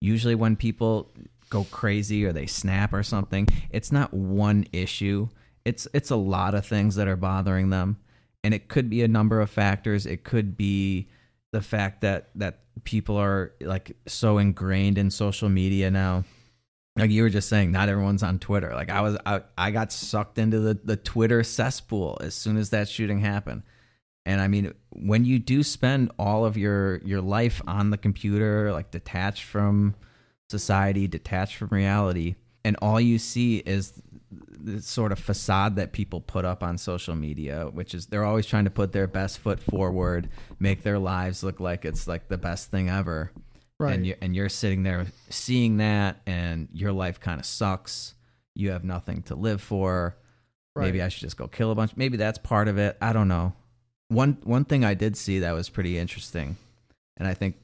Usually 0.00 0.34
when 0.34 0.56
people 0.56 1.12
go 1.48 1.62
crazy 1.70 2.24
or 2.24 2.32
they 2.32 2.46
snap 2.46 2.92
or 2.92 3.04
something, 3.04 3.46
it's 3.70 3.92
not 3.92 4.12
one 4.12 4.66
issue 4.72 5.28
it's 5.64 5.86
it's 5.92 6.10
a 6.10 6.16
lot 6.16 6.54
of 6.54 6.66
things 6.66 6.96
that 6.96 7.08
are 7.08 7.16
bothering 7.16 7.70
them, 7.70 7.98
and 8.42 8.54
it 8.54 8.68
could 8.68 8.90
be 8.90 9.02
a 9.02 9.08
number 9.08 9.40
of 9.40 9.50
factors. 9.50 10.06
It 10.06 10.24
could 10.24 10.56
be 10.56 11.08
the 11.52 11.60
fact 11.60 12.00
that 12.00 12.30
that 12.34 12.60
people 12.84 13.16
are 13.16 13.52
like 13.60 13.96
so 14.06 14.38
ingrained 14.38 14.98
in 14.98 15.10
social 15.10 15.48
media 15.48 15.90
now. 15.90 16.24
Like 16.96 17.10
you 17.10 17.22
were 17.22 17.30
just 17.30 17.48
saying, 17.48 17.72
not 17.72 17.88
everyone's 17.88 18.22
on 18.22 18.38
Twitter. 18.38 18.74
Like 18.74 18.90
I 18.90 19.00
was, 19.00 19.16
I, 19.24 19.40
I 19.56 19.70
got 19.70 19.92
sucked 19.92 20.38
into 20.38 20.60
the 20.60 20.78
the 20.82 20.96
Twitter 20.96 21.42
cesspool 21.42 22.18
as 22.20 22.34
soon 22.34 22.56
as 22.56 22.70
that 22.70 22.88
shooting 22.88 23.20
happened. 23.20 23.62
And 24.24 24.40
I 24.40 24.48
mean, 24.48 24.72
when 24.90 25.24
you 25.24 25.38
do 25.38 25.62
spend 25.62 26.12
all 26.18 26.44
of 26.44 26.56
your 26.56 26.98
your 26.98 27.20
life 27.20 27.62
on 27.66 27.90
the 27.90 27.98
computer, 27.98 28.72
like 28.72 28.90
detached 28.90 29.44
from 29.44 29.94
society, 30.50 31.08
detached 31.08 31.56
from 31.56 31.68
reality, 31.68 32.34
and 32.64 32.76
all 32.82 33.00
you 33.00 33.18
see 33.18 33.58
is 33.58 33.94
the 34.64 34.80
sort 34.80 35.12
of 35.12 35.18
facade 35.18 35.76
that 35.76 35.92
people 35.92 36.20
put 36.20 36.44
up 36.44 36.62
on 36.62 36.78
social 36.78 37.14
media, 37.14 37.68
which 37.72 37.94
is 37.94 38.06
they're 38.06 38.24
always 38.24 38.46
trying 38.46 38.64
to 38.64 38.70
put 38.70 38.92
their 38.92 39.06
best 39.06 39.38
foot 39.38 39.60
forward, 39.60 40.28
make 40.58 40.82
their 40.82 40.98
lives 40.98 41.42
look 41.42 41.60
like 41.60 41.84
it's 41.84 42.06
like 42.06 42.28
the 42.28 42.38
best 42.38 42.70
thing 42.70 42.88
ever. 42.88 43.32
Right. 43.78 43.94
And 43.94 44.06
you 44.06 44.14
and 44.20 44.36
you're 44.36 44.48
sitting 44.48 44.84
there 44.84 45.06
seeing 45.28 45.78
that 45.78 46.20
and 46.26 46.68
your 46.72 46.92
life 46.92 47.18
kind 47.18 47.40
of 47.40 47.46
sucks. 47.46 48.14
You 48.54 48.70
have 48.70 48.84
nothing 48.84 49.22
to 49.24 49.34
live 49.34 49.60
for. 49.60 50.16
Right. 50.74 50.86
Maybe 50.86 51.02
I 51.02 51.08
should 51.08 51.22
just 51.22 51.36
go 51.36 51.48
kill 51.48 51.70
a 51.70 51.74
bunch. 51.74 51.96
Maybe 51.96 52.16
that's 52.16 52.38
part 52.38 52.68
of 52.68 52.78
it. 52.78 52.96
I 53.00 53.12
don't 53.12 53.28
know. 53.28 53.54
One 54.08 54.38
one 54.44 54.64
thing 54.64 54.84
I 54.84 54.94
did 54.94 55.16
see 55.16 55.40
that 55.40 55.52
was 55.52 55.68
pretty 55.68 55.98
interesting, 55.98 56.56
and 57.16 57.26
I 57.26 57.34
think 57.34 57.56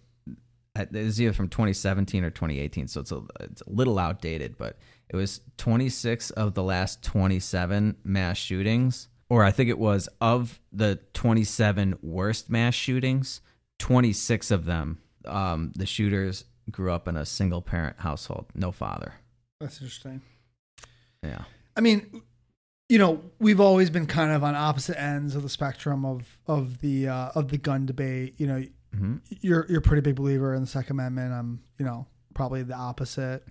uh, 0.77 0.83
it 0.83 0.97
is 0.97 1.21
either 1.21 1.35
from 1.35 1.49
2017 1.49 2.25
or 2.25 2.31
2018, 2.31 2.89
so 2.89 3.01
it's 3.01 3.13
a 3.13 3.23
it's 3.41 3.63
a 3.63 3.71
little 3.71 3.99
outdated, 3.99 4.57
but 4.59 4.79
it 5.11 5.16
was 5.16 5.40
26 5.57 6.31
of 6.31 6.55
the 6.55 6.62
last 6.62 7.03
27 7.03 7.97
mass 8.05 8.37
shootings, 8.37 9.09
or 9.29 9.44
I 9.44 9.51
think 9.51 9.71
it 9.71 9.79
was 9.79 10.09
of 10.21 10.61
the 10.73 11.01
27 11.14 11.99
worst 12.03 12.51
mass 12.51 12.75
shootings, 12.75 13.40
26 13.79 14.51
of 14.51 14.64
them, 14.64 14.99
um, 15.25 15.73
the 15.77 15.87
shooters 15.87 16.44
grew 16.71 16.92
up 16.92 17.09
in 17.09 17.16
a 17.16 17.25
single 17.25 17.62
parent 17.62 17.97
household, 18.01 18.47
no 18.55 18.73
father. 18.73 19.14
That's 19.61 19.81
interesting. 19.81 20.21
Yeah. 21.23 21.42
I 21.77 21.81
mean, 21.81 22.23
you 22.88 22.99
know, 22.99 23.23
we've 23.38 23.61
always 23.61 23.90
been 23.90 24.07
kind 24.07 24.33
of 24.33 24.42
on 24.42 24.55
opposite 24.55 25.01
ends 25.01 25.35
of 25.35 25.42
the 25.42 25.49
spectrum 25.49 26.05
of 26.05 26.38
of 26.47 26.81
the 26.81 27.09
uh, 27.09 27.31
of 27.35 27.49
the 27.49 27.59
gun 27.59 27.87
debate. 27.87 28.35
You 28.38 28.47
know, 28.47 28.64
hmm 28.94 29.16
you're 29.40 29.66
you're 29.68 29.81
a 29.81 29.83
pretty 29.83 30.01
big 30.01 30.16
believer 30.16 30.55
in 30.55 30.62
the 30.62 30.66
Second 30.66 30.92
Amendment. 30.99 31.33
I'm, 31.33 31.61
you 31.79 31.85
know, 31.85 32.07
probably 32.35 32.62
the 32.62 32.75
opposite. 32.75 33.44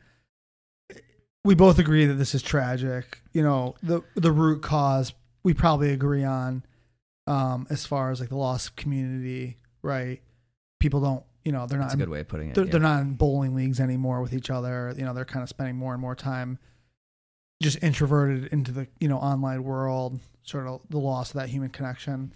We 1.47 1.55
both 1.55 1.79
agree 1.79 2.05
that 2.05 2.15
this 2.15 2.35
is 2.35 2.41
tragic. 2.41 3.21
You 3.31 3.41
know, 3.41 3.75
the 3.81 4.01
the 4.15 4.33
root 4.33 4.61
cause 4.61 5.13
we 5.43 5.53
probably 5.53 5.93
agree 5.93 6.25
on, 6.25 6.65
um, 7.25 7.67
as 7.69 7.85
far 7.85 8.11
as 8.11 8.19
like 8.19 8.27
the 8.27 8.35
loss 8.35 8.67
of 8.67 8.75
community, 8.75 9.57
right? 9.81 10.21
People 10.81 10.99
don't, 10.99 11.23
you 11.45 11.53
know, 11.53 11.65
they're 11.65 11.79
not 11.79 11.85
That's 11.85 11.93
a 11.93 11.97
good 11.99 12.09
way 12.09 12.19
of 12.19 12.27
putting 12.27 12.49
it. 12.49 12.55
they're, 12.55 12.65
yeah. 12.65 12.71
they're 12.71 12.81
not 12.81 13.01
in 13.01 13.13
bowling 13.13 13.55
leagues 13.55 13.79
anymore 13.79 14.21
with 14.21 14.33
each 14.33 14.49
other. 14.49 14.93
You 14.97 15.05
know, 15.05 15.13
they're 15.13 15.23
kind 15.23 15.41
of 15.41 15.47
spending 15.47 15.77
more 15.77 15.93
and 15.93 16.01
more 16.01 16.15
time 16.15 16.59
just 17.63 17.81
introverted 17.81 18.47
into 18.51 18.73
the 18.73 18.87
you 18.99 19.07
know 19.07 19.17
online 19.17 19.63
world. 19.63 20.19
Sort 20.43 20.67
of 20.67 20.81
the 20.89 20.99
loss 20.99 21.29
of 21.29 21.37
that 21.37 21.47
human 21.47 21.69
connection. 21.69 22.33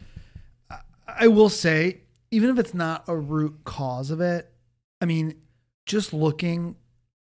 I, 0.70 0.80
I 1.06 1.28
will 1.28 1.50
say, 1.50 2.04
even 2.32 2.50
if 2.50 2.58
it's 2.58 2.74
not 2.74 3.04
a 3.10 3.18
root 3.18 3.66
cause 3.66 4.10
of 4.10 4.22
it, 4.22 4.50
I 5.02 5.06
mean, 5.06 5.36
just 5.86 6.14
looking 6.14 6.78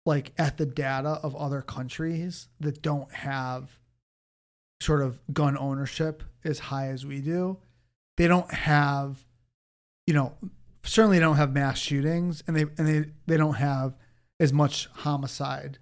like 0.08 0.32
at 0.38 0.56
the 0.56 0.64
data 0.64 1.20
of 1.22 1.36
other 1.36 1.60
countries 1.60 2.48
that 2.60 2.80
don't 2.80 3.12
have 3.12 3.78
sort 4.80 5.02
of 5.02 5.20
gun 5.34 5.56
ownership 5.58 6.22
as 6.44 6.58
high 6.58 6.88
as 6.88 7.04
we 7.04 7.20
do, 7.20 7.58
they 8.16 8.26
don't 8.26 8.50
have, 8.50 9.26
you 10.06 10.14
know, 10.14 10.32
certainly 10.82 11.18
don't 11.18 11.36
have 11.36 11.52
mass 11.52 11.78
shootings, 11.78 12.42
and 12.46 12.56
they 12.56 12.62
and 12.78 12.88
they 12.88 13.04
they 13.26 13.36
don't 13.36 13.56
have 13.56 13.98
as 14.40 14.50
much 14.50 14.86
homicide 14.94 15.78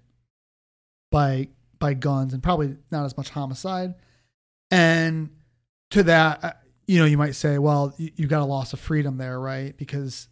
by 1.09 1.47
by 1.79 1.93
guns, 1.93 2.33
and 2.33 2.43
probably 2.43 2.75
not 2.91 3.05
as 3.05 3.15
much 3.15 3.29
homicide. 3.29 3.95
And 4.69 5.29
to 5.91 6.03
that, 6.03 6.43
uh, 6.43 6.51
you 6.85 6.99
know, 6.99 7.05
you 7.05 7.17
might 7.17 7.35
say, 7.35 7.59
well, 7.59 7.93
you, 7.97 8.11
you 8.17 8.27
got 8.27 8.41
a 8.41 8.45
loss 8.45 8.73
of 8.73 8.81
freedom 8.81 9.17
there, 9.17 9.39
right? 9.39 9.77
Because 9.77 10.27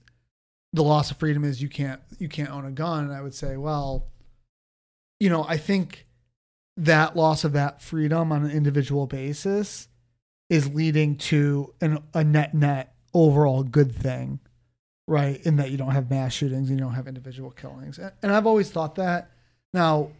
the 0.75 0.83
loss 0.83 1.09
of 1.09 1.17
freedom 1.17 1.43
is 1.43 1.61
you 1.61 1.69
can't 1.69 2.01
you 2.19 2.27
can't 2.27 2.51
own 2.51 2.65
a 2.65 2.71
gun. 2.71 3.05
And 3.05 3.13
I 3.13 3.21
would 3.21 3.33
say, 3.33 3.57
well, 3.57 4.07
you 5.19 5.29
know, 5.29 5.45
I 5.47 5.57
think 5.57 6.05
that 6.77 7.15
loss 7.15 7.43
of 7.45 7.53
that 7.53 7.81
freedom 7.81 8.31
on 8.31 8.43
an 8.43 8.51
individual 8.51 9.07
basis 9.07 9.87
is 10.49 10.73
leading 10.73 11.15
to 11.15 11.73
an, 11.81 11.99
a 12.13 12.23
net 12.23 12.53
net 12.53 12.93
overall 13.13 13.63
good 13.63 13.95
thing, 13.95 14.39
right? 15.07 15.39
In 15.45 15.55
that 15.55 15.71
you 15.71 15.77
don't 15.77 15.91
have 15.91 16.09
mass 16.09 16.33
shootings 16.33 16.69
and 16.69 16.77
you 16.77 16.85
don't 16.85 16.95
have 16.95 17.07
individual 17.07 17.51
killings. 17.51 17.97
And, 17.97 18.11
and 18.21 18.31
I've 18.33 18.45
always 18.45 18.69
thought 18.69 18.95
that. 18.95 19.31
Now, 19.73 20.11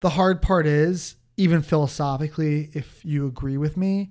the 0.00 0.10
hard 0.10 0.42
part 0.42 0.66
is, 0.66 1.14
even 1.36 1.62
philosophically, 1.62 2.70
if 2.74 3.04
you 3.04 3.26
agree 3.26 3.56
with 3.56 3.76
me, 3.76 4.10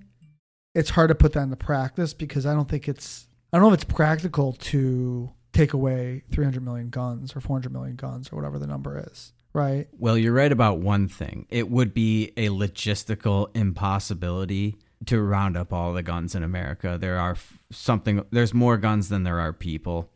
it's 0.74 0.90
hard 0.90 1.08
to 1.08 1.14
put 1.14 1.34
that 1.34 1.42
into 1.42 1.56
practice 1.56 2.14
because 2.14 2.46
I 2.46 2.54
don't 2.54 2.68
think 2.68 2.88
it's 2.88 3.26
I 3.52 3.58
don't 3.58 3.68
know 3.68 3.74
if 3.74 3.82
it's 3.82 3.92
practical 3.92 4.54
to 4.54 5.30
take 5.52 5.72
away 5.72 6.22
300 6.32 6.62
million 6.62 6.88
guns 6.88 7.36
or 7.36 7.40
400 7.40 7.72
million 7.72 7.96
guns 7.96 8.32
or 8.32 8.36
whatever 8.36 8.58
the 8.58 8.66
number 8.66 9.04
is, 9.10 9.32
right? 9.52 9.88
Well, 9.98 10.16
you're 10.16 10.32
right 10.32 10.52
about 10.52 10.78
one 10.78 11.08
thing. 11.08 11.46
It 11.50 11.70
would 11.70 11.92
be 11.92 12.32
a 12.36 12.48
logistical 12.48 13.54
impossibility 13.54 14.76
to 15.06 15.20
round 15.20 15.56
up 15.56 15.72
all 15.72 15.92
the 15.92 16.02
guns 16.02 16.34
in 16.34 16.42
America. 16.42 16.96
There 16.98 17.18
are 17.18 17.36
something 17.70 18.24
there's 18.30 18.54
more 18.54 18.76
guns 18.76 19.08
than 19.08 19.24
there 19.24 19.40
are 19.40 19.52
people. 19.52 20.10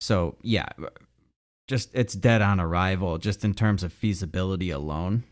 So, 0.00 0.36
yeah, 0.42 0.68
just 1.66 1.90
it's 1.94 2.14
dead 2.14 2.42
on 2.42 2.60
arrival 2.60 3.18
just 3.18 3.44
in 3.44 3.54
terms 3.54 3.82
of 3.82 3.92
feasibility 3.92 4.70
alone. 4.70 5.24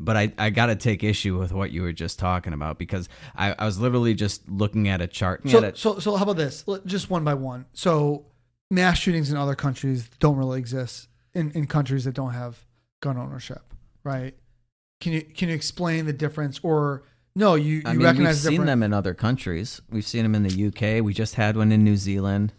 But 0.00 0.16
I, 0.16 0.32
I 0.38 0.50
got 0.50 0.66
to 0.66 0.76
take 0.76 1.02
issue 1.02 1.36
with 1.36 1.52
what 1.52 1.72
you 1.72 1.82
were 1.82 1.92
just 1.92 2.20
talking 2.20 2.52
about 2.52 2.78
because 2.78 3.08
I, 3.34 3.54
I 3.58 3.64
was 3.64 3.80
literally 3.80 4.14
just 4.14 4.48
looking 4.48 4.86
at 4.86 5.00
a 5.00 5.08
chart. 5.08 5.48
So, 5.48 5.58
it. 5.64 5.76
so, 5.76 5.98
so 5.98 6.14
how 6.14 6.22
about 6.22 6.36
this? 6.36 6.64
Just 6.86 7.10
one 7.10 7.24
by 7.24 7.34
one. 7.34 7.66
So, 7.72 8.26
mass 8.70 8.98
shootings 8.98 9.30
in 9.30 9.36
other 9.36 9.54
countries 9.54 10.08
don't 10.20 10.36
really 10.36 10.58
exist 10.58 11.08
in, 11.34 11.50
in 11.52 11.66
countries 11.66 12.04
that 12.04 12.14
don't 12.14 12.32
have 12.32 12.64
gun 13.00 13.16
ownership, 13.16 13.74
right? 14.04 14.34
Can 15.00 15.12
you 15.12 15.22
can 15.22 15.48
you 15.48 15.54
explain 15.54 16.06
the 16.06 16.12
difference, 16.12 16.58
or 16.62 17.04
no? 17.36 17.54
You 17.54 17.76
you 17.76 17.82
I 17.86 17.94
mean, 17.94 18.16
we've 18.16 18.26
the 18.26 18.34
seen 18.34 18.66
them 18.66 18.82
in 18.82 18.92
other 18.92 19.14
countries. 19.14 19.80
We've 19.90 20.04
seen 20.06 20.24
them 20.24 20.34
in 20.34 20.42
the 20.42 20.66
UK. 20.66 21.04
We 21.04 21.14
just 21.14 21.36
had 21.36 21.56
one 21.56 21.70
in 21.70 21.84
New 21.84 21.96
Zealand. 21.96 22.52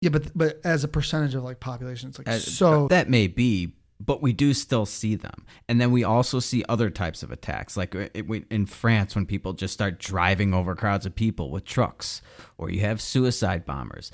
Yeah, 0.00 0.08
but 0.10 0.36
but 0.36 0.60
as 0.64 0.84
a 0.84 0.88
percentage 0.88 1.34
of 1.34 1.44
like 1.44 1.60
population, 1.60 2.08
it's 2.08 2.18
like 2.18 2.28
Uh, 2.28 2.38
so. 2.38 2.88
that 2.88 3.10
may 3.10 3.26
be, 3.26 3.74
but 4.00 4.22
we 4.22 4.32
do 4.32 4.54
still 4.54 4.86
see 4.86 5.16
them, 5.16 5.44
and 5.68 5.78
then 5.78 5.92
we 5.92 6.02
also 6.02 6.40
see 6.40 6.64
other 6.66 6.88
types 6.88 7.22
of 7.22 7.30
attacks, 7.30 7.76
like 7.76 7.94
uh, 7.94 8.08
in 8.50 8.64
France 8.64 9.14
when 9.14 9.26
people 9.26 9.52
just 9.52 9.74
start 9.74 10.00
driving 10.00 10.54
over 10.54 10.74
crowds 10.74 11.04
of 11.04 11.14
people 11.14 11.50
with 11.50 11.64
trucks, 11.66 12.22
or 12.56 12.70
you 12.70 12.80
have 12.80 13.02
suicide 13.02 13.66
bombers. 13.66 14.10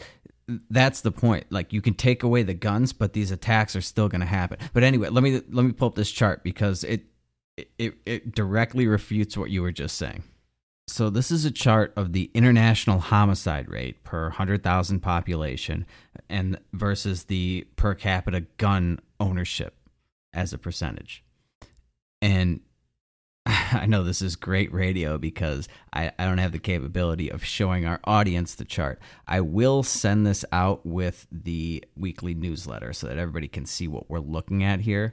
That's 0.71 1.03
the 1.03 1.13
point. 1.13 1.47
Like 1.51 1.73
you 1.73 1.83
can 1.83 1.95
take 1.95 2.23
away 2.23 2.43
the 2.43 2.55
guns, 2.55 2.93
but 2.93 3.13
these 3.13 3.31
attacks 3.31 3.77
are 3.77 3.81
still 3.81 4.09
going 4.09 4.23
to 4.23 4.27
happen. 4.27 4.59
But 4.73 4.83
anyway, 4.83 5.09
let 5.11 5.23
me 5.23 5.43
let 5.51 5.65
me 5.65 5.73
pull 5.73 5.89
up 5.89 5.95
this 5.95 6.11
chart 6.11 6.43
because 6.43 6.85
it 6.85 7.05
it 7.79 7.95
it 8.07 8.35
directly 8.35 8.87
refutes 8.87 9.37
what 9.37 9.51
you 9.51 9.63
were 9.63 9.73
just 9.73 9.97
saying. 9.97 10.25
So 10.89 11.11
this 11.11 11.31
is 11.31 11.45
a 11.45 11.51
chart 11.51 11.93
of 11.97 12.15
the 12.15 12.31
international 12.33 12.99
homicide 12.99 13.69
rate 13.69 14.03
per 14.05 14.23
100,000 14.23 15.01
population 15.01 15.85
and 16.31 16.59
versus 16.73 17.25
the 17.25 17.67
per 17.77 17.95
capita 17.95 18.47
gun 18.57 18.99
ownership 19.21 19.75
as 20.33 20.55
a 20.55 20.59
percentage. 20.59 21.23
And 22.23 22.61
I 23.73 23.87
know 23.87 24.05
this 24.05 24.21
is 24.21 24.37
great 24.37 24.73
radio 24.73 25.17
because 25.17 25.69
I, 25.93 26.13
I 26.19 26.27
don't 26.27 26.39
have 26.39 26.53
the 26.53 26.59
capability 26.59 27.31
of 27.31 27.45
showing 27.45 27.87
our 27.87 27.99
audience 28.05 28.55
the 28.55 28.65
chart. 28.65 28.99
I 29.27 29.41
will 29.41 29.83
send 29.83 30.27
this 30.27 30.45
out 30.53 30.85
with 30.85 31.27
the 31.33 31.83
weekly 31.97 32.35
newsletter 32.35 32.93
so 32.93 33.07
that 33.07 33.17
everybody 33.17 33.49
can 33.49 33.65
see 33.65 33.89
what 33.89 34.11
we're 34.11 34.19
looking 34.19 34.63
at 34.63 34.81
here. 34.81 35.13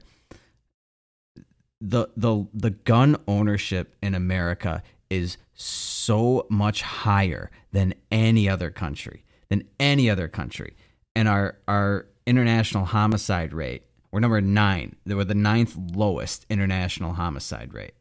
The 1.79 2.07
the 2.17 2.45
the 2.53 2.71
gun 2.71 3.17
ownership 3.27 3.95
in 4.01 4.15
America 4.15 4.81
is 5.09 5.37
so 5.53 6.45
much 6.49 6.81
higher 6.81 7.51
than 7.71 7.93
any 8.11 8.49
other 8.49 8.69
country, 8.69 9.23
than 9.49 9.63
any 9.79 10.09
other 10.09 10.27
country. 10.27 10.75
And 11.15 11.27
our 11.29 11.57
our 11.67 12.07
international 12.25 12.85
homicide 12.85 13.53
rate, 13.53 13.83
we're 14.11 14.19
number 14.19 14.41
9. 14.41 14.95
They 15.05 15.13
were 15.13 15.25
the 15.25 15.35
ninth 15.35 15.77
lowest 15.77 16.45
international 16.49 17.13
homicide 17.13 17.73
rate 17.73 17.93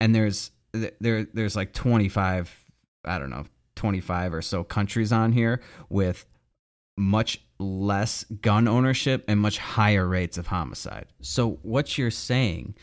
and 0.00 0.14
there's 0.14 0.50
there 0.72 1.24
there's 1.32 1.56
like 1.56 1.72
25 1.72 2.64
i 3.04 3.18
don't 3.18 3.30
know 3.30 3.46
25 3.76 4.34
or 4.34 4.42
so 4.42 4.64
countries 4.64 5.12
on 5.12 5.32
here 5.32 5.60
with 5.88 6.26
much 6.96 7.40
less 7.58 8.24
gun 8.24 8.66
ownership 8.66 9.24
and 9.28 9.40
much 9.40 9.58
higher 9.58 10.06
rates 10.06 10.38
of 10.38 10.48
homicide. 10.48 11.06
So 11.20 11.58
what 11.62 11.96
you're 11.96 12.10
saying 12.10 12.74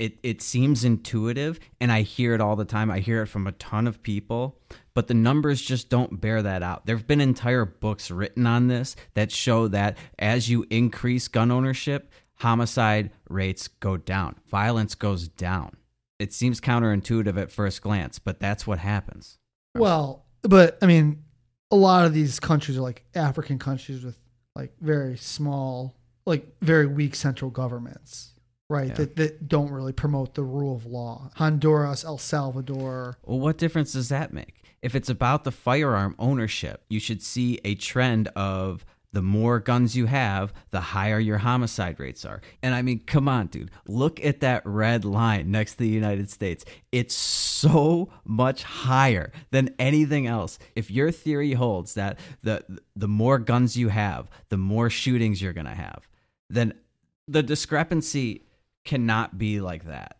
it 0.00 0.18
it 0.24 0.42
seems 0.42 0.82
intuitive 0.82 1.60
and 1.80 1.92
i 1.92 2.02
hear 2.02 2.34
it 2.34 2.40
all 2.40 2.56
the 2.56 2.64
time. 2.64 2.90
I 2.90 2.98
hear 2.98 3.22
it 3.22 3.26
from 3.26 3.46
a 3.46 3.52
ton 3.52 3.86
of 3.86 4.02
people 4.02 4.58
but 4.92 5.06
the 5.06 5.14
numbers 5.14 5.60
just 5.60 5.88
don't 5.88 6.20
bear 6.20 6.40
that 6.42 6.62
out. 6.62 6.86
There've 6.86 7.06
been 7.06 7.20
entire 7.20 7.64
books 7.64 8.10
written 8.10 8.46
on 8.46 8.68
this 8.68 8.96
that 9.14 9.32
show 9.32 9.68
that 9.68 9.96
as 10.18 10.48
you 10.48 10.66
increase 10.70 11.28
gun 11.28 11.50
ownership 11.50 12.10
homicide 12.36 13.10
rates 13.28 13.68
go 13.68 13.96
down 13.96 14.34
violence 14.48 14.96
goes 14.96 15.28
down 15.28 15.76
it 16.18 16.32
seems 16.32 16.60
counterintuitive 16.60 17.40
at 17.40 17.50
first 17.50 17.82
glance, 17.82 18.18
but 18.18 18.40
that's 18.40 18.66
what 18.66 18.78
happens. 18.78 19.38
Well, 19.76 20.24
but 20.42 20.78
I 20.82 20.86
mean, 20.86 21.24
a 21.70 21.76
lot 21.76 22.06
of 22.06 22.14
these 22.14 22.38
countries 22.38 22.78
are 22.78 22.82
like 22.82 23.04
African 23.14 23.58
countries 23.58 24.04
with 24.04 24.16
like 24.54 24.72
very 24.80 25.16
small, 25.16 25.96
like 26.26 26.56
very 26.62 26.86
weak 26.86 27.14
central 27.14 27.50
governments, 27.50 28.32
right? 28.68 28.88
Yeah. 28.88 28.94
That 28.94 29.16
that 29.16 29.48
don't 29.48 29.70
really 29.70 29.92
promote 29.92 30.34
the 30.34 30.44
rule 30.44 30.76
of 30.76 30.86
law. 30.86 31.30
Honduras, 31.36 32.04
El 32.04 32.18
Salvador. 32.18 33.18
Well, 33.24 33.40
what 33.40 33.58
difference 33.58 33.92
does 33.92 34.08
that 34.10 34.32
make? 34.32 34.60
If 34.82 34.94
it's 34.94 35.08
about 35.08 35.44
the 35.44 35.50
firearm 35.50 36.14
ownership, 36.18 36.84
you 36.88 37.00
should 37.00 37.22
see 37.22 37.58
a 37.64 37.74
trend 37.74 38.28
of 38.36 38.84
the 39.14 39.22
more 39.22 39.60
guns 39.60 39.96
you 39.96 40.06
have, 40.06 40.52
the 40.70 40.80
higher 40.80 41.20
your 41.20 41.38
homicide 41.38 42.00
rates 42.00 42.24
are. 42.24 42.40
And 42.64 42.74
I 42.74 42.82
mean, 42.82 42.98
come 43.06 43.28
on, 43.28 43.46
dude. 43.46 43.70
Look 43.86 44.22
at 44.24 44.40
that 44.40 44.66
red 44.66 45.04
line 45.04 45.52
next 45.52 45.74
to 45.74 45.78
the 45.78 45.88
United 45.88 46.30
States. 46.30 46.64
It's 46.90 47.14
so 47.14 48.10
much 48.24 48.64
higher 48.64 49.30
than 49.52 49.72
anything 49.78 50.26
else. 50.26 50.58
If 50.74 50.90
your 50.90 51.12
theory 51.12 51.52
holds 51.52 51.94
that 51.94 52.18
the 52.42 52.64
the 52.96 53.06
more 53.06 53.38
guns 53.38 53.76
you 53.76 53.88
have, 53.88 54.28
the 54.48 54.56
more 54.56 54.90
shootings 54.90 55.40
you're 55.40 55.52
going 55.52 55.66
to 55.66 55.74
have, 55.74 56.08
then 56.50 56.74
the 57.28 57.44
discrepancy 57.44 58.42
cannot 58.84 59.38
be 59.38 59.60
like 59.60 59.84
that. 59.84 60.18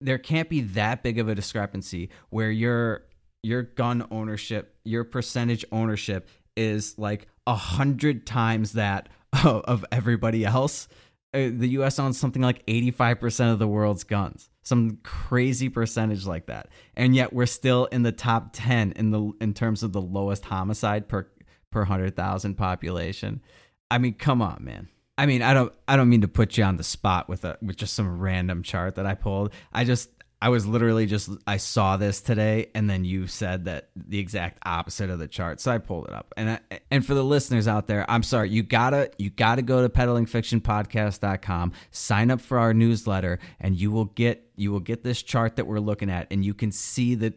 There 0.00 0.18
can't 0.18 0.48
be 0.48 0.62
that 0.62 1.02
big 1.02 1.18
of 1.18 1.28
a 1.28 1.34
discrepancy 1.34 2.08
where 2.30 2.50
your 2.50 3.04
your 3.42 3.62
gun 3.62 4.06
ownership, 4.10 4.74
your 4.84 5.04
percentage 5.04 5.66
ownership 5.70 6.28
is 6.56 6.98
like 6.98 7.26
a 7.50 7.54
hundred 7.54 8.26
times 8.26 8.74
that 8.74 9.08
of 9.44 9.84
everybody 9.90 10.44
else. 10.44 10.86
Uh, 11.34 11.50
the 11.52 11.68
U.S. 11.68 11.98
owns 11.98 12.18
something 12.18 12.42
like 12.42 12.62
eighty-five 12.68 13.20
percent 13.20 13.52
of 13.52 13.58
the 13.58 13.68
world's 13.68 14.04
guns, 14.04 14.50
some 14.62 14.98
crazy 15.02 15.68
percentage 15.68 16.26
like 16.26 16.46
that, 16.46 16.68
and 16.94 17.14
yet 17.14 17.32
we're 17.32 17.46
still 17.46 17.86
in 17.86 18.02
the 18.02 18.12
top 18.12 18.50
ten 18.52 18.92
in 18.92 19.10
the 19.10 19.32
in 19.40 19.52
terms 19.52 19.82
of 19.82 19.92
the 19.92 20.00
lowest 20.00 20.44
homicide 20.44 21.08
per 21.08 21.28
per 21.70 21.84
hundred 21.84 22.16
thousand 22.16 22.54
population. 22.54 23.42
I 23.90 23.98
mean, 23.98 24.14
come 24.14 24.40
on, 24.40 24.64
man. 24.64 24.88
I 25.18 25.26
mean, 25.26 25.42
I 25.42 25.52
don't 25.52 25.72
I 25.86 25.96
don't 25.96 26.08
mean 26.08 26.22
to 26.22 26.28
put 26.28 26.56
you 26.56 26.64
on 26.64 26.76
the 26.76 26.84
spot 26.84 27.28
with 27.28 27.44
a 27.44 27.58
with 27.62 27.76
just 27.76 27.94
some 27.94 28.20
random 28.20 28.62
chart 28.62 28.94
that 28.94 29.06
I 29.06 29.14
pulled. 29.14 29.52
I 29.72 29.84
just 29.84 30.08
I 30.42 30.48
was 30.48 30.66
literally 30.66 31.04
just 31.04 31.28
I 31.46 31.58
saw 31.58 31.98
this 31.98 32.22
today, 32.22 32.70
and 32.74 32.88
then 32.88 33.04
you 33.04 33.26
said 33.26 33.66
that 33.66 33.90
the 33.94 34.18
exact 34.18 34.58
opposite 34.64 35.10
of 35.10 35.18
the 35.18 35.28
chart, 35.28 35.60
so 35.60 35.70
I 35.70 35.78
pulled 35.78 36.06
it 36.06 36.14
up. 36.14 36.32
And 36.36 36.50
I, 36.50 36.80
and 36.90 37.04
for 37.04 37.12
the 37.12 37.22
listeners 37.22 37.68
out 37.68 37.86
there, 37.86 38.10
I'm 38.10 38.22
sorry, 38.22 38.48
you 38.48 38.62
gotta 38.62 39.10
you 39.18 39.28
gotta 39.28 39.60
go 39.60 39.82
to 39.82 39.90
peddlingfictionpodcast.com, 39.90 41.72
sign 41.90 42.30
up 42.30 42.40
for 42.40 42.58
our 42.58 42.72
newsletter, 42.72 43.38
and 43.60 43.76
you 43.76 43.90
will 43.90 44.06
get 44.06 44.50
you 44.56 44.72
will 44.72 44.80
get 44.80 45.04
this 45.04 45.22
chart 45.22 45.56
that 45.56 45.66
we're 45.66 45.78
looking 45.78 46.08
at, 46.08 46.26
and 46.30 46.42
you 46.42 46.54
can 46.54 46.72
see 46.72 47.14
that 47.16 47.34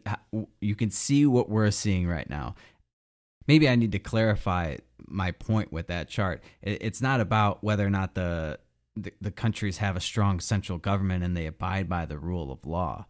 you 0.62 0.76
can 0.76 0.90
see 0.90 1.26
what 1.26 1.50
we're 1.50 1.72
seeing 1.72 2.08
right 2.08 2.30
now. 2.30 2.56
Maybe 3.48 3.68
I 3.68 3.76
need 3.76 3.92
to 3.92 4.00
clarify 4.00 4.78
my 5.06 5.32
point 5.32 5.74
with 5.74 5.88
that 5.88 6.08
chart. 6.08 6.42
It's 6.62 7.02
not 7.02 7.20
about 7.20 7.64
whether 7.66 7.86
or 7.86 7.90
not 7.90 8.16
the 8.16 8.60
the, 8.96 9.12
the 9.22 9.32
countries 9.32 9.78
have 9.78 9.96
a 9.96 10.02
strong 10.02 10.40
central 10.40 10.78
government 10.78 11.24
and 11.24 11.36
they 11.36 11.46
abide 11.46 11.90
by 11.90 12.06
the 12.06 12.18
rule 12.18 12.52
of 12.52 12.66
law. 12.66 13.06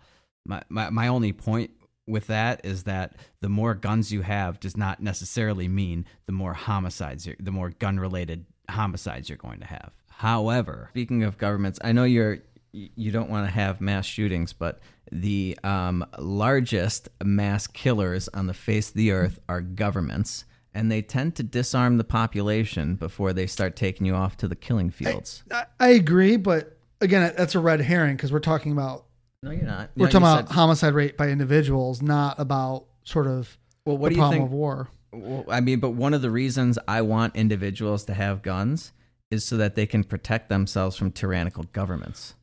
My, 0.46 0.62
my, 0.70 0.90
my 0.90 1.08
only 1.08 1.34
point 1.34 1.72
with 2.06 2.28
that 2.28 2.62
is 2.66 2.84
that 2.84 3.16
the 3.42 3.50
more 3.50 3.74
guns 3.74 4.12
you 4.12 4.22
have 4.22 4.60
does 4.60 4.76
not 4.76 5.02
necessarily 5.02 5.68
mean 5.68 6.06
the 6.26 6.34
more 6.34 6.54
homicides, 6.54 7.28
the 7.40 7.52
more 7.52 7.70
gun 7.70 8.00
related 8.00 8.46
homicides 8.70 9.30
you're 9.30 9.38
going 9.38 9.60
to 9.60 9.66
have. 9.66 9.92
However, 10.10 10.90
speaking 10.92 11.24
of 11.24 11.38
governments, 11.38 11.80
I 11.84 11.92
know 11.92 12.04
you're 12.04 12.40
you 12.74 13.12
don't 13.12 13.30
want 13.30 13.46
to 13.46 13.52
have 13.52 13.82
mass 13.82 14.06
shootings, 14.06 14.52
but 14.52 14.80
the 15.12 15.58
um, 15.64 16.04
largest 16.18 17.08
mass 17.24 17.68
killers 17.68 18.28
on 18.30 18.48
the 18.48 18.54
face 18.54 18.90
of 18.90 18.96
the 18.96 19.12
earth 19.12 19.40
are 19.48 19.62
governments 19.62 20.46
and 20.74 20.92
they 20.92 21.02
tend 21.02 21.36
to 21.36 21.44
disarm 21.44 21.98
the 21.98 22.04
population 22.04 22.96
before 22.96 23.34
they 23.34 23.46
start 23.48 23.76
taking 23.76 24.06
you 24.06 24.16
off 24.16 24.38
to 24.38 24.48
the 24.48 24.56
killing 24.56 24.90
fields. 24.90 25.44
I, 25.52 25.66
I 25.80 25.88
agree, 25.90 26.38
but 26.38 26.78
again, 27.02 27.34
that's 27.38 27.56
a 27.56 27.60
red 27.60 27.82
herring 27.82 28.16
because 28.16 28.32
we're 28.32 28.40
talking 28.40 28.72
about 28.72 29.06
no, 29.42 29.52
you're 29.52 29.64
not. 29.66 29.90
we're 29.98 30.06
No, 30.06 30.12
talking 30.12 30.28
about 30.28 30.48
said- 30.48 30.56
homicide 30.56 30.94
rate 30.94 31.18
by 31.18 31.28
individuals, 31.30 32.02
not 32.02 32.40
about 32.40 32.86
sort 33.04 33.28
of 33.28 33.58
Well, 33.86 33.98
what 33.98 34.10
the 34.10 34.16
do 34.16 34.16
you 34.16 34.22
problem 34.22 34.40
think? 34.40 34.46
of 34.50 34.54
war. 34.54 34.90
Well, 35.12 35.46
I 35.50 35.60
mean, 35.60 35.80
but 35.80 35.92
one 35.92 36.14
of 36.14 36.22
the 36.22 36.32
reasons 36.32 36.80
I 36.88 37.02
want 37.02 37.36
individuals 37.36 38.06
to 38.06 38.14
have 38.14 38.42
guns 38.42 38.94
is 39.30 39.44
so 39.44 39.58
that 39.58 39.76
they 39.76 39.86
can 39.86 40.04
protect 40.04 40.48
themselves 40.50 40.96
from 40.96 41.12
tyrannical 41.12 41.64
governments, 41.74 42.36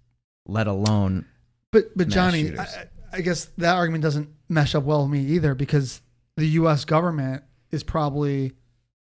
let 0.46 0.66
alone 0.66 1.24
But 1.72 1.96
but 1.96 2.08
Johnny. 2.08 2.56
I, 2.58 2.66
I 3.12 3.20
guess 3.22 3.46
that 3.58 3.74
argument 3.76 4.02
doesn't 4.02 4.28
mesh 4.48 4.74
up 4.74 4.84
well 4.84 5.02
with 5.02 5.10
me 5.12 5.20
either 5.20 5.54
because 5.54 6.00
the 6.36 6.46
U.S. 6.46 6.84
government 6.84 7.42
is 7.70 7.82
probably 7.82 8.52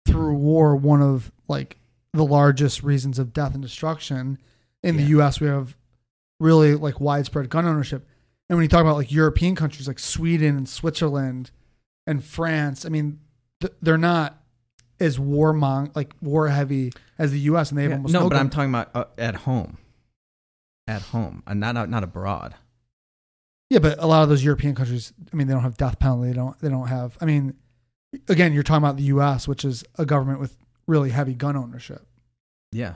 through 0.07 0.35
war 0.35 0.75
one 0.77 1.03
of 1.03 1.31
like 1.49 1.79
the 2.13 2.25
largest 2.25 2.83
reasons 2.83 3.19
of 3.19 3.33
death 3.33 3.55
and 3.55 3.63
destruction. 3.63 4.39
In 4.83 4.97
the 4.97 5.03
U.S., 5.05 5.41
we 5.41 5.47
have 5.47 5.77
really 6.41 6.75
like 6.75 7.01
widespread 7.01 7.51
gun 7.51 7.67
ownership, 7.67 8.07
and 8.49 8.57
when 8.57 8.65
you 8.65 8.69
talk 8.69 8.81
about 8.81 8.97
like 8.97 9.13
European 9.13 9.55
countries 9.55 9.87
like 9.87 9.99
Sweden 9.99 10.57
and 10.57 10.69
Switzerland 10.69 11.51
and 12.07 12.25
France, 12.25 12.87
I 12.87 12.89
mean 12.89 13.21
th- 13.61 13.75
they're 13.83 13.99
not 13.99 14.43
as 14.99 15.19
war 15.19 15.53
mong 15.53 15.95
like 15.95 16.15
war 16.23 16.49
heavy 16.49 16.93
as 17.19 17.31
the 17.33 17.41
U.S. 17.41 17.71
and 17.71 17.79
they 17.79 17.83
have 17.83 17.91
Yeah, 17.91 17.97
almost 17.97 18.13
no. 18.15 18.21
no 18.21 18.29
But 18.31 18.35
gun- 18.37 18.41
I'm 18.47 18.51
talking 18.51 18.71
about 18.71 18.91
uh, 18.95 19.05
at 19.19 19.35
home, 19.37 19.77
at 20.87 21.03
home, 21.03 21.43
and 21.47 21.61
not 21.61 21.89
not 21.91 22.03
abroad. 22.03 22.55
Yeah, 23.69 23.79
but 23.79 24.03
a 24.03 24.07
lot 24.07 24.23
of 24.25 24.29
those 24.29 24.43
European 24.43 24.75
countries, 24.75 25.13
I 25.33 25.37
mean, 25.37 25.47
they 25.47 25.53
don't 25.55 25.63
have 25.63 25.77
death 25.77 25.99
penalty. 26.01 26.29
They 26.29 26.35
don't. 26.35 26.59
They 26.59 26.69
don't 26.71 26.89
have. 26.89 27.17
I 27.21 27.25
mean, 27.25 27.55
again, 28.29 28.53
you're 28.53 28.63
talking 28.63 28.83
about 28.85 28.97
the 28.97 29.05
U.S., 29.05 29.47
which 29.49 29.65
is 29.65 29.85
a 29.99 30.05
government 30.07 30.41
with 30.41 30.57
really 30.87 31.11
heavy 31.11 31.35
gun 31.35 31.57
ownership. 31.57 32.07
Yeah, 32.73 32.95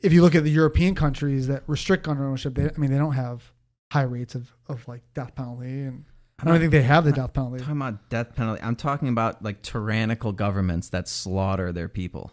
If 0.00 0.12
you 0.12 0.22
look 0.22 0.34
at 0.34 0.44
the 0.44 0.50
European 0.50 0.94
countries 0.94 1.46
that 1.48 1.62
restrict 1.66 2.04
gun 2.04 2.18
ownership, 2.18 2.54
they, 2.54 2.64
I 2.64 2.78
mean, 2.78 2.90
they 2.90 2.98
don't 2.98 3.12
have 3.12 3.52
high 3.92 4.02
rates 4.02 4.34
of, 4.34 4.50
of 4.68 4.86
like 4.88 5.02
death 5.14 5.34
penalty, 5.34 5.82
and 5.82 6.04
I 6.38 6.44
don't 6.46 6.58
think 6.58 6.72
they 6.72 6.82
have 6.82 7.04
the 7.04 7.12
death 7.12 7.32
penalty. 7.32 7.58
talking 7.60 7.76
about 7.76 8.08
death 8.10 8.34
penalty. 8.34 8.62
I'm 8.62 8.76
talking 8.76 9.08
about 9.08 9.42
like 9.42 9.60
tyrannical 9.62 10.32
governments 10.32 10.88
that 10.90 11.08
slaughter 11.08 11.72
their 11.72 11.88
people. 11.88 12.32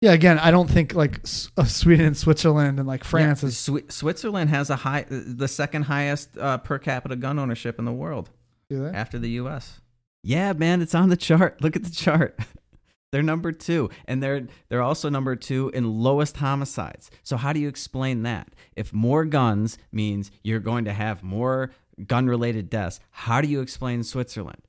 Yeah, 0.00 0.12
again, 0.12 0.38
I 0.38 0.50
don't 0.50 0.68
think 0.70 0.94
like 0.94 1.20
S- 1.24 1.50
uh, 1.56 1.64
Sweden 1.64 2.04
and 2.06 2.16
Switzerland 2.16 2.78
and 2.78 2.86
like 2.86 3.02
France 3.04 3.42
Yeah, 3.42 3.48
is. 3.48 3.54
Swi- 3.56 3.90
Switzerland 3.90 4.50
has 4.50 4.68
a 4.70 4.76
high, 4.76 5.06
the 5.08 5.48
second 5.48 5.82
highest 5.84 6.36
uh, 6.38 6.58
per 6.58 6.78
capita 6.78 7.16
gun 7.16 7.38
ownership 7.38 7.78
in 7.78 7.84
the 7.84 7.92
world 7.92 8.30
Do 8.68 8.82
they? 8.84 8.90
after 8.90 9.18
the 9.18 9.30
U.S. 9.30 9.80
Yeah, 10.26 10.54
man, 10.54 10.82
it's 10.82 10.94
on 10.96 11.08
the 11.08 11.16
chart. 11.16 11.60
Look 11.62 11.76
at 11.76 11.84
the 11.84 11.90
chart. 11.90 12.36
they're 13.12 13.22
number 13.22 13.52
two, 13.52 13.90
and 14.06 14.20
they're 14.20 14.48
they're 14.68 14.82
also 14.82 15.08
number 15.08 15.36
two 15.36 15.70
in 15.72 16.02
lowest 16.02 16.38
homicides. 16.38 17.12
So 17.22 17.36
how 17.36 17.52
do 17.52 17.60
you 17.60 17.68
explain 17.68 18.24
that? 18.24 18.48
If 18.74 18.92
more 18.92 19.24
guns 19.24 19.78
means 19.92 20.32
you're 20.42 20.58
going 20.58 20.84
to 20.86 20.92
have 20.92 21.22
more 21.22 21.70
gun 22.08 22.26
related 22.26 22.68
deaths. 22.68 22.98
How 23.10 23.40
do 23.40 23.46
you 23.46 23.60
explain 23.60 24.02
Switzerland? 24.02 24.62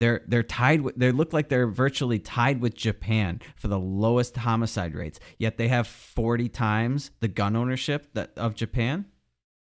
They're 0.00 0.20
they're 0.28 0.42
tied 0.42 0.82
with 0.82 0.96
they 0.96 1.12
look 1.12 1.32
like 1.32 1.48
they're 1.48 1.66
virtually 1.66 2.18
tied 2.18 2.60
with 2.60 2.74
Japan 2.74 3.40
for 3.56 3.68
the 3.68 3.78
lowest 3.78 4.36
homicide 4.36 4.94
rates. 4.94 5.18
Yet 5.38 5.56
they 5.56 5.68
have 5.68 5.86
40 5.86 6.50
times 6.50 7.10
the 7.20 7.28
gun 7.28 7.56
ownership 7.56 8.08
that 8.12 8.32
of 8.36 8.54
Japan. 8.54 9.06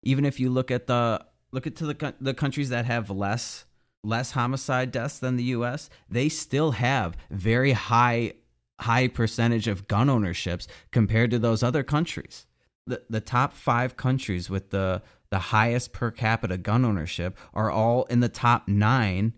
Even 0.02 0.24
if 0.24 0.40
you 0.40 0.48
look 0.48 0.70
at 0.70 0.86
the 0.86 1.26
look 1.52 1.66
at 1.66 1.76
to 1.76 1.84
the 1.84 2.14
the 2.22 2.32
countries 2.32 2.70
that 2.70 2.86
have 2.86 3.10
less 3.10 3.65
less 4.06 4.32
homicide 4.32 4.92
deaths 4.92 5.18
than 5.18 5.36
the 5.36 5.44
US, 5.44 5.90
they 6.08 6.28
still 6.28 6.72
have 6.72 7.16
very 7.30 7.72
high 7.72 8.34
high 8.80 9.08
percentage 9.08 9.68
of 9.68 9.88
gun 9.88 10.10
ownerships 10.10 10.68
compared 10.90 11.30
to 11.30 11.38
those 11.38 11.62
other 11.62 11.82
countries. 11.82 12.46
The 12.86 13.02
the 13.10 13.20
top 13.20 13.52
5 13.52 13.96
countries 13.96 14.48
with 14.48 14.70
the 14.70 15.02
the 15.30 15.38
highest 15.38 15.92
per 15.92 16.10
capita 16.10 16.56
gun 16.56 16.84
ownership 16.84 17.36
are 17.52 17.70
all 17.70 18.04
in 18.04 18.20
the 18.20 18.28
top 18.28 18.68
9 18.68 19.32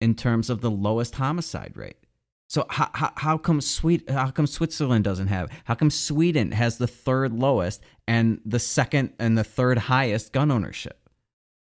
in 0.00 0.14
terms 0.14 0.50
of 0.50 0.60
the 0.60 0.70
lowest 0.70 1.14
homicide 1.14 1.76
rate. 1.76 1.96
So 2.50 2.66
how, 2.68 2.90
how, 2.94 3.12
how 3.16 3.38
come 3.38 3.60
Sweden, 3.60 4.12
how 4.12 4.30
come 4.32 4.46
Switzerland 4.46 5.04
doesn't 5.04 5.28
have? 5.28 5.50
How 5.64 5.76
come 5.76 5.88
Sweden 5.88 6.50
has 6.50 6.78
the 6.78 6.88
third 6.88 7.32
lowest 7.32 7.80
and 8.08 8.40
the 8.44 8.58
second 8.58 9.12
and 9.20 9.38
the 9.38 9.44
third 9.44 9.78
highest 9.78 10.32
gun 10.32 10.50
ownership? 10.50 11.08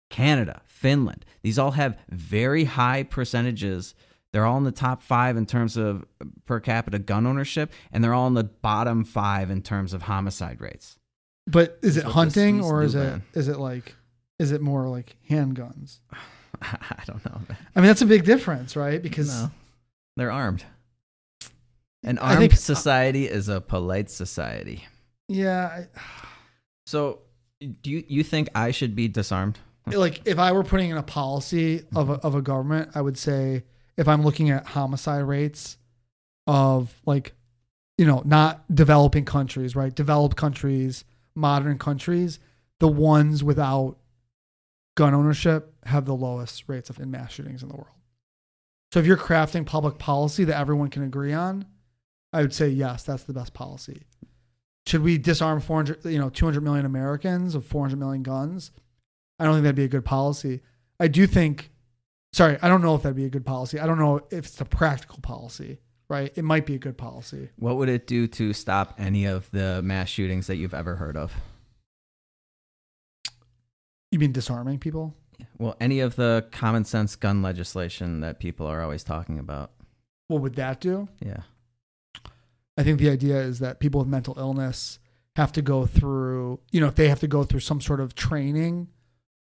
Canada, 0.09 0.62
Finland, 0.83 1.24
these 1.43 1.59
all 1.59 1.72
have 1.72 1.97
very 2.11 2.64
high 2.64 3.03
percentages. 3.05 3.95
They're 4.33 4.47
all 4.47 4.57
in 4.59 4.64
the 4.64 4.72
top 4.72 5.03
five 5.03 5.37
in 5.37 5.47
terms 5.47 5.76
of 5.76 6.05
uh, 6.20 6.24
per 6.47 6.59
capita 6.61 6.99
gun 6.99 7.26
ownership, 7.26 7.70
and 7.93 8.03
they're 8.03 8.14
all 8.14 8.26
in 8.26 8.35
the 8.35 8.45
bottom 8.45 9.05
five 9.05 9.51
in 9.51 9.62
terms 9.62 9.93
of 9.95 10.03
homicide 10.03 10.61
rates. 10.61 10.99
But 11.47 11.78
is 11.83 11.97
it 11.97 12.05
hunting 12.05 12.62
or 12.62 12.83
is 12.83 12.95
it 12.95 12.99
man. 13.05 13.22
it 13.35 13.59
like 13.59 13.95
is 14.39 14.51
it 14.53 14.61
more 14.61 14.89
like 14.89 15.16
handguns? 15.30 15.99
I 16.62 17.03
don't 17.07 17.24
know. 17.26 17.41
man. 17.49 17.59
I 17.76 17.80
mean, 17.80 17.89
that's 17.89 18.03
a 18.03 18.07
big 18.07 18.24
difference, 18.24 18.76
right? 18.76 19.03
Because 19.03 19.28
No, 19.43 19.51
they're 20.16 20.30
armed. 20.33 20.64
An 22.05 22.18
armed 22.18 22.39
think- 22.39 22.53
society 22.55 23.26
is 23.28 23.49
a 23.49 23.61
polite 23.61 24.11
society. 24.11 24.87
yeah, 25.28 25.85
So, 26.87 27.20
do 27.83 27.91
you 27.91 28.05
you 28.09 28.22
think 28.24 28.49
I 28.55 28.70
should 28.72 28.95
be 28.97 29.09
disarmed? 29.09 29.59
Like 29.87 30.22
if 30.26 30.39
I 30.39 30.53
were 30.53 30.62
putting 30.62 30.91
in 30.91 30.97
a 30.97 31.03
policy 31.03 31.85
of 31.95 32.11
a, 32.11 32.14
of 32.14 32.35
a 32.35 32.43
government, 32.43 32.91
I 32.95 33.01
would 33.01 33.18
say 33.18 33.64
if 33.97 34.09
I'm 34.09 34.22
looking 34.22 34.51
at 34.51 34.66
homicide 34.66 35.24
rates 35.24 35.76
of 36.47 37.01
like 37.05 37.35
you 37.99 38.07
know 38.07 38.22
not 38.24 38.64
developing 38.74 39.24
countries, 39.24 39.74
right? 39.74 39.95
Developed 39.95 40.37
countries, 40.37 41.05
modern 41.35 41.78
countries, 41.78 42.39
the 42.78 42.89
ones 42.89 43.43
without 43.45 43.97
gun 44.95 45.14
ownership 45.14 45.74
have 45.85 46.05
the 46.05 46.14
lowest 46.14 46.64
rates 46.68 46.91
of 46.91 47.01
in 47.01 47.11
mass 47.11 47.33
shootings 47.33 47.62
in 47.62 47.68
the 47.68 47.76
world. 47.76 47.97
So 48.93 49.01
if 49.01 49.07
you're 49.07 49.16
crafting 49.16 49.64
public 49.64 49.99
policy 49.99 50.45
that 50.45 50.59
everyone 50.59 50.89
can 50.89 51.03
agree 51.03 51.33
on, 51.33 51.64
I 52.33 52.43
would 52.43 52.53
say 52.53 52.68
yes, 52.68 53.03
that's 53.03 53.24
the 53.24 53.33
best 53.33 53.55
policy. 53.55 54.03
Should 54.87 55.03
we 55.03 55.16
disarm 55.16 55.61
400, 55.61 56.05
you 56.05 56.18
know, 56.18 56.28
200 56.28 56.62
million 56.62 56.85
Americans 56.85 57.55
of 57.55 57.64
400 57.64 57.99
million 57.99 58.22
guns? 58.22 58.70
I 59.39 59.45
don't 59.45 59.55
think 59.55 59.64
that'd 59.64 59.76
be 59.76 59.85
a 59.85 59.89
good 59.89 60.05
policy. 60.05 60.61
I 61.01 61.09
do 61.09 61.26
think, 61.26 61.70
sorry, 62.33 62.59
I 62.62 62.68
don't 62.68 62.83
know 62.83 62.95
if 62.95 63.03
that'd 63.03 63.16
be 63.16 63.24
a 63.24 63.30
good 63.30 63.47
policy. 63.47 63.78
I 63.80 63.87
don't 63.87 63.99
know 63.99 64.20
if 64.30 64.47
it's 64.47 64.61
a 64.61 64.64
practical 64.64 65.18
policy, 65.20 65.80
right? 66.09 66.33
It 66.37 66.45
might 66.45 66.66
be 66.66 66.74
a 66.74 66.78
good 66.78 66.97
policy. 66.97 67.51
What 67.57 67.76
would 67.76 67.89
it 67.89 68.07
do 68.07 68.26
to 68.28 68.53
stop 68.53 68.95
any 68.99 69.24
of 69.24 69.51
the 69.51 69.83
mass 69.83 70.09
shootings 70.09 70.47
that 70.47 70.57
you've 70.57 70.74
ever 70.74 70.97
heard 70.97 71.16
of? 71.16 71.35
You 74.11 74.18
mean 74.18 74.33
disarming 74.33 74.78
people? 74.78 75.16
Well, 75.59 75.76
any 75.80 76.01
of 76.01 76.16
the 76.16 76.47
common 76.53 76.85
sense 76.85 77.16
gun 77.16 77.43
legislation 77.43 78.20
that 78.20 78.39
people 78.39 78.66
are 78.66 78.83
always 78.83 79.03
talking 79.03 79.39
about. 79.39 79.72
What 80.28 80.43
would 80.43 80.55
that 80.57 80.80
do? 80.80 81.09
Yeah. 81.20 81.43
I 82.76 82.85
think 82.85 82.99
the 82.99 83.11
idea 83.11 83.39
is 83.39 83.59
that 83.59 83.80
people 83.80 84.01
with 84.01 84.09
mental 84.09 84.35
illness 84.39 84.99
have 85.37 85.53
to 85.53 85.62
go 85.62 85.87
through, 85.87 86.61
you 86.70 86.80
know, 86.80 86.87
if 86.87 86.95
they 86.95 87.09
have 87.09 87.20
to 87.20 87.26
go 87.26 87.43
through 87.45 87.61
some 87.61 87.80
sort 87.80 88.01
of 88.01 88.14
training 88.14 88.89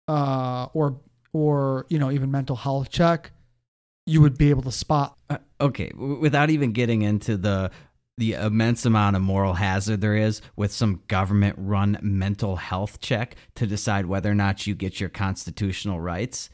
uh, 0.08 0.66
or, 0.72 1.00
or, 1.32 1.86
you 1.88 1.98
know, 1.98 2.10
even 2.10 2.30
mental 2.30 2.56
health 2.56 2.90
check, 2.90 3.30
you 4.06 4.20
would 4.20 4.38
be 4.38 4.50
able 4.50 4.62
to 4.62 4.72
spot. 4.72 5.16
Uh, 5.30 5.38
okay, 5.60 5.92
without 5.94 6.50
even 6.50 6.72
getting 6.72 7.02
into 7.02 7.36
the 7.36 7.70
the 8.16 8.32
immense 8.32 8.84
amount 8.84 9.14
of 9.14 9.22
moral 9.22 9.54
hazard 9.54 10.00
there 10.00 10.16
is 10.16 10.42
with 10.56 10.72
some 10.72 11.00
government 11.06 11.54
run 11.56 11.96
mental 12.02 12.56
health 12.56 13.00
check 13.00 13.36
to 13.54 13.64
decide 13.64 14.06
whether 14.06 14.28
or 14.28 14.34
not 14.34 14.66
you 14.66 14.74
get 14.74 14.98
your 14.98 15.08
constitutional 15.08 16.00
rights. 16.00 16.50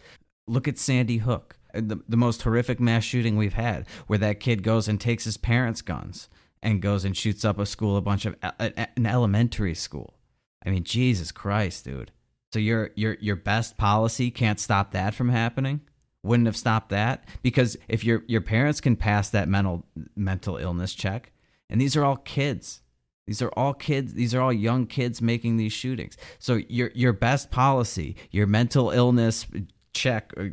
Look 0.46 0.68
at 0.68 0.76
Sandy 0.76 1.16
Hook, 1.16 1.56
uh, 1.74 1.80
the, 1.82 1.96
the 2.06 2.18
most 2.18 2.42
horrific 2.42 2.80
mass 2.80 3.02
shooting 3.02 3.38
we've 3.38 3.54
had, 3.54 3.86
where 4.08 4.18
that 4.18 4.40
kid 4.40 4.62
goes 4.62 4.88
and 4.88 5.00
takes 5.00 5.24
his 5.24 5.38
parents' 5.38 5.80
guns 5.80 6.28
and 6.62 6.82
goes 6.82 7.02
and 7.02 7.16
shoots 7.16 7.46
up 7.46 7.58
a 7.58 7.64
school, 7.64 7.96
a 7.96 8.02
bunch 8.02 8.26
of 8.26 8.36
a- 8.42 8.52
a- 8.60 8.88
an 8.98 9.06
elementary 9.06 9.74
school. 9.74 10.18
I 10.66 10.70
mean, 10.70 10.84
Jesus 10.84 11.32
Christ, 11.32 11.86
dude. 11.86 12.10
So 12.54 12.60
your 12.60 12.90
your 12.94 13.16
your 13.20 13.34
best 13.34 13.76
policy 13.76 14.30
can't 14.30 14.60
stop 14.60 14.92
that 14.92 15.12
from 15.12 15.28
happening? 15.28 15.80
Wouldn't 16.22 16.46
have 16.46 16.56
stopped 16.56 16.90
that 16.90 17.24
because 17.42 17.76
if 17.88 18.04
your 18.04 18.22
your 18.28 18.42
parents 18.42 18.80
can 18.80 18.94
pass 18.94 19.28
that 19.30 19.48
mental 19.48 19.84
mental 20.14 20.58
illness 20.58 20.94
check, 20.94 21.32
and 21.68 21.80
these 21.80 21.96
are 21.96 22.04
all 22.04 22.14
kids. 22.14 22.82
These 23.26 23.42
are 23.42 23.48
all 23.56 23.74
kids. 23.74 24.14
These 24.14 24.36
are 24.36 24.40
all 24.40 24.52
young 24.52 24.86
kids 24.86 25.20
making 25.20 25.56
these 25.56 25.72
shootings. 25.72 26.16
So 26.38 26.60
your 26.68 26.92
your 26.94 27.12
best 27.12 27.50
policy, 27.50 28.14
your 28.30 28.46
mental 28.46 28.90
illness 28.90 29.48
check. 29.92 30.32
uh, 30.38 30.50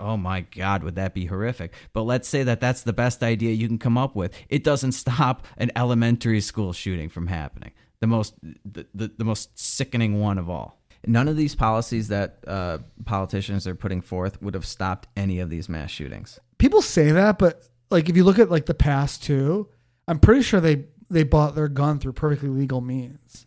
Oh 0.00 0.16
my 0.16 0.40
God, 0.40 0.82
would 0.84 0.94
that 0.94 1.12
be 1.12 1.26
horrific? 1.26 1.74
But 1.92 2.04
let's 2.04 2.28
say 2.28 2.44
that 2.44 2.60
that's 2.60 2.82
the 2.82 2.94
best 2.94 3.22
idea 3.22 3.52
you 3.52 3.68
can 3.68 3.78
come 3.78 3.98
up 3.98 4.16
with. 4.16 4.32
It 4.48 4.64
doesn't 4.64 4.92
stop 5.04 5.46
an 5.58 5.70
elementary 5.76 6.40
school 6.40 6.72
shooting 6.72 7.10
from 7.10 7.26
happening. 7.26 7.72
The 8.00 8.06
most 8.06 8.36
the, 8.64 8.86
the, 8.94 9.12
the 9.18 9.24
most 9.24 9.58
sickening 9.58 10.18
one 10.18 10.38
of 10.38 10.48
all. 10.48 10.75
None 11.06 11.28
of 11.28 11.36
these 11.36 11.54
policies 11.54 12.08
that 12.08 12.38
uh, 12.46 12.78
politicians 13.04 13.66
are 13.66 13.74
putting 13.74 14.00
forth 14.00 14.40
would 14.42 14.54
have 14.54 14.66
stopped 14.66 15.08
any 15.16 15.38
of 15.40 15.50
these 15.50 15.68
mass 15.68 15.90
shootings. 15.90 16.38
People 16.58 16.82
say 16.82 17.12
that, 17.12 17.38
but 17.38 17.62
like 17.90 18.08
if 18.08 18.16
you 18.16 18.24
look 18.24 18.38
at 18.38 18.50
like 18.50 18.66
the 18.66 18.74
past 18.74 19.22
two, 19.22 19.68
I'm 20.08 20.18
pretty 20.18 20.42
sure 20.42 20.60
they 20.60 20.86
they 21.08 21.22
bought 21.22 21.54
their 21.54 21.68
gun 21.68 21.98
through 22.00 22.14
perfectly 22.14 22.48
legal 22.48 22.80
means. 22.80 23.46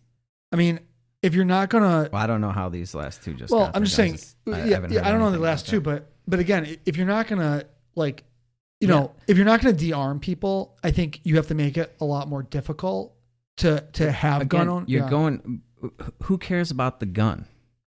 I 0.51 0.55
mean, 0.55 0.79
if 1.21 1.33
you're 1.35 1.43
not 1.45 1.69
gonna 1.69 2.09
Well, 2.11 2.21
I 2.21 2.27
don't 2.27 2.39
know 2.41 2.51
how 2.51 2.69
these 2.69 2.95
last 2.95 3.23
two 3.23 3.33
just. 3.33 3.51
well, 3.53 3.69
I'm 3.73 3.83
just 3.83 3.95
saying, 3.95 4.11
guns. 4.13 4.35
I- 4.47 4.51
I 4.51 4.65
yeah, 4.65 4.87
yeah, 4.89 5.07
I 5.07 5.11
don't 5.11 5.19
know 5.19 5.31
the 5.31 5.39
last 5.39 5.67
two, 5.67 5.81
but 5.81 6.09
but 6.27 6.39
again, 6.39 6.77
if 6.85 6.95
you're 6.95 7.05
not 7.07 7.27
gonna 7.27 7.63
like, 7.95 8.23
you 8.79 8.87
Yeah. 8.87 8.95
know, 8.95 9.11
if 9.27 9.35
you're 9.35 9.45
not 9.45 9.61
gonna 9.61 9.73
de-arm 9.75 10.19
people, 10.21 10.77
I 10.83 10.91
think 10.91 11.19
you 11.23 11.35
have 11.35 11.47
to 11.47 11.55
make 11.55 11.77
it 11.77 11.93
a 11.99 12.05
lot 12.05 12.29
more 12.29 12.43
difficult 12.43 13.15
to 13.57 13.81
to 13.93 14.11
have 14.11 14.41
Again, 14.43 14.59
gun 14.67 14.69
on. 14.69 14.85
you're 14.87 15.03
yeah. 15.03 15.09
going. 15.09 15.61
Who 16.23 16.37
cares 16.37 16.71
about 16.71 16.99
the 16.99 17.05
gun? 17.05 17.45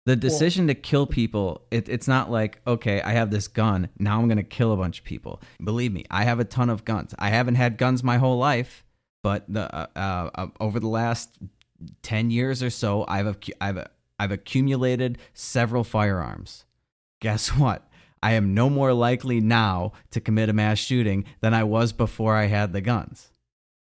The 0.05 0.15
decision 0.15 0.67
to 0.67 0.75
kill 0.75 1.07
people, 1.07 1.65
it, 1.71 1.89
it's 1.89 2.07
not 2.07 2.29
like, 2.29 2.61
okay, 2.67 3.01
I 3.01 3.13
have 3.13 3.31
this 3.31 3.47
gun. 3.47 3.89
Now 3.97 4.19
I'm 4.19 4.27
going 4.27 4.37
to 4.37 4.43
kill 4.43 4.71
a 4.71 4.77
bunch 4.77 4.99
of 4.99 5.05
people. 5.05 5.41
Believe 5.63 5.91
me, 5.91 6.05
I 6.11 6.25
have 6.25 6.39
a 6.39 6.45
ton 6.45 6.69
of 6.69 6.85
guns. 6.85 7.15
I 7.17 7.29
haven't 7.29 7.55
had 7.55 7.79
guns 7.79 8.03
my 8.03 8.17
whole 8.17 8.37
life, 8.37 8.83
but 9.23 9.51
the, 9.51 9.73
uh, 9.75 9.87
uh, 9.95 10.29
uh, 10.35 10.47
over 10.59 10.79
the 10.79 10.87
last 10.87 11.39
10 12.03 12.29
years 12.29 12.61
or 12.61 12.69
so, 12.69 13.03
I've, 13.07 13.35
I've, 13.59 13.87
I've 14.19 14.31
accumulated 14.31 15.17
several 15.33 15.83
firearms. 15.83 16.65
Guess 17.19 17.49
what? 17.57 17.89
I 18.21 18.33
am 18.33 18.53
no 18.53 18.69
more 18.69 18.93
likely 18.93 19.41
now 19.41 19.93
to 20.11 20.21
commit 20.21 20.49
a 20.49 20.53
mass 20.53 20.77
shooting 20.77 21.25
than 21.41 21.55
I 21.55 21.63
was 21.63 21.93
before 21.93 22.35
I 22.35 22.45
had 22.45 22.73
the 22.73 22.81
guns. 22.81 23.31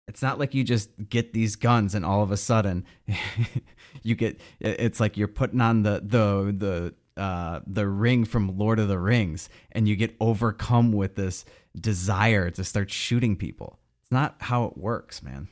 It's 0.08 0.22
not 0.22 0.40
like 0.40 0.54
you 0.54 0.64
just 0.64 0.90
get 1.10 1.34
these 1.34 1.56
guns 1.56 1.96
and 1.96 2.04
all 2.06 2.22
of 2.22 2.32
a 2.32 2.38
sudden 2.38 2.86
you 4.04 4.16
get 4.16 4.40
it's 4.60 5.00
like 5.00 5.18
you're 5.18 5.28
putting 5.28 5.62
on 5.62 5.84
the 5.84 6.02
the 6.04 6.94
the 7.16 7.22
uh 7.22 7.60
the 7.68 7.88
ring 7.88 8.26
from 8.26 8.58
Lord 8.58 8.80
of 8.80 8.88
the 8.88 9.00
Rings 9.00 9.50
and 9.72 9.88
you 9.88 9.96
get 9.96 10.16
overcome 10.20 10.92
with 10.92 11.16
this 11.16 11.46
desire 11.80 12.50
to 12.52 12.64
start 12.64 12.92
shooting 12.92 13.36
people. 13.36 13.80
It's 14.02 14.12
not 14.12 14.36
how 14.40 14.66
it 14.66 14.78
works, 14.78 15.22
man. 15.24 15.48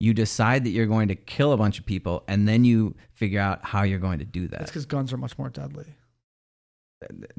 You 0.00 0.14
decide 0.14 0.64
that 0.64 0.70
you're 0.70 0.86
going 0.86 1.08
to 1.08 1.14
kill 1.14 1.52
a 1.52 1.56
bunch 1.56 1.78
of 1.78 1.86
people 1.86 2.24
and 2.26 2.48
then 2.48 2.64
you 2.64 2.96
figure 3.12 3.40
out 3.40 3.64
how 3.64 3.82
you're 3.82 4.00
going 4.00 4.18
to 4.18 4.24
do 4.24 4.48
that. 4.48 4.58
That's 4.58 4.70
because 4.70 4.86
guns 4.86 5.12
are 5.12 5.16
much 5.16 5.38
more 5.38 5.48
deadly. 5.48 5.86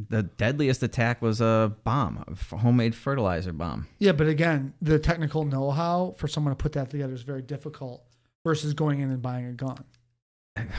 The 0.09 0.23
deadliest 0.23 0.83
attack 0.83 1.21
was 1.21 1.39
a 1.39 1.73
bomb, 1.83 2.23
a 2.51 2.57
homemade 2.57 2.95
fertilizer 2.95 3.53
bomb. 3.53 3.87
Yeah, 3.99 4.11
but 4.11 4.27
again, 4.27 4.73
the 4.81 4.99
technical 4.99 5.45
know-how 5.45 6.15
for 6.17 6.27
someone 6.27 6.51
to 6.51 6.57
put 6.57 6.73
that 6.73 6.89
together 6.89 7.13
is 7.13 7.21
very 7.21 7.41
difficult 7.41 8.03
versus 8.43 8.73
going 8.73 8.99
in 8.99 9.09
and 9.09 9.21
buying 9.21 9.45
a 9.45 9.53
gun. 9.53 9.83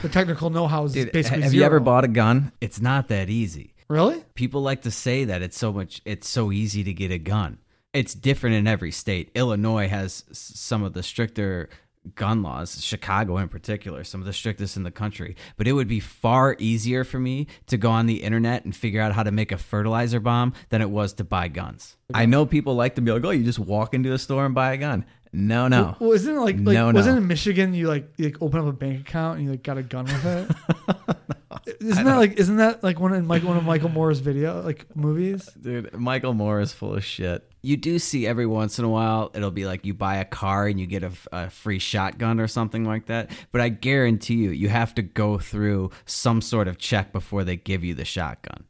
The 0.03 0.09
technical 0.09 0.51
know-how 0.51 0.85
is 0.85 0.93
Dude, 0.93 1.13
basically 1.13 1.43
have 1.43 1.55
you 1.55 1.65
ever 1.65 1.81
bought 1.81 2.05
a 2.05 2.09
gun? 2.09 2.53
It's 2.61 2.81
not 2.81 3.09
that 3.09 3.29
easy. 3.29 3.75
Really? 3.89 4.25
people 4.35 4.63
like 4.63 4.83
to 4.83 4.91
say 4.91 5.25
that 5.25 5.43
it's 5.43 5.59
so 5.59 5.71
much 5.71 6.01
it's 6.07 6.27
so 6.27 6.51
easy 6.51 6.83
to 6.83 6.93
get 6.95 7.11
a 7.11 7.19
gun 7.19 7.59
it's 7.93 8.15
different 8.15 8.57
in 8.57 8.67
every 8.67 8.91
state 8.91 9.31
illinois 9.35 9.87
has 9.89 10.25
some 10.33 10.83
of 10.83 10.95
the 10.95 11.03
stricter 11.03 11.69
gun 12.15 12.43
laws, 12.43 12.85
Chicago 12.85 13.39
in 13.39 13.49
particular, 13.49 14.05
some 14.05 14.21
of 14.21 14.27
the 14.27 14.33
strictest 14.33 14.77
in 14.77 14.83
the 14.83 14.91
country. 14.91 15.37
But 15.57 15.67
it 15.67 15.73
would 15.73 15.89
be 15.89 16.01
far 16.01 16.57
easier 16.59 17.05
for 17.05 17.19
me 17.19 17.47
to 17.67 17.77
go 17.77 17.91
on 17.91 18.07
the 18.07 18.23
internet 18.23 18.65
and 18.65 18.75
figure 18.77 19.01
out 19.01 19.13
how 19.13 19.23
to 19.23 19.31
make 19.31 19.53
a 19.53 19.59
fertilizer 19.59 20.21
bomb 20.21 20.53
than 20.69 20.83
it 20.83 20.91
was 20.91 21.15
to 21.15 21.25
buy 21.25 21.49
guns. 21.49 21.97
I 22.13 22.27
know 22.27 22.47
people 22.47 22.75
like 22.75 22.95
to 22.97 23.01
be 23.01 23.11
like, 23.11 23.25
"Oh, 23.25 23.31
you 23.31 23.45
just 23.45 23.59
walk 23.59 23.95
into 23.95 24.13
a 24.13 24.19
store 24.19 24.45
and 24.45 24.55
buy 24.55 24.73
a 24.73 24.77
gun." 24.77 25.05
No, 25.35 25.67
no. 25.67 25.97
Well, 25.99 26.13
isn't 26.13 26.33
it 26.33 26.39
like, 26.39 26.55
like 26.57 26.75
No, 26.75 26.93
no. 26.93 26.97
wasn't 26.97 27.17
it 27.17 27.23
in 27.23 27.27
Michigan 27.27 27.75
you 27.75 27.89
like 27.89 28.09
you 28.17 28.27
like 28.27 28.41
open 28.41 28.61
up 28.61 28.67
a 28.67 28.73
bank 28.73 29.01
account 29.01 29.39
and 29.39 29.47
you 29.47 29.51
like 29.51 29.65
got 29.65 29.77
a 29.79 29.83
gun 29.83 30.05
with 30.05 30.25
it? 30.25 31.77
isn't 31.81 32.05
that 32.05 32.17
like 32.17 32.39
isn't 32.39 32.57
that 32.57 32.85
like 32.85 33.01
one 33.01 33.13
of 33.13 33.25
Mike 33.27 33.43
one 33.43 33.57
of 33.57 33.65
Michael 33.65 33.89
Moore's 33.89 34.21
video 34.21 34.63
like 34.63 34.95
movies? 34.95 35.49
Dude, 35.61 35.93
Michael 35.93 36.35
Moore 36.35 36.61
is 36.61 36.73
full 36.73 36.95
of 36.95 37.05
shit. 37.05 37.51
You 37.63 37.77
do 37.77 37.99
see 37.99 38.27
every 38.29 38.47
once 38.47 38.79
in 38.79 38.85
a 38.85 38.89
while, 38.89 39.33
it'll 39.35 39.51
be 39.51 39.67
like 39.67 39.85
you 39.85 39.93
buy 39.93 40.17
a 40.17 40.25
car 40.25 40.69
and 40.69 40.79
you 40.79 40.87
get 40.87 41.03
a, 41.03 41.13
a 41.33 41.51
free 41.51 41.81
shotgun 41.81 42.39
or 42.39 42.47
something 42.47 42.85
like 42.85 43.07
that. 43.07 43.31
But 43.51 43.61
I 43.61 43.71
guarantee 43.71 44.35
you, 44.35 44.51
you 44.51 44.69
have 44.69 44.95
to 44.97 45.03
go 45.03 45.39
through 45.39 45.91
some 46.07 46.43
sort 46.43 46.69
of 46.69 46.79
check 46.79 47.13
before 47.13 47.43
they 47.43 47.57
give 47.57 47.83
you 47.83 47.95
the 47.95 48.05
shotgun. 48.05 48.65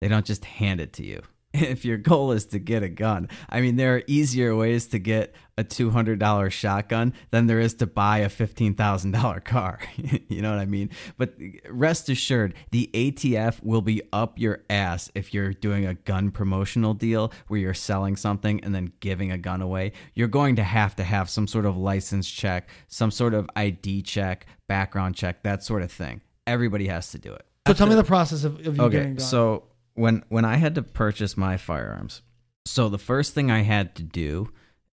They 0.00 0.08
don't 0.08 0.26
just 0.26 0.44
hand 0.44 0.80
it 0.80 0.92
to 0.94 1.04
you. 1.04 1.22
If 1.76 1.84
your 1.84 1.96
goal 1.96 2.32
is 2.32 2.46
to 2.46 2.58
get 2.58 2.82
a 2.82 2.88
gun, 2.88 3.28
I 3.48 3.60
mean, 3.60 3.76
there 3.76 3.96
are 3.96 4.02
easier 4.06 4.54
ways 4.54 4.86
to 4.88 4.98
get 4.98 5.34
a 5.58 5.64
$200 5.64 6.50
shotgun 6.50 7.14
than 7.30 7.46
there 7.46 7.58
is 7.60 7.74
to 7.74 7.86
buy 7.86 8.18
a 8.18 8.28
$15,000 8.28 9.44
car. 9.44 9.78
you 10.28 10.42
know 10.42 10.50
what 10.50 10.58
I 10.58 10.66
mean? 10.66 10.90
But 11.16 11.34
rest 11.70 12.08
assured, 12.08 12.54
the 12.70 12.90
ATF 12.92 13.62
will 13.62 13.80
be 13.80 14.02
up 14.12 14.38
your 14.38 14.64
ass 14.68 15.10
if 15.14 15.32
you're 15.32 15.52
doing 15.52 15.86
a 15.86 15.94
gun 15.94 16.30
promotional 16.30 16.92
deal 16.94 17.32
where 17.48 17.58
you're 17.60 17.74
selling 17.74 18.16
something 18.16 18.62
and 18.62 18.74
then 18.74 18.92
giving 19.00 19.32
a 19.32 19.38
gun 19.38 19.62
away. 19.62 19.92
You're 20.14 20.28
going 20.28 20.56
to 20.56 20.64
have 20.64 20.94
to 20.96 21.04
have 21.04 21.30
some 21.30 21.46
sort 21.46 21.64
of 21.64 21.76
license 21.76 22.30
check, 22.30 22.68
some 22.88 23.10
sort 23.10 23.32
of 23.34 23.48
ID 23.56 24.02
check, 24.02 24.46
background 24.68 25.16
check, 25.16 25.42
that 25.42 25.62
sort 25.64 25.82
of 25.82 25.90
thing. 25.90 26.20
Everybody 26.46 26.86
has 26.88 27.10
to 27.12 27.18
do 27.18 27.32
it. 27.32 27.44
So 27.66 27.72
tell 27.72 27.86
me 27.88 27.94
the 27.96 28.04
process 28.04 28.44
of, 28.44 28.60
of 28.66 28.66
you 28.66 28.72
getting 28.72 28.80
a 28.80 28.84
Okay, 28.84 29.04
gun. 29.14 29.18
so 29.18 29.64
when 29.96 30.24
when 30.28 30.44
I 30.44 30.56
had 30.56 30.74
to 30.76 30.82
purchase 30.82 31.36
my 31.36 31.56
firearms, 31.56 32.22
so 32.64 32.88
the 32.88 32.98
first 32.98 33.34
thing 33.34 33.50
I 33.50 33.62
had 33.62 33.94
to 33.96 34.02
do 34.02 34.50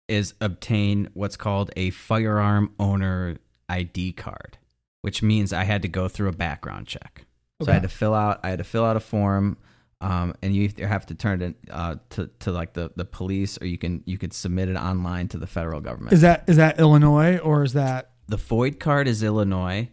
is 0.08 0.34
obtain 0.42 1.10
what's 1.14 1.38
called 1.38 1.72
a 1.76 1.90
firearm 1.90 2.74
owner 2.80 3.38
ID 3.70 4.14
card, 4.14 4.58
which 5.02 5.24
means 5.24 5.54
I 5.54 5.64
had 5.64 5.82
to 5.82 5.88
go 5.88 6.08
through 6.08 6.30
a 6.30 6.34
background 6.34 6.88
check. 6.88 7.26
So 7.64 7.72
I 7.72 7.76
had 7.76 7.84
to 7.84 7.90
fill 7.90 8.14
out 8.14 8.40
I 8.44 8.50
had 8.50 8.60
to 8.60 8.64
fill 8.64 8.86
out 8.86 8.96
a 8.96 9.00
form, 9.00 9.58
um, 10.02 10.34
and 10.42 10.56
you 10.56 10.64
either 10.64 10.88
have 10.88 11.06
to 11.08 11.16
turn 11.16 11.42
it 11.42 11.56
uh, 11.70 11.96
to 12.12 12.30
to 12.40 12.52
like 12.52 12.74
the, 12.74 12.92
the 12.96 13.06
police, 13.06 13.58
or 13.62 13.68
you 13.68 13.78
can 13.78 14.04
you 14.06 14.18
could 14.18 14.34
submit 14.34 14.70
it 14.70 14.76
online 14.76 15.28
to 15.30 15.38
the 15.38 15.48
federal 15.48 15.82
government 15.82 16.14
is 16.14 16.22
that 16.22 16.44
is 16.48 16.58
that 16.58 16.80
Illinois 16.80 17.38
or 17.38 17.64
is 17.64 17.74
that 17.74 18.12
the 18.28 18.38
FOID 18.38 18.80
card 18.80 19.08
is 19.08 19.24
Illinois, 19.24 19.90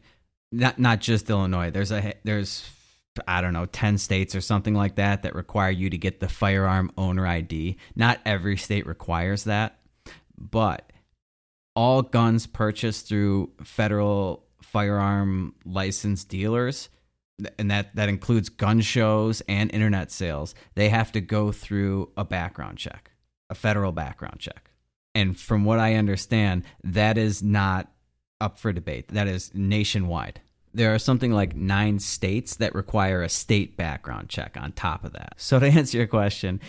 not 0.50 0.78
not 0.78 1.00
just 1.00 1.28
Illinois. 1.28 1.70
There's 1.70 1.92
a 1.92 2.14
there's 2.24 2.68
I 3.26 3.40
don't 3.40 3.52
know 3.52 3.66
ten 3.66 3.98
states 3.98 4.34
or 4.34 4.40
something 4.40 4.74
like 4.74 4.96
that 4.96 5.22
that 5.22 5.34
require 5.34 5.70
you 5.70 5.90
to 5.90 5.98
get 5.98 6.20
the 6.20 6.28
firearm 6.28 6.92
owner 6.96 7.26
ID. 7.26 7.76
Not 7.96 8.20
every 8.24 8.56
state 8.56 8.86
requires 8.86 9.44
that, 9.44 9.78
but 10.36 10.92
all 11.74 12.02
guns 12.02 12.46
purchased 12.46 13.08
through 13.08 13.50
federal 13.64 14.44
firearm 14.62 15.54
license 15.64 16.24
dealers 16.24 16.88
and 17.58 17.70
that 17.70 17.94
that 17.94 18.08
includes 18.08 18.48
gun 18.48 18.80
shows 18.80 19.40
and 19.48 19.72
internet 19.72 20.10
sales 20.10 20.54
they 20.74 20.88
have 20.88 21.12
to 21.12 21.20
go 21.20 21.52
through 21.52 22.10
a 22.16 22.24
background 22.24 22.76
check 22.76 23.12
a 23.50 23.54
federal 23.54 23.92
background 23.92 24.38
check. 24.38 24.70
And 25.14 25.38
from 25.38 25.64
what 25.64 25.78
i 25.78 25.94
understand 25.94 26.64
that 26.84 27.16
is 27.16 27.42
not 27.42 27.90
up 28.40 28.58
for 28.58 28.72
debate. 28.72 29.08
That 29.08 29.28
is 29.28 29.50
nationwide 29.54 30.40
there 30.74 30.94
are 30.94 30.98
something 30.98 31.32
like 31.32 31.56
nine 31.56 31.98
states 31.98 32.56
that 32.56 32.74
require 32.74 33.22
a 33.22 33.28
state 33.28 33.76
background 33.76 34.28
check 34.28 34.56
on 34.60 34.72
top 34.72 35.04
of 35.04 35.12
that 35.12 35.34
so 35.36 35.58
to 35.60 35.66
answer 35.66 35.98
your 35.98 36.06
question 36.06 36.60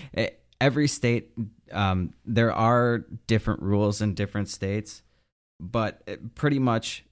every 0.62 0.88
state 0.88 1.32
um, 1.72 2.14
there 2.26 2.52
are 2.52 3.06
different 3.28 3.62
rules 3.62 4.02
in 4.02 4.14
different 4.14 4.50
states 4.50 5.04
but 5.60 6.02
eh, 6.08 6.16
pretty 6.36 6.60
much 6.60 7.04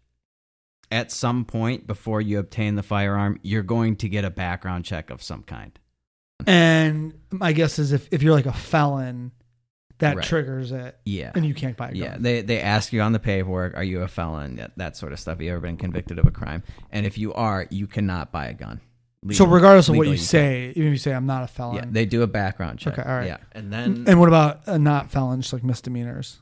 at 0.91 1.11
some 1.11 1.45
point 1.45 1.85
before 1.85 2.21
you 2.21 2.39
obtain 2.39 2.75
the 2.75 2.83
firearm, 2.83 3.39
you're 3.41 3.63
going 3.63 3.95
to 3.97 4.09
get 4.09 4.23
a 4.23 4.29
background 4.29 4.85
check 4.85 5.09
of 5.09 5.21
some 5.21 5.43
kind. 5.43 5.77
and 6.45 7.13
my 7.31 7.51
guess 7.51 7.79
is 7.79 7.91
if, 7.91 8.07
if 8.11 8.21
you're 8.21 8.33
like 8.33 8.45
a 8.45 8.53
felon, 8.53 9.31
that 9.99 10.15
Right. 10.17 10.25
triggers 10.25 10.71
it 10.71 10.97
Yeah. 11.05 11.31
and 11.33 11.45
you 11.45 11.53
can't 11.53 11.75
buy 11.75 11.87
a 11.87 11.91
gun. 11.91 11.97
Yeah, 11.97 12.17
they 12.19 12.41
they 12.41 12.61
ask 12.61 12.93
you 12.93 13.01
on 13.01 13.13
the 13.13 13.19
paperwork, 13.19 13.75
are 13.75 13.83
you 13.83 14.01
a 14.03 14.07
felon? 14.07 14.57
That, 14.57 14.71
that 14.77 14.97
sort 14.97 15.11
of 15.13 15.19
stuff. 15.19 15.33
Have 15.35 15.41
you 15.41 15.51
ever 15.51 15.61
been 15.61 15.77
convicted 15.77 16.19
of 16.19 16.27
a 16.27 16.31
crime? 16.31 16.63
And 16.91 17.05
if 17.05 17.17
you 17.17 17.33
are, 17.33 17.65
you 17.69 17.87
cannot 17.87 18.31
buy 18.31 18.47
a 18.47 18.53
gun. 18.53 18.81
so 19.31 19.45
regardless 19.47 19.89
of 19.89 19.95
what 19.95 20.03
legally 20.03 20.15
you 20.17 20.19
can't. 20.19 20.27
say, 20.29 20.69
even 20.75 20.87
if 20.87 20.91
you 20.91 20.97
say 20.97 21.13
I'm 21.13 21.25
not 21.25 21.43
a 21.43 21.47
felon, 21.47 21.75
yeah, 21.75 21.85
they 21.89 22.05
do 22.05 22.21
a 22.21 22.27
background 22.27 22.79
check. 22.79 22.97
Okay, 22.99 23.09
all 23.09 23.17
right. 23.17 23.27
Yeah, 23.27 23.37
and 23.53 23.73
then 23.73 24.05
and 24.07 24.19
what 24.19 24.27
about 24.29 24.61
uh, 24.67 24.77
not 24.77 25.09
felon, 25.11 25.41
just 25.41 25.51
like 25.53 25.63
misdemeanors? 25.63 26.39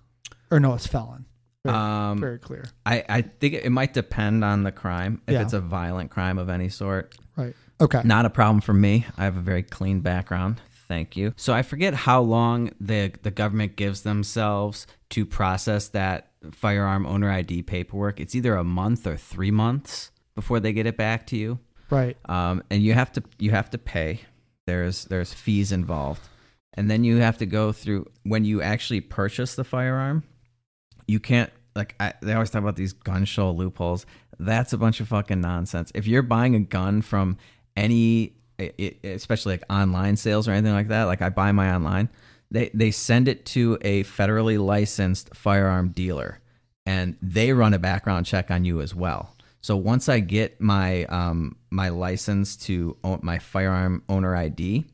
Or 0.52 0.60
no, 0.60 0.74
it's 0.74 0.86
felon. 0.86 1.26
Very, 1.64 1.76
um, 1.78 2.20
very 2.20 2.38
clear. 2.38 2.66
I 2.86 3.04
I 3.10 3.22
think 3.22 3.56
it 3.56 3.72
might 3.72 3.94
depend 3.94 4.44
on 4.44 4.64
the 4.64 4.72
crime. 4.72 5.22
If 5.28 5.34
Yeah. 5.34 5.42
it's 5.42 5.54
a 5.54 5.62
violent 5.62 6.12
crime 6.12 6.38
of 6.38 6.50
any 6.50 6.70
sort, 6.70 7.16
Right. 7.38 7.56
Okay. 7.82 8.02
Not 8.06 8.26
a 8.26 8.30
problem 8.30 8.62
for 8.62 8.74
me. 8.74 9.06
I 9.18 9.24
have 9.24 9.36
a 9.36 9.42
very 9.42 9.64
clean 9.64 10.00
background. 10.02 10.62
Thank 10.88 11.18
you. 11.18 11.34
So 11.36 11.54
I 11.54 11.62
forget 11.62 11.94
how 11.94 12.22
long 12.22 12.72
the 12.80 13.12
the 13.24 13.32
government 13.32 13.76
gives 13.76 14.02
themselves 14.02 14.88
to 15.12 15.26
process 15.26 15.88
that 15.90 16.32
firearm 16.52 17.06
owner 17.06 17.32
ID 17.32 17.64
paperwork. 17.64 18.20
It's 18.20 18.36
either 18.36 18.56
a 18.56 18.64
month 18.64 19.08
or 19.08 19.18
three 19.18 19.52
months 19.52 20.12
before 20.36 20.60
they 20.60 20.74
get 20.74 20.86
it 20.86 20.98
back 20.98 21.26
to 21.28 21.38
you. 21.38 21.60
Right. 21.90 22.18
Um, 22.26 22.64
and 22.70 22.84
you 22.84 22.94
have 22.94 23.12
to 23.14 23.24
you 23.40 23.52
have 23.52 23.70
to 23.72 23.78
pay. 23.78 24.22
There's 24.68 25.06
there's 25.06 25.34
fees 25.34 25.72
involved, 25.72 26.22
and 26.74 26.90
then 26.90 27.04
you 27.04 27.18
have 27.18 27.38
to 27.40 27.46
go 27.46 27.72
through 27.72 28.08
when 28.24 28.46
you 28.46 28.62
actually 28.62 29.02
purchase 29.02 29.56
the 29.56 29.64
firearm. 29.64 30.24
You 31.08 31.20
can't 31.20 31.52
like 31.76 31.96
I, 32.00 32.14
they 32.22 32.34
always 32.34 32.50
talk 32.50 32.62
about 32.62 32.76
these 32.76 32.94
gun 32.94 33.26
show 33.26 33.52
loopholes. 33.52 34.06
That's 34.40 34.74
a 34.74 34.78
bunch 34.78 35.00
of 35.00 35.08
fucking 35.08 35.42
nonsense. 35.42 35.92
If 35.96 36.08
you're 36.08 36.24
buying 36.24 36.56
a 36.56 36.60
gun 36.60 37.02
from 37.02 37.38
any, 37.76 38.34
i- 38.60 38.72
i- 38.80 38.96
especially 39.08 39.54
like 39.54 39.64
online 39.70 40.16
sales 40.18 40.48
or 40.48 40.52
anything 40.52 40.74
like 40.74 40.88
that, 40.90 41.04
like 41.04 41.22
I 41.22 41.30
buy 41.30 41.52
my 41.52 41.74
online, 41.74 42.10
they 42.52 42.70
they 42.74 42.92
send 42.92 43.28
it 43.28 43.46
to 43.48 43.78
a 43.82 44.04
federally 44.04 44.64
licensed 44.64 45.36
firearm 45.36 45.90
dealer, 45.90 46.40
and 46.86 47.18
they 47.22 47.54
run 47.54 47.74
a 47.74 47.80
background 47.80 48.26
check 48.26 48.52
on 48.52 48.66
you 48.66 48.82
as 48.82 48.94
well. 48.96 49.36
So 49.62 49.76
once 49.76 50.08
I 50.10 50.20
get 50.20 50.62
my 50.62 51.06
um, 51.06 51.56
my 51.72 51.90
license 51.90 52.56
to 52.68 52.98
own 53.04 53.20
my 53.24 53.40
firearm 53.40 54.04
owner 54.08 54.36
ID, 54.36 54.86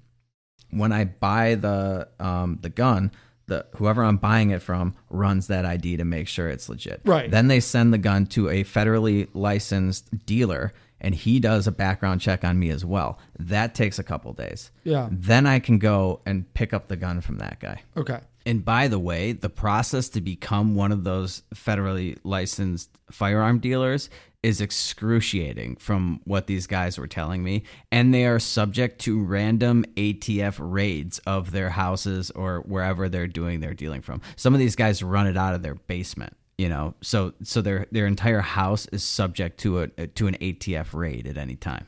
when 0.70 0.92
I 0.94 1.04
buy 1.06 1.56
the 1.56 2.08
um, 2.22 2.60
the 2.62 2.70
gun, 2.70 3.12
the 3.48 3.66
whoever 3.76 4.02
I'm 4.04 4.16
buying 4.16 4.52
it 4.52 4.62
from 4.62 4.96
runs 5.10 5.48
that 5.48 5.66
ID 5.66 5.98
to 5.98 6.06
make 6.06 6.30
sure 6.30 6.48
it's 6.48 6.70
legit. 6.70 7.02
Right. 7.04 7.30
Then 7.30 7.48
they 7.50 7.60
send 7.60 7.94
the 7.94 7.98
gun 7.98 8.26
to 8.28 8.48
a 8.50 8.64
federally 8.64 9.28
licensed 9.34 10.26
dealer, 10.26 10.72
and 11.02 11.14
he 11.14 11.40
does 11.40 11.68
a 11.68 11.72
background 11.72 12.22
check 12.22 12.46
on 12.46 12.58
me 12.58 12.70
as 12.70 12.86
well. 12.86 13.20
That 13.38 13.76
takes 13.76 14.00
a 14.00 14.04
couple 14.04 14.32
days. 14.34 14.72
Yeah. 14.84 15.10
Then 15.12 15.46
I 15.46 15.60
can 15.60 15.80
go 15.80 16.22
and 16.26 16.52
pick 16.54 16.74
up 16.74 16.88
the 16.88 16.96
gun 16.96 17.20
from 17.22 17.40
that 17.40 17.60
guy. 17.60 17.82
Okay. 17.98 18.20
And 18.46 18.64
by 18.64 18.88
the 18.88 19.00
way, 19.00 19.34
the 19.34 19.50
process 19.50 20.10
to 20.10 20.22
become 20.22 20.76
one 20.76 20.92
of 20.92 21.04
those 21.04 21.44
federally 21.54 22.18
licensed 22.24 22.90
firearm 23.12 23.60
dealers 23.60 24.10
is 24.42 24.60
excruciating 24.60 25.76
from 25.76 26.20
what 26.24 26.48
these 26.48 26.66
guys 26.66 26.98
were 26.98 27.08
telling 27.08 27.44
me. 27.44 27.64
And 27.92 28.12
they 28.12 28.26
are 28.26 28.40
subject 28.40 29.00
to 29.02 29.22
random 29.24 29.86
ATF 29.96 30.58
raids 30.60 31.20
of 31.20 31.52
their 31.52 31.70
houses 31.70 32.32
or 32.32 32.62
wherever 32.62 33.08
they're 33.08 33.28
doing 33.28 33.60
their 33.60 33.76
dealing 33.76 34.02
from. 34.02 34.22
Some 34.36 34.56
of 34.56 34.60
these 34.60 34.76
guys 34.76 35.04
run 35.04 35.28
it 35.28 35.38
out 35.38 35.54
of 35.54 35.62
their 35.62 35.76
basement. 35.76 36.36
You 36.62 36.70
know, 36.70 36.94
so 37.02 37.34
so 37.42 37.62
their 37.62 37.88
their 37.92 38.06
entire 38.06 38.42
house 38.42 38.86
is 38.92 39.04
subject 39.04 39.60
to 39.62 39.80
a 39.80 39.88
to 40.18 40.28
an 40.28 40.36
ATF 40.36 40.94
raid 40.94 41.26
at 41.26 41.36
any 41.38 41.56
time. 41.56 41.86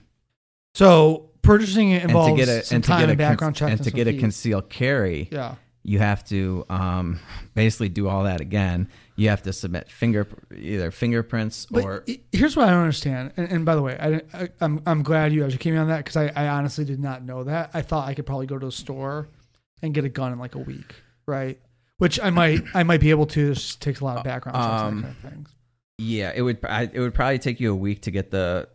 So 0.74 1.30
purchasing 1.44 1.92
it 1.92 2.04
involves 2.04 2.30
and 2.30 2.40
to 2.40 2.46
get 2.46 2.50
a 2.50 2.64
some 2.66 2.76
and 2.78 2.84
to 2.86 2.90
get 2.92 3.02
a 3.02 3.10
and 3.10 3.18
background 3.18 3.56
con- 3.56 3.70
checks 3.70 3.72
and 3.72 3.84
to 3.84 3.90
some 3.92 3.96
get 3.98 4.08
a 4.08 4.18
concealed 4.18 4.70
carry, 4.70 5.30
Yeah. 5.32 5.56
you 5.84 6.00
have 6.00 6.24
to 6.30 6.66
um, 6.70 7.20
basically 7.54 7.90
do 7.90 8.08
all 8.08 8.24
that 8.24 8.42
again. 8.42 8.88
You 9.16 9.30
have 9.30 9.44
to 9.44 9.54
submit 9.54 9.92
finger 9.92 10.26
either 10.58 10.90
fingerprints 10.90 11.68
But 11.70 11.84
or 11.84 12.04
here's 12.32 12.56
what 12.56 12.68
I 12.68 12.72
don't 12.72 12.82
understand. 12.82 13.34
And, 13.38 13.52
and 13.52 13.66
by 13.66 13.76
the 13.76 13.82
way, 13.84 13.96
I, 14.00 14.22
I, 14.44 14.50
I'm, 14.60 14.82
I'm 14.88 15.04
glad 15.04 15.34
you 15.34 15.46
educated 15.46 15.74
me 15.74 15.80
on 15.80 15.90
that 15.90 15.98
because 15.98 16.18
I, 16.18 16.32
I 16.36 16.48
honestly 16.48 16.84
did 16.84 17.00
not 17.00 17.24
know 17.24 17.44
that. 17.44 17.70
I 17.76 17.84
thought 17.84 18.08
I 18.08 18.16
could 18.16 18.26
probably 18.26 18.48
go 18.48 18.58
to 18.58 18.66
a 18.68 18.72
store 18.72 19.28
and 19.84 19.94
get 19.94 20.04
a 20.04 20.10
gun 20.10 20.32
in 20.34 20.40
like 20.40 20.56
a 20.56 20.60
week, 20.60 20.96
right? 21.28 21.60
Which 22.00 22.20
I 22.20 22.30
might 22.32 22.64
I 22.74 22.84
might 22.84 23.00
be 23.02 23.12
able 23.12 23.26
to. 23.28 23.54
Just 23.54 23.82
takes 23.82 24.00
a 24.02 24.06
lot 24.06 24.18
of 24.18 24.24
background 24.24 24.56
checks 24.58 24.82
and 24.82 24.88
Um, 24.88 24.96
that 25.02 25.04
kind 25.04 25.16
of 25.26 25.32
things. 25.32 25.50
yeah, 26.00 26.32
it 26.36 26.42
would 26.42 26.58
I, 26.64 26.90
it 26.92 27.00
would 27.00 27.14
probably 27.14 27.40
take 27.40 27.60
you 27.60 27.72
a 27.72 27.76
week 27.76 28.02
to 28.04 28.12
get 28.12 28.32
the 28.32 28.68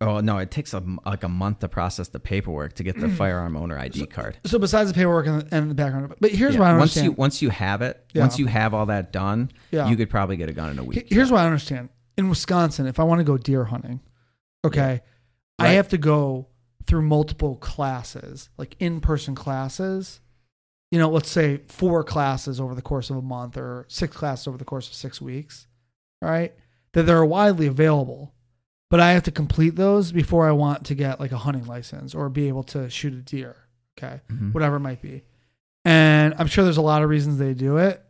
Oh 0.00 0.20
no, 0.20 0.38
it 0.38 0.50
takes 0.50 0.74
a, 0.74 0.82
like 1.06 1.22
a 1.22 1.28
month 1.28 1.60
to 1.60 1.68
process 1.68 2.08
the 2.08 2.20
paperwork 2.20 2.74
to 2.74 2.82
get 2.82 2.98
the 2.98 3.08
firearm 3.08 3.56
owner 3.56 3.78
ID 3.78 4.06
card. 4.06 4.36
So 4.44 4.58
besides 4.58 4.90
the 4.90 4.94
paperwork 4.94 5.26
and 5.26 5.42
the, 5.42 5.54
and 5.56 5.70
the 5.70 5.74
background, 5.74 6.14
but 6.20 6.30
here's 6.30 6.54
Yeah, 6.54 6.60
what 6.60 6.66
I 6.66 6.72
once 6.72 6.82
understand. 6.96 7.04
you 7.06 7.12
once 7.12 7.42
you 7.42 7.50
have 7.50 7.80
it, 7.82 8.04
Yeah. 8.12 8.22
once 8.22 8.38
you 8.38 8.46
have 8.46 8.74
all 8.74 8.86
that 8.86 9.12
done, 9.12 9.50
Yeah. 9.70 9.88
you 9.88 9.96
could 9.96 10.10
probably 10.10 10.36
get 10.36 10.48
a 10.48 10.52
gun 10.52 10.70
in 10.70 10.78
a 10.78 10.84
week. 10.84 11.06
Here's 11.10 11.30
what 11.30 11.40
I 11.40 11.46
understand. 11.46 11.88
In 12.18 12.28
Wisconsin, 12.28 12.86
if 12.86 13.00
I 13.00 13.04
want 13.04 13.20
to 13.20 13.24
go 13.24 13.36
deer 13.38 13.64
hunting, 13.64 14.00
okay, 14.64 15.00
I 15.58 15.64
Right. 15.64 15.70
have 15.72 15.88
to 15.90 15.98
go 15.98 16.48
through 16.86 17.02
multiple 17.02 17.56
classes, 17.56 18.50
like 18.58 18.76
in 18.78 19.00
person 19.00 19.34
classes. 19.34 20.20
You 20.94 21.00
know, 21.00 21.10
let's 21.10 21.28
say 21.28 21.56
four 21.66 22.04
classes 22.04 22.60
over 22.60 22.72
the 22.72 22.80
course 22.80 23.10
of 23.10 23.16
a 23.16 23.20
month 23.20 23.56
or 23.56 23.84
six 23.88 24.16
classes 24.16 24.46
over 24.46 24.56
the 24.56 24.64
course 24.64 24.86
of 24.86 24.94
six 24.94 25.20
weeks, 25.20 25.66
right? 26.22 26.54
That 26.92 27.02
they're 27.02 27.24
widely 27.24 27.66
available. 27.66 28.32
But 28.90 29.00
I 29.00 29.10
have 29.10 29.24
to 29.24 29.32
complete 29.32 29.74
those 29.74 30.12
before 30.12 30.46
I 30.48 30.52
want 30.52 30.86
to 30.86 30.94
get 30.94 31.18
like 31.18 31.32
a 31.32 31.36
hunting 31.36 31.64
license 31.66 32.14
or 32.14 32.28
be 32.28 32.46
able 32.46 32.62
to 32.74 32.88
shoot 32.88 33.12
a 33.12 33.22
deer, 33.22 33.56
okay? 33.98 34.20
Mhm. 34.30 34.54
Whatever 34.54 34.76
it 34.76 34.80
might 34.80 35.02
be. 35.02 35.24
And 35.84 36.32
I'm 36.38 36.46
sure 36.46 36.62
there's 36.62 36.76
a 36.76 36.80
lot 36.82 37.02
of 37.02 37.10
reasons 37.10 37.38
they 37.38 37.54
do 37.54 37.76
it. 37.76 38.00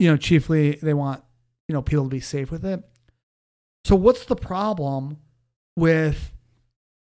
You 0.00 0.10
know, 0.10 0.16
chiefly 0.16 0.72
they 0.82 0.92
want, 0.92 1.22
you 1.68 1.72
know, 1.72 1.82
people 1.82 2.02
to 2.02 2.10
be 2.10 2.18
safe 2.18 2.50
with 2.50 2.64
it. 2.64 2.82
So 3.84 3.94
what's 3.94 4.24
the 4.24 4.34
problem 4.34 5.18
with 5.76 6.32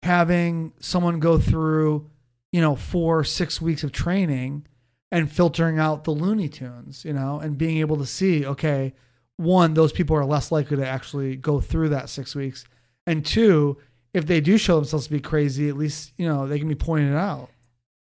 having 0.02 0.74
someone 0.80 1.20
go 1.20 1.38
through, 1.38 2.10
you 2.52 2.60
know, 2.60 2.76
four, 2.76 3.24
six 3.24 3.62
weeks 3.62 3.84
of 3.84 3.92
training 3.92 4.66
and 5.12 5.32
filtering 5.32 5.78
out 5.80 6.04
the 6.04 6.12
Looney 6.12 6.48
Tunes, 6.50 7.04
you 7.04 7.14
know, 7.14 7.40
and 7.40 7.58
being 7.58 7.78
able 7.80 7.98
to 7.98 8.06
see, 8.06 8.46
okay, 8.46 8.94
one, 9.38 9.74
those 9.74 9.92
people 9.92 10.16
are 10.16 10.26
less 10.26 10.52
likely 10.52 10.78
to 10.78 10.88
actually 10.88 11.36
go 11.36 11.60
through 11.60 11.90
that 11.90 12.10
six 12.10 12.36
weeks. 12.36 12.66
And 13.08 13.26
two, 13.26 13.78
if 14.14 14.26
they 14.26 14.40
do 14.42 14.58
show 14.58 14.76
themselves 14.76 15.08
to 15.08 15.12
be 15.14 15.20
crazy, 15.20 15.68
at 15.68 15.78
least, 15.78 16.14
you 16.18 16.28
know, 16.28 16.48
they 16.48 16.60
can 16.60 16.68
be 16.68 16.76
pointed 16.76 17.16
out. 17.16 17.50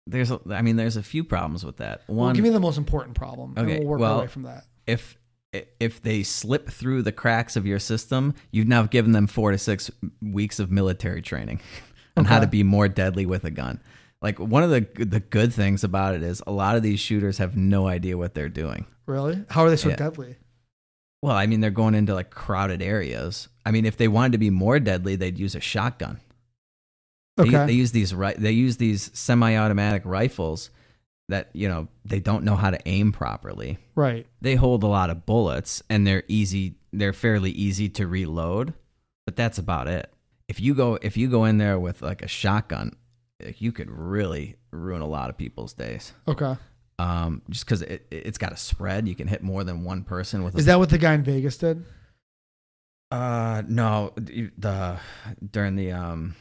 There's, 0.07 0.31
a, 0.31 0.41
I 0.51 0.63
mean, 0.63 0.77
there's 0.77 0.97
a 0.97 1.03
few 1.03 1.25
problems 1.25 1.65
with 1.65 1.79
that. 1.79 2.03
Well, 2.09 2.19
One, 2.19 2.35
give 2.35 2.43
me 2.45 2.51
the 2.51 2.61
most 2.61 2.77
important 2.77 3.17
problem. 3.17 3.55
and 3.57 3.67
Okay, 3.69 3.79
we'll 3.79 3.89
work 3.89 4.01
well, 4.01 4.15
our 4.15 4.21
way 4.23 4.27
from 4.29 4.43
that. 4.45 4.65
if 4.87 5.17
if 5.79 6.01
they 6.01 6.23
slip 6.23 6.71
through 6.71 7.03
the 7.03 7.13
cracks 7.13 7.57
of 7.57 7.67
your 7.67 7.79
system, 7.79 8.33
you've 8.53 8.67
now 8.69 8.85
given 8.85 9.13
them 9.13 9.27
four 9.27 9.51
to 9.53 9.59
six 9.59 9.91
weeks 10.23 10.59
of 10.59 10.71
military 10.71 11.21
training 11.21 11.61
on 12.17 12.25
how 12.25 12.41
to 12.41 12.47
be 12.47 12.63
more 12.63 12.89
deadly 12.89 13.27
with 13.27 13.45
a 13.45 13.51
gun. 13.51 13.79
Like 14.23 14.39
one 14.39 14.63
of 14.63 14.71
the 14.71 14.87
the 15.05 15.21
good 15.21 15.53
things 15.53 15.83
about 15.85 16.15
it 16.15 16.23
is 16.23 16.43
a 16.47 16.53
lot 16.53 16.77
of 16.77 16.83
these 16.83 17.01
shooters 17.01 17.39
have 17.39 17.57
no 17.57 17.87
idea 17.89 18.17
what 18.17 18.35
they're 18.35 18.49
doing. 18.49 18.87
Really? 19.07 19.45
How 19.51 19.65
are 19.65 19.71
they 19.71 19.77
so 19.77 19.89
Yeah. 19.91 19.97
deadly? 19.97 20.37
Well, 21.23 21.35
I 21.37 21.47
mean, 21.47 21.61
they're 21.61 21.71
going 21.71 21.95
into 21.95 22.15
like 22.15 22.31
crowded 22.31 22.83
areas. 22.83 23.49
I 23.67 23.71
mean, 23.71 23.85
if 23.85 23.97
they 23.97 24.09
wanted 24.09 24.33
to 24.33 24.39
be 24.39 24.51
more 24.51 24.79
deadly, 24.81 25.17
they'd 25.17 25.39
use 25.39 25.55
a 25.55 25.61
shotgun. 25.61 26.21
They, 27.37 27.45
Okay. 27.45 27.67
they 27.67 27.73
use 27.73 27.93
these 27.93 28.15
right. 28.15 28.37
They 28.39 28.53
use 28.53 28.77
these 28.77 29.11
semi-automatic 29.19 30.03
rifles 30.05 30.71
that 31.29 31.49
you 31.55 31.69
know 31.69 31.89
they 32.05 32.21
don't 32.21 32.45
know 32.45 32.57
how 32.57 32.71
to 32.71 32.79
aim 32.87 33.11
properly. 33.13 33.79
right. 33.95 34.27
They 34.41 34.55
hold 34.57 34.83
a 34.85 34.89
lot 34.89 35.11
of 35.11 35.25
bullets 35.27 35.83
and 35.89 36.07
they're 36.07 36.25
easy. 36.29 36.75
They're 36.93 37.13
fairly 37.15 37.51
easy 37.51 37.89
to 37.91 38.07
reload, 38.07 38.75
but 39.25 39.35
that's 39.37 39.59
about 39.59 39.89
it. 39.89 40.13
If 40.49 40.61
you 40.61 40.75
go 40.75 40.99
if 41.03 41.17
you 41.17 41.29
go 41.29 41.45
in 41.45 41.59
there 41.59 41.79
with 41.79 42.03
like 42.03 42.21
a 42.23 42.29
shotgun, 42.29 42.97
like, 43.45 43.61
you 43.61 43.73
could 43.73 43.91
really 43.91 44.57
ruin 44.71 45.03
a 45.03 45.07
lot 45.07 45.31
of 45.31 45.37
people's 45.37 45.73
days. 45.73 46.13
Okay. 46.27 46.57
Um, 46.99 47.43
just 47.51 47.65
because 47.65 47.83
it 47.83 48.07
it's 48.11 48.39
got 48.39 48.53
a 48.53 48.57
spread, 48.57 49.09
you 49.09 49.15
can 49.15 49.27
hit 49.27 49.43
more 49.43 49.65
than 49.65 49.85
one 49.85 50.05
person 50.05 50.45
with. 50.45 50.55
A 50.55 50.59
Is 50.59 50.67
that 50.67 50.79
what 50.79 50.91
the 50.91 50.99
guy 50.99 51.15
in 51.15 51.23
Vegas 51.23 51.57
did? 51.57 51.85
Uh, 53.11 53.63
no, 53.69 54.13
the 54.17 54.99
during 55.51 55.77
the 55.77 55.93
um 55.93 56.35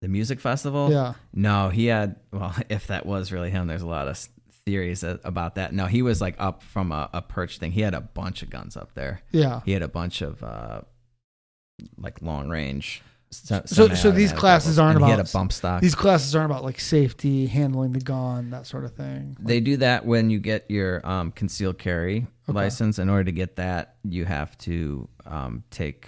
the 0.00 0.08
music 0.08 0.40
festival. 0.40 0.90
Yeah. 0.90 1.14
No, 1.34 1.68
he 1.68 1.86
had. 1.86 2.16
Well, 2.32 2.54
if 2.68 2.86
that 2.86 3.06
was 3.06 3.32
really 3.32 3.50
him, 3.50 3.66
there's 3.66 3.82
a 3.82 3.86
lot 3.86 4.08
of 4.08 4.18
theories 4.64 5.04
about 5.04 5.54
that. 5.54 5.72
No, 5.72 5.86
he 5.86 6.02
was 6.02 6.20
like 6.20 6.34
up 6.38 6.62
from 6.62 6.92
a, 6.92 7.08
a 7.12 7.22
perch 7.22 7.58
thing. 7.58 7.72
He 7.72 7.82
had 7.82 7.94
a 7.94 8.00
bunch 8.00 8.42
of 8.42 8.50
guns 8.50 8.76
up 8.76 8.94
there. 8.94 9.22
Yeah. 9.30 9.60
He 9.64 9.72
had 9.72 9.82
a 9.82 9.88
bunch 9.88 10.22
of 10.22 10.42
uh 10.42 10.80
like 11.98 12.22
long 12.22 12.48
range. 12.48 13.02
So, 13.30 13.88
so 13.88 14.10
these 14.10 14.32
classes 14.32 14.78
aren't 14.78 14.96
about 14.96 15.06
He 15.06 15.10
had 15.10 15.20
a 15.20 15.30
bump 15.32 15.52
stock. 15.52 15.80
These 15.82 15.94
classes 15.94 16.34
aren't 16.34 16.50
about 16.50 16.64
like 16.64 16.80
safety, 16.80 17.46
handling 17.46 17.92
the 17.92 18.00
gun, 18.00 18.50
that 18.50 18.66
sort 18.66 18.84
of 18.84 18.94
thing. 18.94 19.36
They 19.40 19.60
do 19.60 19.76
that 19.78 20.06
when 20.06 20.30
you 20.30 20.38
get 20.38 20.70
your 20.70 21.06
um, 21.06 21.32
concealed 21.32 21.78
carry 21.78 22.26
Okay. 22.48 22.54
license. 22.54 22.98
In 23.00 23.08
order 23.08 23.24
to 23.24 23.32
get 23.32 23.56
that, 23.56 23.96
you 24.04 24.24
have 24.24 24.56
to 24.58 25.08
um, 25.26 25.64
take 25.70 26.06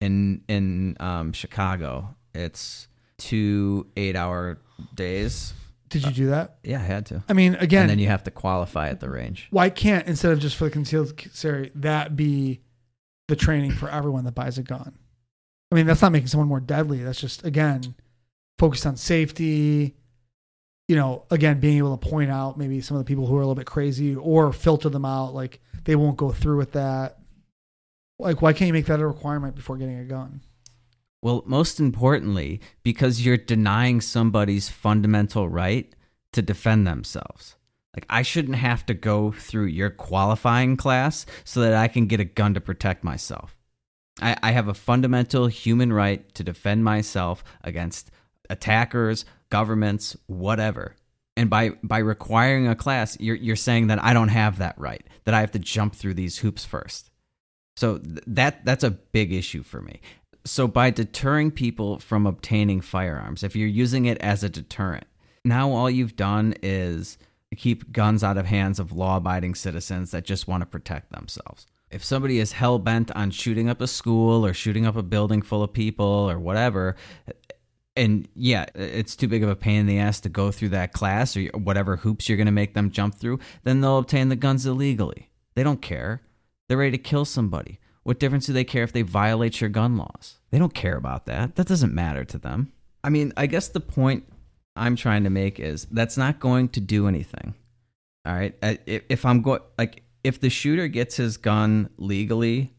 in 0.00 0.42
in 0.48 0.96
um, 1.00 1.32
Chicago. 1.32 2.14
It's 2.34 2.86
two 3.18 3.88
eight 3.96 4.14
hour 4.16 4.58
days. 4.94 5.54
Did 5.88 6.04
you 6.06 6.12
do 6.12 6.26
that? 6.30 6.56
Yeah, 6.62 6.78
I 6.78 6.84
had 6.84 7.06
to. 7.06 7.22
I 7.28 7.32
mean, 7.34 7.54
again, 7.56 7.82
and 7.82 7.90
then 7.90 7.98
you 7.98 8.06
have 8.08 8.22
to 8.24 8.30
qualify 8.30 8.88
at 8.88 9.00
the 9.00 9.10
range. 9.10 9.48
why 9.50 9.68
can't 9.68 10.06
instead 10.06 10.32
of 10.32 10.38
just 10.38 10.56
for 10.56 10.64
the 10.64 10.70
concealed 10.70 11.16
carry 11.16 11.70
that 11.74 12.16
be 12.16 12.60
the 13.28 13.36
training 13.36 13.72
for 13.72 13.90
everyone 13.90 14.24
that 14.24 14.34
buys 14.34 14.56
a 14.56 14.62
gun? 14.62 14.96
I 15.72 15.74
mean, 15.74 15.86
that's 15.86 16.02
not 16.02 16.12
making 16.12 16.28
someone 16.28 16.48
more 16.48 16.60
deadly. 16.60 17.02
That's 17.02 17.18
just 17.18 17.46
again 17.46 17.94
focused 18.58 18.84
on 18.86 18.96
safety. 18.96 19.96
You 20.86 20.96
know, 20.96 21.24
again, 21.30 21.60
being 21.60 21.78
able 21.78 21.96
to 21.96 22.08
point 22.08 22.30
out 22.30 22.58
maybe 22.58 22.82
some 22.82 22.96
of 22.96 23.02
the 23.02 23.08
people 23.08 23.26
who 23.26 23.34
are 23.36 23.40
a 23.40 23.46
little 23.46 23.54
bit 23.54 23.64
crazy 23.64 24.14
or 24.14 24.52
filter 24.52 24.90
them 24.90 25.06
out, 25.06 25.32
like 25.32 25.60
they 25.84 25.96
won't 25.96 26.18
go 26.18 26.30
through 26.30 26.58
with 26.58 26.72
that. 26.72 27.18
Like, 28.18 28.42
why 28.42 28.52
can't 28.52 28.66
you 28.66 28.74
make 28.74 28.86
that 28.86 29.00
a 29.00 29.06
requirement 29.06 29.56
before 29.56 29.78
getting 29.78 29.98
a 29.98 30.04
gun? 30.04 30.42
Well, 31.22 31.42
most 31.46 31.80
importantly, 31.80 32.60
because 32.82 33.24
you're 33.24 33.38
denying 33.38 34.02
somebody's 34.02 34.68
fundamental 34.68 35.48
right 35.48 35.94
to 36.34 36.42
defend 36.42 36.86
themselves. 36.86 37.56
Like, 37.94 38.04
I 38.10 38.22
shouldn't 38.22 38.56
have 38.56 38.84
to 38.86 38.94
go 38.94 39.32
through 39.32 39.66
your 39.66 39.90
qualifying 39.90 40.76
class 40.76 41.24
so 41.44 41.60
that 41.60 41.74
I 41.74 41.88
can 41.88 42.06
get 42.06 42.20
a 42.20 42.24
gun 42.24 42.52
to 42.54 42.60
protect 42.60 43.04
myself. 43.04 43.56
I, 44.20 44.36
I 44.42 44.50
have 44.52 44.68
a 44.68 44.74
fundamental 44.74 45.46
human 45.46 45.92
right 45.92 46.32
to 46.34 46.44
defend 46.44 46.84
myself 46.84 47.42
against 47.62 48.10
attackers, 48.50 49.24
governments, 49.48 50.16
whatever. 50.26 50.96
And 51.36 51.48
by, 51.48 51.70
by 51.82 51.98
requiring 51.98 52.68
a 52.68 52.74
class, 52.74 53.16
you're, 53.18 53.36
you're 53.36 53.56
saying 53.56 53.86
that 53.86 54.02
I 54.02 54.12
don't 54.12 54.28
have 54.28 54.58
that 54.58 54.78
right, 54.78 55.06
that 55.24 55.34
I 55.34 55.40
have 55.40 55.52
to 55.52 55.58
jump 55.58 55.94
through 55.94 56.14
these 56.14 56.38
hoops 56.38 56.64
first. 56.64 57.10
So 57.76 57.98
th- 57.98 58.20
that 58.26 58.64
that's 58.66 58.84
a 58.84 58.90
big 58.90 59.32
issue 59.32 59.62
for 59.62 59.80
me. 59.80 60.00
So 60.44 60.68
by 60.68 60.90
deterring 60.90 61.50
people 61.50 61.98
from 62.00 62.26
obtaining 62.26 62.82
firearms, 62.82 63.42
if 63.42 63.56
you're 63.56 63.68
using 63.68 64.04
it 64.04 64.18
as 64.18 64.44
a 64.44 64.50
deterrent, 64.50 65.06
now 65.44 65.70
all 65.70 65.88
you've 65.88 66.16
done 66.16 66.54
is 66.62 67.16
keep 67.56 67.92
guns 67.92 68.22
out 68.22 68.36
of 68.36 68.46
hands 68.46 68.78
of 68.78 68.92
law-abiding 68.92 69.54
citizens 69.54 70.10
that 70.10 70.24
just 70.24 70.48
want 70.48 70.60
to 70.60 70.66
protect 70.66 71.12
themselves. 71.12 71.66
If 71.92 72.04
somebody 72.04 72.38
is 72.38 72.52
hell 72.52 72.78
bent 72.78 73.10
on 73.12 73.30
shooting 73.30 73.68
up 73.68 73.80
a 73.80 73.86
school 73.86 74.46
or 74.46 74.54
shooting 74.54 74.86
up 74.86 74.96
a 74.96 75.02
building 75.02 75.42
full 75.42 75.62
of 75.62 75.72
people 75.72 76.06
or 76.06 76.38
whatever, 76.38 76.96
and 77.94 78.26
yeah, 78.34 78.66
it's 78.74 79.14
too 79.14 79.28
big 79.28 79.42
of 79.42 79.50
a 79.50 79.56
pain 79.56 79.80
in 79.80 79.86
the 79.86 79.98
ass 79.98 80.20
to 80.20 80.28
go 80.28 80.50
through 80.50 80.70
that 80.70 80.92
class 80.92 81.36
or 81.36 81.44
whatever 81.52 81.96
hoops 81.96 82.28
you're 82.28 82.38
going 82.38 82.46
to 82.46 82.52
make 82.52 82.74
them 82.74 82.90
jump 82.90 83.14
through, 83.14 83.38
then 83.64 83.80
they'll 83.80 83.98
obtain 83.98 84.30
the 84.30 84.36
guns 84.36 84.64
illegally. 84.64 85.28
They 85.54 85.62
don't 85.62 85.82
care. 85.82 86.22
They're 86.68 86.78
ready 86.78 86.92
to 86.92 86.98
kill 86.98 87.26
somebody. 87.26 87.78
What 88.02 88.18
difference 88.18 88.46
do 88.46 88.52
they 88.52 88.64
care 88.64 88.82
if 88.82 88.92
they 88.92 89.02
violate 89.02 89.60
your 89.60 89.70
gun 89.70 89.96
laws? 89.96 90.38
They 90.50 90.58
don't 90.58 90.74
care 90.74 90.96
about 90.96 91.26
that. 91.26 91.56
That 91.56 91.66
doesn't 91.66 91.94
matter 91.94 92.24
to 92.24 92.38
them. 92.38 92.72
I 93.04 93.10
mean, 93.10 93.32
I 93.36 93.46
guess 93.46 93.68
the 93.68 93.80
point 93.80 94.24
I'm 94.74 94.96
trying 94.96 95.24
to 95.24 95.30
make 95.30 95.60
is 95.60 95.86
that's 95.90 96.16
not 96.16 96.40
going 96.40 96.70
to 96.70 96.80
do 96.80 97.06
anything. 97.06 97.54
All 98.24 98.32
right. 98.32 98.54
If 98.86 99.26
I'm 99.26 99.42
going, 99.42 99.60
like, 99.76 100.01
if 100.24 100.40
the 100.40 100.50
shooter 100.50 100.88
gets 100.88 101.16
his 101.16 101.36
gun 101.36 101.90
legally 101.96 102.72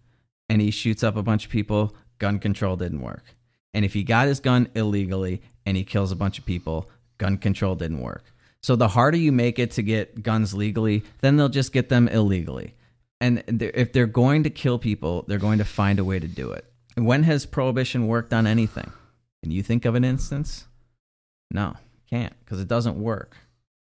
and 0.49 0.61
he 0.61 0.71
shoots 0.71 1.03
up 1.03 1.15
a 1.15 1.23
bunch 1.23 1.45
of 1.45 1.51
people, 1.51 1.95
gun 2.19 2.39
control 2.39 2.75
didn't 2.75 3.01
work. 3.01 3.35
And 3.73 3.83
if 3.83 3.93
he 3.93 4.03
got 4.03 4.27
his 4.27 4.39
gun 4.39 4.69
illegally 4.75 5.41
and 5.65 5.75
he 5.75 5.83
kills 5.83 6.11
a 6.11 6.15
bunch 6.15 6.37
of 6.39 6.45
people, 6.45 6.89
gun 7.17 7.37
control 7.37 7.75
didn't 7.75 8.01
work. 8.01 8.25
So 8.61 8.75
the 8.75 8.89
harder 8.89 9.17
you 9.17 9.31
make 9.31 9.59
it 9.59 9.71
to 9.71 9.81
get 9.83 10.23
guns 10.23 10.53
legally, 10.53 11.03
then 11.21 11.35
they'll 11.35 11.49
just 11.49 11.73
get 11.73 11.89
them 11.89 12.07
illegally. 12.07 12.75
And 13.19 13.43
they're- 13.47 13.71
if 13.73 13.91
they're 13.91 14.05
going 14.07 14.43
to 14.43 14.49
kill 14.49 14.79
people, 14.79 15.25
they're 15.27 15.37
going 15.37 15.57
to 15.57 15.65
find 15.65 15.99
a 15.99 16.03
way 16.05 16.19
to 16.19 16.27
do 16.27 16.51
it. 16.51 16.65
When 16.95 17.23
has 17.23 17.45
prohibition 17.45 18.07
worked 18.07 18.33
on 18.33 18.45
anything? 18.47 18.91
Can 19.41 19.51
you 19.51 19.63
think 19.63 19.83
of 19.85 19.95
an 19.95 20.03
instance? 20.03 20.65
No, 21.51 21.75
can't 22.09 22.33
because 22.39 22.59
it 22.61 22.67
doesn't 22.67 23.01
work. 23.01 23.35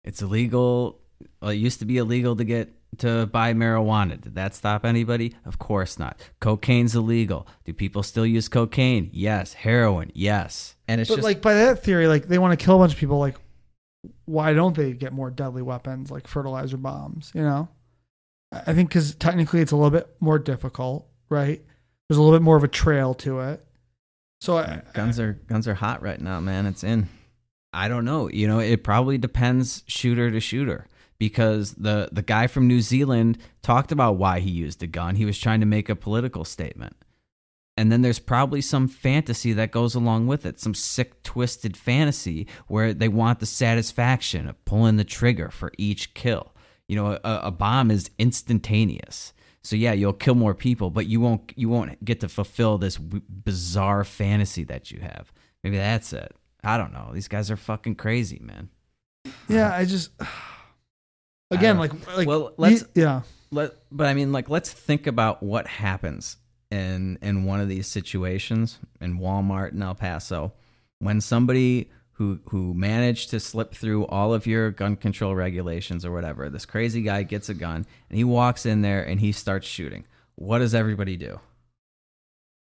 It's 0.05 0.21
illegal. 0.21 1.01
Well, 1.41 1.51
it 1.51 1.57
used 1.57 1.79
to 1.79 1.85
be 1.87 1.97
illegal 1.97 2.37
to 2.37 2.45
get 2.45 2.73
to 2.99 3.27
buy 3.27 3.53
marijuana. 3.55 4.21
Did 4.21 4.35
that 4.35 4.55
stop 4.55 4.85
anybody? 4.85 5.35
Of 5.45 5.59
course 5.59 5.99
not. 5.99 6.21
Cocaine's 6.41 6.95
illegal. 6.95 7.47
Do 7.65 7.73
people 7.73 8.03
still 8.03 8.27
use 8.27 8.49
cocaine? 8.49 9.11
Yes. 9.13 9.53
Heroin? 9.53 10.11
Yes. 10.15 10.77
And 10.89 11.01
it's 11.01 11.09
But 11.09 11.17
just 11.17 11.25
like 11.25 11.43
by 11.43 11.55
that 11.55 11.83
theory, 11.83 12.07
like 12.07 12.29
they 12.29 12.39
want 12.39 12.59
to 12.59 12.65
kill 12.65 12.77
a 12.77 12.79
bunch 12.79 12.93
of 12.93 12.99
people. 12.99 13.19
Like, 13.19 13.37
why 14.25 14.53
don't 14.53 14.77
they 14.77 14.93
get 14.93 15.13
more 15.13 15.31
deadly 15.31 15.63
weapons 15.63 16.11
like 16.11 16.27
fertilizer 16.27 16.77
bombs? 16.77 17.33
You 17.35 17.43
know, 17.43 17.69
I 18.53 18.63
I 18.67 18.75
think 18.75 18.89
because 18.89 19.15
technically 19.15 19.61
it's 19.61 19.73
a 19.73 19.77
little 19.77 19.91
bit 19.91 20.09
more 20.21 20.39
difficult, 20.39 21.09
right? 21.29 21.63
There's 22.09 22.19
a 22.19 22.23
little 22.23 22.39
bit 22.39 22.45
more 22.45 22.57
of 22.57 22.65
a 22.65 22.69
trail 22.69 23.15
to 23.15 23.41
it. 23.41 23.65
So 24.41 24.59
I, 24.59 24.83
guns 24.93 25.19
are 25.19 25.33
guns 25.49 25.67
are 25.67 25.75
hot 25.75 26.03
right 26.03 26.21
now, 26.21 26.41
man. 26.41 26.67
It's 26.67 26.85
in. 26.85 27.09
I 27.73 27.89
don't 27.89 28.05
know. 28.05 28.31
You 28.31 28.47
know, 28.47 28.59
it 28.59 28.85
probably 28.85 29.19
depends 29.19 29.83
shooter 29.87 30.31
to 30.31 30.41
shooter 30.41 30.87
because 31.19 31.75
the 31.75 32.09
the 32.13 32.23
guy 32.23 32.47
from 32.47 32.67
New 32.67 32.81
Zealand 32.81 33.39
talked 33.63 33.93
about 33.93 34.17
why 34.17 34.41
he 34.41 34.51
used 34.51 34.83
a 34.83 34.87
gun. 34.87 35.17
He 35.17 35.25
was 35.25 35.39
trying 35.39 35.61
to 35.61 35.67
make 35.67 35.89
a 35.89 35.97
political 35.97 36.45
statement. 36.45 36.97
And 37.79 37.93
then 37.93 38.01
there's 38.01 38.19
probably 38.19 38.63
some 38.63 38.89
fantasy 38.89 39.53
that 39.53 39.71
goes 39.71 39.95
along 39.95 40.29
with 40.29 40.47
it, 40.47 40.59
some 40.59 40.73
sick 40.73 41.23
twisted 41.23 41.77
fantasy 41.77 42.47
where 42.69 42.95
they 42.95 43.09
want 43.09 43.39
the 43.39 43.47
satisfaction 43.47 44.49
of 44.49 44.65
pulling 44.65 44.97
the 44.97 45.05
trigger 45.05 45.51
for 45.51 45.73
each 45.77 46.15
kill. 46.15 46.55
You 46.89 46.97
know, 46.97 47.19
a, 47.23 47.41
a 47.45 47.51
bomb 47.51 47.91
is 47.91 48.11
instantaneous. 48.19 49.35
So 49.63 49.77
yeah, 49.77 49.93
you'll 49.93 50.13
kill 50.13 50.37
more 50.37 50.55
people, 50.55 50.91
but 50.91 51.07
you 51.07 51.21
won't 51.21 51.53
you 51.57 51.69
won't 51.69 52.03
get 52.05 52.21
to 52.21 52.29
fulfill 52.29 52.79
this 52.79 52.97
bizarre 52.97 54.05
fantasy 54.05 54.65
that 54.65 54.91
you 54.91 55.01
have. 55.01 55.33
Maybe 55.65 55.77
that's 55.77 56.13
it. 56.13 56.35
I 56.63 56.79
don't 56.79 56.93
know. 56.93 57.11
These 57.13 57.29
guys 57.29 57.51
are 57.51 57.57
fucking 57.57 57.97
crazy, 57.97 58.41
man. 58.41 58.71
yeah, 59.49 59.75
I 59.75 59.85
just 59.85 60.13
again 61.51 61.77
uh, 61.77 61.81
like 61.81 62.17
like 62.17 62.29
Well, 62.29 62.53
let's- 62.57 62.85
yeah. 62.95 63.23
Let, 63.53 63.73
but 63.93 64.09
I 64.09 64.15
mean, 64.15 64.33
like, 64.33 64.51
let's 64.51 64.73
think 64.73 65.07
about 65.07 65.41
what 65.43 65.69
happens 65.69 66.37
in 66.73 67.17
in 67.23 67.45
one 67.45 67.61
of 67.61 67.69
these 67.69 67.87
situations 67.87 68.79
in 69.01 69.21
Walmart 69.21 69.71
in 69.73 69.81
El 69.83 69.95
Paso 69.95 70.53
when 70.99 71.21
somebody 71.21 71.89
who 72.15 72.41
who 72.49 72.75
managed 72.75 73.31
to 73.31 73.39
slip 73.39 73.73
through 73.73 74.05
all 74.07 74.35
of 74.35 74.47
your 74.49 74.73
gun 74.73 74.97
control 74.97 75.35
regulations 75.37 76.05
or 76.05 76.11
whatever, 76.11 76.51
this 76.51 76.67
crazy 76.67 77.03
guy 77.03 77.23
gets 77.23 77.49
a 77.49 77.55
gun 77.55 77.87
and 78.11 78.19
he 78.19 78.25
walks 78.25 78.67
in 78.67 78.83
there 78.83 79.03
and 79.05 79.21
he 79.21 79.31
starts 79.31 79.67
shooting. 79.67 80.05
What 80.35 80.59
does 80.59 80.75
everybody 80.75 81.17
do? 81.17 81.39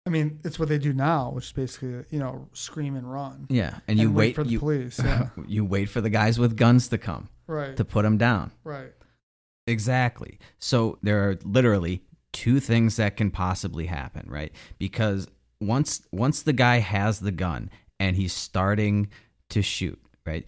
I 0.06 0.10
mean, 0.10 0.38
it's 0.44 0.58
what 0.58 0.68
they 0.68 0.78
do 0.78 0.92
now, 0.92 1.30
which 1.30 1.46
is 1.46 1.52
basically 1.52 2.04
you 2.10 2.18
know 2.18 2.48
scream 2.52 2.94
and 2.96 3.10
run. 3.12 3.46
Yeah, 3.50 3.78
and 3.88 3.98
you 3.98 4.10
wait, 4.10 4.36
for 4.36 4.44
the 4.44 4.50
you, 4.50 4.58
police. 4.60 5.00
Yeah, 5.04 5.28
you 5.46 5.64
wait 5.64 5.88
for 5.88 6.00
the 6.00 6.10
guys 6.10 6.38
with 6.38 6.56
guns 6.56 6.88
to 6.88 6.98
come 6.98 7.28
right, 7.46 7.76
to 7.76 7.84
put 7.84 8.02
them 8.02 8.16
down. 8.16 8.52
right. 8.64 8.92
Exactly. 9.68 10.38
So 10.60 10.96
there 11.02 11.28
are 11.28 11.38
literally 11.42 12.02
two 12.32 12.60
things 12.60 12.96
that 12.96 13.16
can 13.16 13.32
possibly 13.32 13.86
happen, 13.86 14.24
right? 14.28 14.52
Because 14.78 15.26
once 15.60 16.02
once 16.12 16.42
the 16.42 16.52
guy 16.52 16.78
has 16.78 17.18
the 17.18 17.32
gun 17.32 17.70
and 17.98 18.14
he's 18.14 18.32
starting 18.32 19.08
to 19.48 19.62
shoot, 19.62 20.00
right? 20.24 20.46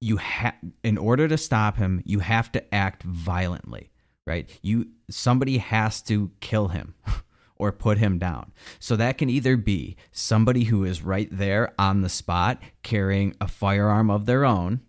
You 0.00 0.16
have 0.16 0.54
in 0.82 0.96
order 0.96 1.28
to 1.28 1.36
stop 1.36 1.76
him, 1.76 2.02
you 2.06 2.20
have 2.20 2.50
to 2.52 2.74
act 2.74 3.02
violently, 3.02 3.90
right? 4.26 4.48
You 4.62 4.86
somebody 5.10 5.58
has 5.58 6.00
to 6.02 6.30
kill 6.40 6.68
him 6.68 6.94
or 7.58 7.72
put 7.72 7.98
him 7.98 8.18
down. 8.18 8.52
So 8.78 8.96
that 8.96 9.18
can 9.18 9.28
either 9.28 9.56
be 9.56 9.96
somebody 10.12 10.64
who 10.64 10.84
is 10.84 11.02
right 11.02 11.28
there 11.30 11.72
on 11.78 12.02
the 12.02 12.08
spot 12.08 12.60
carrying 12.82 13.34
a 13.40 13.48
firearm 13.48 14.10
of 14.10 14.26
their 14.26 14.44
own 14.44 14.80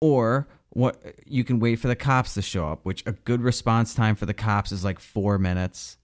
or 0.00 0.48
what 0.70 1.02
you 1.26 1.44
can 1.44 1.60
wait 1.60 1.76
for 1.76 1.88
the 1.88 1.96
cops 1.96 2.34
to 2.34 2.42
show 2.42 2.68
up 2.68 2.84
which 2.84 3.02
a 3.06 3.12
good 3.12 3.42
response 3.42 3.94
time 3.94 4.16
for 4.16 4.26
the 4.26 4.34
cops 4.34 4.72
is 4.72 4.84
like 4.84 4.98
four 4.98 5.38
minutes 5.38 5.98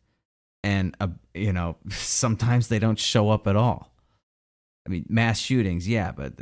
and 0.62 0.94
uh, 1.00 1.08
you 1.34 1.52
know 1.52 1.76
sometimes 1.88 2.68
they 2.68 2.78
don't 2.78 2.98
show 2.98 3.30
up 3.30 3.46
at 3.46 3.56
all 3.56 3.92
i 4.88 4.90
mean 4.90 5.04
mass 5.08 5.38
shootings 5.38 5.86
yeah 5.86 6.10
but 6.10 6.32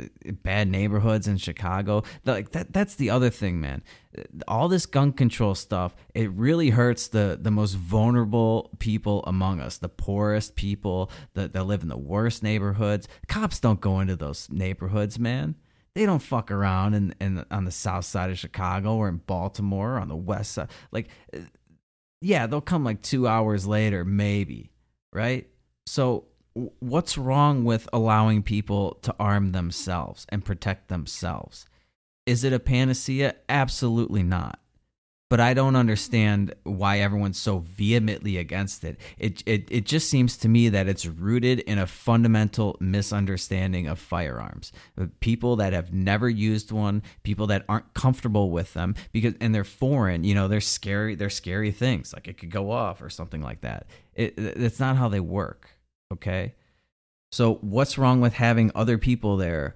bad 0.41 0.67
neighborhoods 0.67 1.27
in 1.27 1.37
chicago 1.37 2.01
like 2.25 2.51
that 2.51 2.71
that's 2.71 2.95
the 2.95 3.09
other 3.09 3.29
thing 3.29 3.59
man 3.59 3.83
all 4.47 4.67
this 4.67 4.85
gun 4.85 5.11
control 5.11 5.53
stuff 5.53 5.95
it 6.15 6.31
really 6.31 6.69
hurts 6.69 7.09
the 7.09 7.37
the 7.39 7.51
most 7.51 7.73
vulnerable 7.73 8.71
people 8.79 9.23
among 9.27 9.59
us 9.59 9.77
the 9.77 9.89
poorest 9.89 10.55
people 10.55 11.11
that, 11.33 11.53
that 11.53 11.65
live 11.65 11.83
in 11.83 11.89
the 11.89 11.97
worst 11.97 12.41
neighborhoods 12.41 13.07
cops 13.27 13.59
don't 13.59 13.81
go 13.81 13.99
into 13.99 14.15
those 14.15 14.49
neighborhoods 14.49 15.19
man 15.19 15.55
they 15.97 16.05
don't 16.05 16.21
fuck 16.21 16.51
around 16.51 16.93
in, 16.93 17.15
in 17.19 17.43
on 17.49 17.65
the 17.65 17.71
south 17.71 18.05
side 18.05 18.29
of 18.29 18.37
Chicago 18.37 18.97
or 18.97 19.09
in 19.09 19.17
Baltimore 19.17 19.95
or 19.95 19.99
on 19.99 20.09
the 20.09 20.15
west 20.15 20.51
side. 20.51 20.69
Like, 20.91 21.07
yeah, 22.21 22.45
they'll 22.45 22.61
come 22.61 22.83
like 22.83 23.01
two 23.01 23.27
hours 23.27 23.65
later, 23.65 24.05
maybe, 24.05 24.69
right? 25.11 25.47
So, 25.87 26.25
what's 26.79 27.17
wrong 27.17 27.63
with 27.63 27.87
allowing 27.93 28.43
people 28.43 28.95
to 29.03 29.15
arm 29.19 29.51
themselves 29.51 30.25
and 30.29 30.43
protect 30.43 30.87
themselves? 30.87 31.65
Is 32.25 32.43
it 32.43 32.53
a 32.53 32.59
panacea? 32.59 33.35
Absolutely 33.47 34.23
not. 34.23 34.59
But 35.29 35.41
I 35.41 35.53
don't 35.53 35.75
understand 35.75 36.55
why 36.63 36.99
everyone's 36.99 37.37
so 37.37 37.59
vehemently 37.59 38.37
against 38.37 38.85
it. 38.85 38.97
It, 39.17 39.43
it. 39.45 39.67
it 39.69 39.85
just 39.85 40.09
seems 40.09 40.37
to 40.37 40.47
me 40.47 40.69
that 40.69 40.87
it's 40.87 41.05
rooted 41.05 41.59
in 41.59 41.77
a 41.77 41.85
fundamental 41.85 42.77
misunderstanding 42.79 43.87
of 43.87 43.99
firearms. 43.99 44.71
Uh, 44.97 45.07
people 45.19 45.57
that 45.57 45.73
have 45.73 45.91
never 45.93 46.29
used 46.29 46.71
one, 46.71 47.03
people 47.23 47.45
that 47.47 47.65
aren't 47.67 47.93
comfortable 47.93 48.51
with 48.51 48.73
them 48.73 48.95
because 49.11 49.33
and 49.41 49.53
they're 49.53 49.65
foreign, 49.65 50.23
you 50.23 50.33
know, 50.33 50.47
they're 50.47 50.61
scary, 50.61 51.15
they're 51.15 51.29
scary 51.29 51.71
things. 51.71 52.13
Like 52.13 52.29
it 52.29 52.37
could 52.37 52.51
go 52.51 52.71
off 52.71 53.01
or 53.01 53.09
something 53.09 53.41
like 53.41 53.61
that. 53.61 53.87
It, 54.15 54.35
it's 54.37 54.79
not 54.79 54.95
how 54.95 55.09
they 55.09 55.19
work, 55.19 55.76
okay? 56.11 56.55
So 57.31 57.55
what's 57.55 57.97
wrong 57.97 58.21
with 58.21 58.33
having 58.33 58.71
other 58.73 58.97
people 58.97 59.37
there 59.37 59.75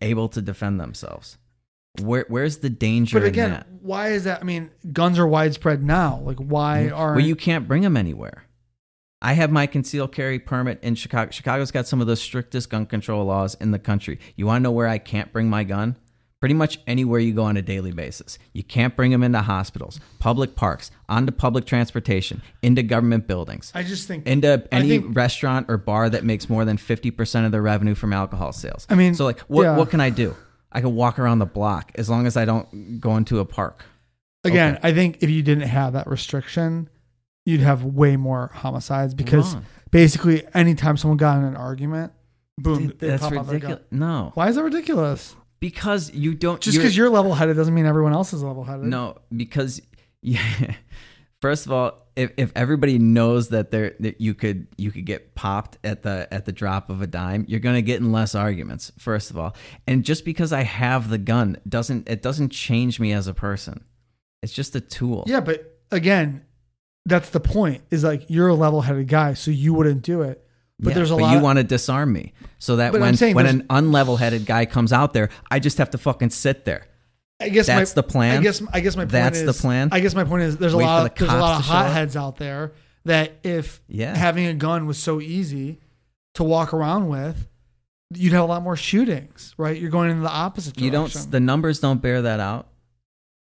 able 0.00 0.28
to 0.30 0.42
defend 0.42 0.80
themselves? 0.80 1.38
Where 2.00 2.24
where's 2.28 2.58
the 2.58 2.70
danger 2.70 3.18
But 3.18 3.24
in 3.24 3.28
again, 3.28 3.64
why 3.82 4.08
is 4.08 4.24
that? 4.24 4.40
I 4.40 4.44
mean, 4.44 4.70
guns 4.92 5.18
are 5.18 5.26
widespread 5.26 5.82
now. 5.82 6.20
Like, 6.24 6.38
why 6.38 6.88
mm. 6.90 6.96
are 6.96 7.12
Well, 7.12 7.20
you 7.20 7.36
can't 7.36 7.68
bring 7.68 7.82
them 7.82 7.96
anywhere. 7.96 8.44
I 9.20 9.34
have 9.34 9.52
my 9.52 9.66
concealed 9.66 10.12
carry 10.12 10.38
permit 10.38 10.80
in 10.82 10.96
Chicago. 10.96 11.30
Chicago's 11.30 11.70
got 11.70 11.86
some 11.86 12.00
of 12.00 12.06
the 12.08 12.16
strictest 12.16 12.70
gun 12.70 12.86
control 12.86 13.24
laws 13.24 13.54
in 13.60 13.70
the 13.70 13.78
country. 13.78 14.18
You 14.34 14.46
want 14.46 14.60
to 14.60 14.62
know 14.64 14.72
where 14.72 14.88
I 14.88 14.98
can't 14.98 15.32
bring 15.32 15.48
my 15.48 15.62
gun? 15.62 15.96
Pretty 16.42 16.54
much 16.56 16.80
anywhere 16.88 17.20
you 17.20 17.32
go 17.34 17.44
on 17.44 17.56
a 17.56 17.62
daily 17.62 17.92
basis. 17.92 18.36
You 18.52 18.64
can't 18.64 18.96
bring 18.96 19.12
them 19.12 19.22
into 19.22 19.40
hospitals, 19.42 20.00
public 20.18 20.56
parks, 20.56 20.90
onto 21.08 21.30
public 21.30 21.66
transportation, 21.66 22.42
into 22.62 22.82
government 22.82 23.28
buildings, 23.28 23.70
I 23.76 23.84
just 23.84 24.08
think 24.08 24.26
into 24.26 24.66
any 24.72 24.88
think- 24.88 25.16
restaurant 25.16 25.66
or 25.68 25.76
bar 25.76 26.10
that 26.10 26.24
makes 26.24 26.50
more 26.50 26.64
than 26.64 26.78
50% 26.78 27.46
of 27.46 27.52
their 27.52 27.62
revenue 27.62 27.94
from 27.94 28.12
alcohol 28.12 28.52
sales. 28.52 28.88
I 28.90 28.96
mean, 28.96 29.14
so 29.14 29.24
like 29.24 29.38
what 29.42 29.62
yeah. 29.62 29.76
what 29.76 29.90
can 29.90 30.00
I 30.00 30.10
do? 30.10 30.34
I 30.72 30.80
can 30.80 30.96
walk 30.96 31.20
around 31.20 31.38
the 31.38 31.46
block 31.46 31.92
as 31.94 32.10
long 32.10 32.26
as 32.26 32.36
I 32.36 32.44
don't 32.44 33.00
go 33.00 33.16
into 33.16 33.38
a 33.38 33.44
park. 33.44 33.84
again, 34.42 34.78
okay. 34.78 34.88
I 34.88 34.92
think 34.92 35.18
if 35.22 35.30
you 35.30 35.44
didn't 35.44 35.68
have 35.68 35.92
that 35.92 36.08
restriction, 36.08 36.88
you'd 37.46 37.60
have 37.60 37.84
way 37.84 38.16
more 38.16 38.50
homicides 38.52 39.14
because 39.14 39.54
Wrong. 39.54 39.64
basically, 39.92 40.44
anytime 40.54 40.96
someone 40.96 41.18
got 41.18 41.38
in 41.38 41.44
an 41.44 41.54
argument, 41.54 42.12
boom, 42.58 42.88
Dude, 42.88 42.98
they 42.98 43.08
that's 43.10 43.22
pop 43.22 43.32
out 43.32 43.46
their 43.46 43.54
ridiculous. 43.54 43.84
gun. 43.92 44.00
No. 44.00 44.32
Why 44.34 44.48
is 44.48 44.56
that 44.56 44.64
ridiculous? 44.64 45.36
Because 45.62 46.12
you 46.12 46.34
don't 46.34 46.60
Just 46.60 46.76
because 46.76 46.96
you're 46.96 47.08
level 47.08 47.34
headed 47.34 47.54
doesn't 47.54 47.72
mean 47.72 47.86
everyone 47.86 48.12
else 48.12 48.32
is 48.32 48.42
level 48.42 48.64
headed. 48.64 48.84
No, 48.86 49.18
because 49.34 49.80
yeah. 50.20 50.42
First 51.40 51.66
of 51.66 51.72
all, 51.72 52.08
if, 52.16 52.32
if 52.36 52.50
everybody 52.56 52.98
knows 52.98 53.50
that 53.50 53.70
there 53.70 53.94
that 54.00 54.20
you 54.20 54.34
could 54.34 54.66
you 54.76 54.90
could 54.90 55.06
get 55.06 55.36
popped 55.36 55.78
at 55.84 56.02
the 56.02 56.26
at 56.32 56.46
the 56.46 56.52
drop 56.52 56.90
of 56.90 57.00
a 57.00 57.06
dime, 57.06 57.44
you're 57.46 57.60
gonna 57.60 57.80
get 57.80 58.00
in 58.00 58.10
less 58.10 58.34
arguments. 58.34 58.90
First 58.98 59.30
of 59.30 59.38
all, 59.38 59.54
and 59.86 60.04
just 60.04 60.24
because 60.24 60.52
I 60.52 60.64
have 60.64 61.10
the 61.10 61.18
gun 61.18 61.58
doesn't 61.68 62.08
it 62.08 62.22
doesn't 62.22 62.50
change 62.50 62.98
me 62.98 63.12
as 63.12 63.28
a 63.28 63.34
person. 63.34 63.84
It's 64.42 64.52
just 64.52 64.74
a 64.74 64.80
tool. 64.80 65.22
Yeah, 65.28 65.38
but 65.38 65.78
again, 65.92 66.44
that's 67.06 67.30
the 67.30 67.38
point. 67.38 67.82
Is 67.92 68.02
like 68.02 68.28
you're 68.28 68.48
a 68.48 68.54
level 68.54 68.80
headed 68.80 69.06
guy, 69.06 69.34
so 69.34 69.52
you 69.52 69.74
wouldn't 69.74 70.02
do 70.02 70.22
it. 70.22 70.44
But 70.82 70.90
Yeah, 70.90 70.94
there's 70.96 71.10
a 71.10 71.14
lot 71.14 71.20
but 71.20 71.22
lot. 71.26 71.30
you 71.32 71.36
of- 71.38 71.42
want 71.44 71.56
to 71.58 71.62
disarm 71.64 72.12
me 72.12 72.32
so 72.58 72.76
that 72.76 72.90
But 72.92 73.00
when 73.00 73.14
when 73.14 73.34
there's- 73.46 73.54
an 73.54 73.62
unlevel-headed 73.70 74.44
guy 74.44 74.66
comes 74.66 74.92
out 74.92 75.12
there, 75.14 75.28
I 75.50 75.58
just 75.60 75.78
have 75.78 75.90
to 75.90 75.98
fucking 75.98 76.30
sit 76.30 76.64
there. 76.64 76.86
I 77.40 77.48
guess 77.48 77.66
That's 77.66 77.92
my, 77.96 78.02
the 78.02 78.02
plan? 78.06 78.38
I 78.38 78.42
guess 78.42 78.62
I 78.72 78.80
guess 78.80 78.96
my 78.96 79.02
point 79.04 79.12
That's 79.12 79.38
is 79.40 79.46
the 79.46 79.52
plan? 79.62 79.88
I 79.92 80.00
guess 80.00 80.14
my 80.14 80.24
point 80.24 80.42
is 80.42 80.56
there's 80.58 80.74
a 80.74 80.76
Wait 80.76 80.84
lot 80.84 81.02
the 81.04 81.10
of, 81.12 81.18
there's 81.28 81.32
a 81.32 81.40
lot 81.42 81.60
of 81.60 81.66
hotheads 81.66 82.16
out 82.16 82.36
there 82.36 82.72
that 83.04 83.32
if 83.42 83.80
Yeah. 83.88 84.16
having 84.16 84.46
a 84.46 84.54
gun 84.54 84.86
was 84.86 84.98
so 84.98 85.20
easy 85.20 85.80
to 86.34 86.44
walk 86.44 86.72
around 86.72 87.08
with, 87.08 87.48
you'd 88.14 88.32
have 88.32 88.42
a 88.44 88.46
lot 88.46 88.62
more 88.62 88.76
shootings, 88.76 89.54
right? 89.56 89.80
You're 89.80 89.90
going 89.90 90.10
in 90.10 90.22
the 90.22 90.28
opposite 90.30 90.80
You 90.80 90.90
don't. 90.90 91.12
The 91.30 91.40
numbers 91.40 91.80
don't 91.80 92.00
bear 92.02 92.22
that 92.22 92.38
out. 92.40 92.68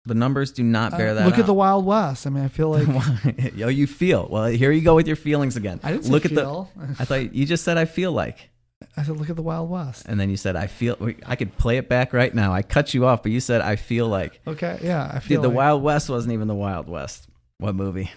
The 0.05 0.13
numbers 0.15 0.51
do 0.51 0.63
not 0.63 0.93
Uh, 0.93 0.97
bear 0.97 1.13
that. 1.15 1.25
look 1.25 1.33
out. 1.35 1.39
at 1.41 1.45
the 1.47 1.53
Wild 1.53 1.85
West. 1.85 2.27
I 2.27 2.29
mean, 2.29 2.43
I 2.43 2.47
feel 2.47 2.69
like 2.69 3.53
Yo, 3.55 3.67
you 3.69 3.87
feel. 3.87 4.27
Well, 4.29 4.45
here 4.45 4.71
you 4.71 4.81
go 4.81 4.95
with 4.95 5.07
your 5.07 5.15
feelings 5.15 5.55
again. 5.57 5.79
I 5.83 5.91
didn't 5.91 6.05
say 6.05 6.11
look 6.11 6.23
feel. 6.23 6.69
at 6.79 6.95
the. 6.97 7.01
I 7.01 7.05
thought 7.05 7.33
you 7.33 7.45
just 7.45 7.63
said 7.63 7.77
I 7.77 7.85
feel 7.85 8.11
like, 8.11 8.49
I 8.95 9.03
said, 9.03 9.17
look 9.17 9.29
at 9.31 9.35
the 9.35 9.41
Wild 9.41 9.69
West. 9.69 10.05
and 10.07 10.19
then 10.19 10.29
you 10.29 10.37
said 10.37 10.55
I 10.55 10.67
feel. 10.67 10.95
I 11.25 11.35
could 11.35 11.57
play 11.57 11.77
it 11.77 11.89
back 11.89 12.13
right 12.13 12.33
now. 12.33 12.53
I 12.53 12.61
cut 12.61 12.93
you 12.93 13.05
off, 13.05 13.23
but 13.23 13.31
you 13.31 13.39
said 13.39 13.61
I 13.61 13.75
feel 13.77 14.07
like. 14.07 14.39
Okay, 14.45 14.77
yeah, 14.83 15.09
I 15.13 15.19
feel 15.19 15.41
Dude, 15.41 15.51
the 15.51 15.55
Wild 15.55 15.81
West 15.81 16.09
wasn't 16.09 16.33
even 16.33 16.47
the 16.47 16.55
Wild 16.55 16.87
West. 16.87 17.27
What 17.57 17.73
movie? 17.75 18.11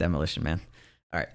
Demolition 0.00 0.42
Man. 0.42 0.60
All 1.12 1.20
right. 1.20 1.28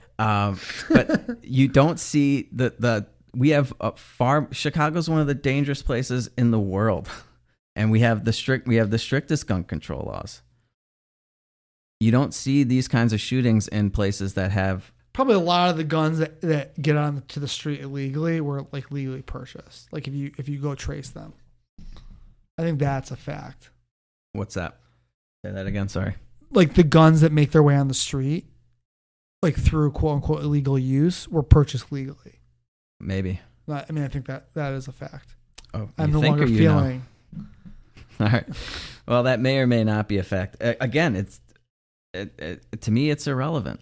Um, 0.48 0.60
but 0.90 1.38
you 1.44 1.68
don't 1.68 2.00
see 2.00 2.50
the 2.52 2.74
the 2.80 3.08
we 3.36 3.50
have 3.50 3.72
a 3.80 3.92
far 3.94 4.48
Chicago's 4.52 5.10
one 5.10 5.22
of 5.22 5.28
the 5.28 5.36
dangerous 5.36 5.82
places 5.84 6.30
in 6.38 6.52
the 6.52 6.60
world, 6.60 7.08
and 7.80 7.92
we 7.92 8.02
have 8.02 8.26
the 8.26 8.34
strict 8.34 8.68
we 8.68 8.76
have 8.76 8.92
the 8.92 9.00
strictest 9.00 9.48
gun 9.48 9.64
control 9.64 10.04
laws. 10.06 10.42
You 12.02 12.12
don't 12.12 12.34
see 12.34 12.64
these 12.64 12.90
kinds 12.90 13.14
of 13.14 13.22
shootings 13.22 13.70
in 13.70 13.90
places 13.90 14.34
that 14.34 14.52
have 14.52 14.92
probably 15.14 15.36
a 15.36 15.40
lot 15.40 15.70
of 15.70 15.78
the 15.78 15.86
guns 15.86 16.20
that, 16.20 16.42
that 16.42 16.80
get 16.82 16.98
onto 16.98 17.40
the 17.40 17.48
street 17.48 17.80
illegally 17.80 18.42
were 18.42 18.66
like 18.74 18.92
legally 18.92 19.22
purchased. 19.22 19.92
Like 19.94 20.10
if 20.10 20.14
you 20.14 20.34
if 20.38 20.50
you 20.50 20.60
go 20.60 20.76
trace 20.76 21.10
them, 21.10 21.34
I 22.58 22.64
think 22.64 22.80
that's 22.80 23.12
a 23.12 23.16
fact. 23.16 23.70
What's 24.34 24.56
that? 24.56 24.78
Say 25.46 25.52
that 25.54 25.66
again. 25.66 25.88
Sorry. 25.88 26.16
Like 26.52 26.74
the 26.74 26.84
guns 26.84 27.22
that 27.22 27.32
make 27.32 27.52
their 27.52 27.64
way 27.64 27.78
on 27.78 27.88
the 27.88 27.94
street, 27.94 28.46
like 29.42 29.56
through 29.56 29.92
quote 29.92 30.16
unquote 30.16 30.42
illegal 30.42 30.78
use, 30.78 31.30
were 31.30 31.44
purchased 31.44 31.94
legally. 31.94 32.42
Maybe. 33.00 33.40
I 33.70 33.86
mean, 33.90 34.04
I 34.04 34.10
think 34.10 34.26
that 34.26 34.54
that 34.56 34.74
is 34.74 34.90
a 34.90 34.92
fact. 34.92 35.36
Oh, 35.74 35.88
I'm 35.98 36.12
no 36.12 36.20
longer 36.20 36.46
you 36.46 36.66
know? 36.66 37.02
All 38.20 38.28
right. 38.28 38.46
Well, 39.08 39.24
that 39.24 39.40
may 39.40 39.60
or 39.60 39.68
may 39.68 39.84
not 39.84 40.08
be 40.08 40.18
a 40.18 40.24
fact. 40.24 40.58
Again, 40.60 41.16
it's 41.16 41.40
it, 42.14 42.34
it, 42.40 42.82
to 42.82 42.92
me, 42.92 43.10
it's 43.10 43.28
irrelevant. 43.28 43.80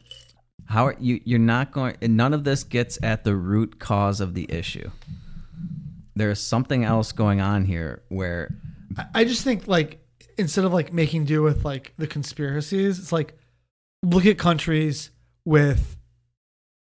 How 0.66 0.88
are 0.88 0.96
you? 1.00 1.22
You're 1.24 1.40
not 1.40 1.72
going. 1.72 1.96
None 2.02 2.34
of 2.34 2.44
this 2.44 2.64
gets 2.64 3.00
at 3.02 3.24
the 3.24 3.36
root 3.36 3.80
cause 3.80 4.20
of 4.20 4.34
the 4.34 4.52
issue. 4.52 4.90
There's 6.16 6.42
something 6.42 6.84
else 6.84 7.12
going 7.12 7.42
on 7.42 7.66
here 7.66 8.04
where 8.10 8.56
I 9.14 9.24
just 9.24 9.44
think 9.44 9.68
like 9.68 10.06
instead 10.38 10.66
of 10.66 10.74
like 10.74 10.92
making 10.92 11.26
do 11.26 11.42
with 11.42 11.64
like 11.64 11.94
the 11.98 12.08
conspiracies, 12.08 13.00
it's 13.00 13.12
like 13.12 13.38
look 14.04 14.26
at 14.26 14.38
countries 14.38 15.12
with 15.46 15.98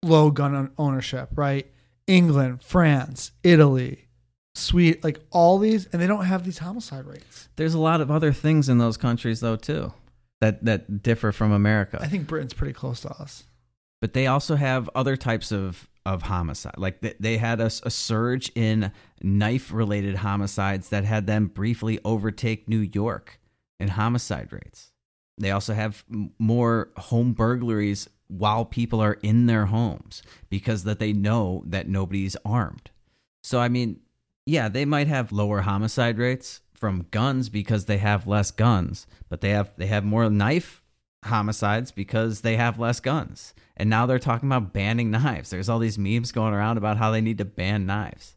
low 0.04 0.32
gun 0.32 0.72
ownership, 0.78 1.30
right? 1.36 1.68
England, 2.08 2.64
France, 2.64 3.32
Italy, 3.44 4.09
Sweden, 4.60 5.00
like 5.04 5.20
all 5.32 5.58
these, 5.58 5.86
and 5.88 6.02
they 6.02 6.08
don't 6.08 6.26
have 6.26 6.44
these 6.46 6.60
homicide 6.60 7.06
rates. 7.06 7.50
there's 7.56 7.74
a 7.74 7.80
lot 7.80 8.02
of 8.02 8.12
other 8.12 8.34
things 8.34 8.70
in 8.70 8.78
those 8.78 8.98
countries 8.98 9.40
though 9.40 9.56
too 9.56 9.94
that 10.42 10.64
that 10.66 11.02
differ 11.04 11.32
from 11.32 11.52
America. 11.52 11.98
I 12.02 12.08
think 12.08 12.28
Britain's 12.28 12.54
pretty 12.54 12.74
close 12.74 13.02
to 13.02 13.10
us. 13.10 13.44
but 14.02 14.14
they 14.14 14.28
also 14.28 14.56
have 14.56 14.90
other 14.96 15.18
types 15.18 15.52
of 15.52 15.88
of 16.06 16.24
homicide. 16.24 16.76
Like 16.78 17.02
they, 17.02 17.14
they 17.20 17.38
had 17.38 17.60
a 17.60 17.70
surge 17.70 18.52
in 18.56 18.92
knife 19.22 19.72
related 19.72 20.16
homicides 20.16 20.90
that 20.90 21.04
had 21.04 21.28
them 21.28 21.48
briefly 21.48 22.00
overtake 22.06 22.68
New 22.70 22.80
York 22.80 23.40
in 23.80 23.90
homicide 23.90 24.52
rates. 24.52 24.92
They 25.38 25.52
also 25.52 25.74
have 25.74 26.04
more 26.40 26.90
home 26.98 27.34
burglaries 27.34 28.08
while 28.28 28.66
people 28.66 29.02
are 29.02 29.18
in 29.22 29.46
their 29.48 29.68
homes 29.68 30.22
because 30.50 30.84
that 30.86 31.00
they 31.00 31.14
know 31.14 31.64
that 31.66 31.88
nobody's 31.88 32.36
armed. 32.46 32.90
So 33.44 33.60
I 33.60 33.68
mean, 33.70 34.00
yeah, 34.46 34.70
they 34.70 34.86
might 34.86 35.08
have 35.08 35.32
lower 35.32 35.62
homicide 35.62 36.18
rates 36.18 36.62
from 36.74 37.08
guns 37.12 37.50
because 37.50 37.86
they 37.86 37.98
have 37.98 38.28
less 38.28 38.52
guns, 38.52 39.06
but 39.28 39.42
they 39.42 39.50
have 39.50 39.72
they 39.78 39.88
have 39.88 40.06
more 40.06 40.30
knife 40.30 40.82
homicides 41.26 41.92
because 41.92 42.42
they 42.42 42.56
have 42.56 42.80
less 42.80 43.00
guns. 43.00 43.54
And 43.76 43.90
now 43.90 44.06
they're 44.06 44.20
talking 44.20 44.50
about 44.50 44.74
banning 44.74 45.12
knives. 45.12 45.50
There's 45.50 45.70
all 45.70 45.80
these 45.80 45.98
memes 45.98 46.32
going 46.32 46.54
around 46.54 46.78
about 46.78 46.98
how 46.98 47.12
they 47.12 47.22
need 47.22 47.38
to 47.38 47.46
ban 47.46 47.86
knives. 47.86 48.36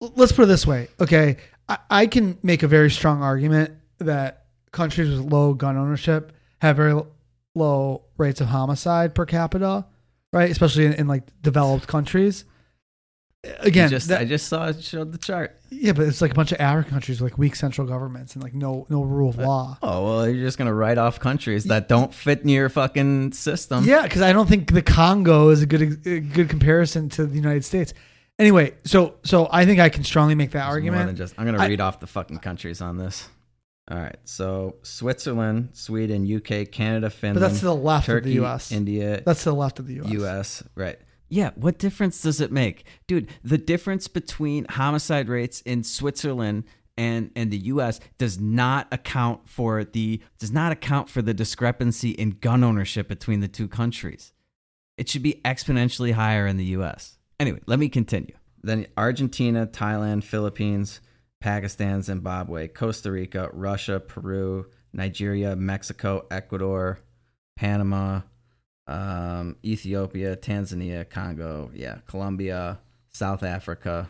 Let's 0.00 0.32
put 0.32 0.44
it 0.44 0.46
this 0.46 0.66
way, 0.66 0.88
okay? 1.00 1.36
I, 1.68 1.78
I 1.90 2.06
can 2.06 2.38
make 2.42 2.62
a 2.62 2.68
very 2.68 2.90
strong 2.90 3.22
argument 3.22 3.72
that 3.98 4.46
countries 4.72 5.10
with 5.10 5.32
low 5.32 5.54
gun 5.54 5.76
ownership 5.76 6.32
have 6.60 6.76
very 6.76 7.00
low 7.54 8.04
rates 8.16 8.40
of 8.40 8.48
homicide 8.48 9.14
per 9.14 9.26
capita, 9.26 9.86
right? 10.32 10.50
Especially 10.50 10.86
in, 10.86 10.92
in 10.94 11.08
like 11.08 11.24
developed 11.42 11.86
countries. 11.86 12.44
Again, 13.60 13.88
just 13.88 14.08
that- 14.08 14.20
I 14.20 14.24
just 14.24 14.48
saw 14.48 14.66
it 14.68 14.82
showed 14.82 15.12
the 15.12 15.18
chart. 15.18 15.56
Yeah, 15.70 15.92
but 15.92 16.06
it's 16.08 16.20
like 16.20 16.32
a 16.32 16.34
bunch 16.34 16.50
of 16.50 16.60
Arab 16.60 16.88
countries 16.88 17.20
with 17.20 17.30
like 17.32 17.38
weak 17.38 17.54
central 17.54 17.86
governments 17.86 18.34
and 18.34 18.42
like 18.42 18.52
no 18.52 18.84
no 18.88 19.02
rule 19.02 19.30
of 19.30 19.38
uh, 19.38 19.46
law. 19.46 19.78
Oh 19.80 20.04
well, 20.04 20.28
you're 20.28 20.44
just 20.44 20.58
gonna 20.58 20.74
write 20.74 20.98
off 20.98 21.20
countries 21.20 21.64
that 21.64 21.88
don't 21.88 22.12
fit 22.12 22.40
in 22.42 22.48
your 22.48 22.68
fucking 22.68 23.32
system. 23.32 23.84
Yeah, 23.84 24.02
because 24.02 24.22
I 24.22 24.32
don't 24.32 24.48
think 24.48 24.72
the 24.72 24.82
Congo 24.82 25.50
is 25.50 25.62
a 25.62 25.66
good 25.66 26.04
a 26.06 26.18
good 26.20 26.48
comparison 26.48 27.08
to 27.10 27.26
the 27.26 27.36
United 27.36 27.64
States. 27.64 27.94
Anyway, 28.40 28.74
so 28.84 29.14
so 29.22 29.48
I 29.52 29.64
think 29.66 29.78
I 29.78 29.88
can 29.88 30.02
strongly 30.02 30.34
make 30.34 30.50
that 30.50 30.64
There's 30.64 30.68
argument. 30.70 30.96
More 31.02 31.06
than 31.06 31.16
just, 31.16 31.34
I'm 31.38 31.44
gonna 31.46 31.58
I- 31.62 31.68
read 31.68 31.80
off 31.80 32.00
the 32.00 32.06
fucking 32.08 32.38
countries 32.38 32.80
on 32.80 32.96
this. 32.98 33.28
All 33.90 33.96
right, 33.98 34.16
so 34.24 34.76
Switzerland, 34.82 35.70
Sweden, 35.72 36.26
UK, 36.30 36.70
Canada, 36.70 37.08
Finland. 37.08 37.42
that's 37.42 37.60
to 37.60 37.64
the 37.66 37.74
left 37.74 38.08
of 38.08 38.22
the 38.24 38.32
US. 38.44 38.70
India, 38.72 39.22
That's 39.24 39.44
to 39.44 39.50
the 39.50 39.54
left 39.54 39.78
of 39.78 39.86
the 39.86 39.94
U.S. 39.94 40.10
U.S. 40.12 40.62
Right. 40.74 40.98
Yeah. 41.28 41.50
What 41.56 41.78
difference 41.78 42.22
does 42.22 42.40
it 42.40 42.50
make, 42.50 42.84
dude? 43.06 43.28
The 43.44 43.58
difference 43.58 44.08
between 44.08 44.64
homicide 44.66 45.28
rates 45.28 45.60
in 45.62 45.84
Switzerland 45.84 46.64
and 46.98 47.30
and 47.36 47.50
the 47.50 47.58
U.S. 47.58 48.00
does 48.18 48.38
not 48.40 48.88
account 48.92 49.48
for 49.48 49.84
the 49.84 50.20
does 50.38 50.50
not 50.50 50.72
account 50.72 51.08
for 51.08 51.22
the 51.22 51.32
discrepancy 51.32 52.10
in 52.10 52.30
gun 52.30 52.64
ownership 52.64 53.08
between 53.08 53.40
the 53.40 53.48
two 53.48 53.68
countries. 53.68 54.32
It 54.98 55.08
should 55.08 55.22
be 55.22 55.40
exponentially 55.44 56.12
higher 56.12 56.46
in 56.46 56.56
the 56.56 56.64
U.S. 56.66 57.18
Anyway, 57.38 57.60
let 57.66 57.78
me 57.78 57.88
continue. 57.88 58.34
Then 58.62 58.88
Argentina, 58.96 59.66
Thailand, 59.66 60.24
Philippines, 60.24 61.00
Pakistan, 61.40 62.02
Zimbabwe, 62.02 62.66
Costa 62.66 63.12
Rica, 63.12 63.48
Russia, 63.52 64.00
Peru, 64.00 64.66
Nigeria, 64.92 65.54
Mexico, 65.54 66.26
Ecuador, 66.32 66.98
Panama, 67.56 68.22
um, 68.88 69.56
Ethiopia, 69.64 70.36
Tanzania, 70.36 71.08
Congo, 71.08 71.70
yeah, 71.74 71.98
Colombia, 72.06 72.80
South 73.12 73.42
Africa, 73.42 74.08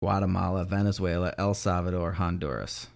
Guatemala, 0.00 0.64
Venezuela, 0.64 1.34
El 1.38 1.54
Salvador, 1.54 2.12
Honduras. 2.12 2.88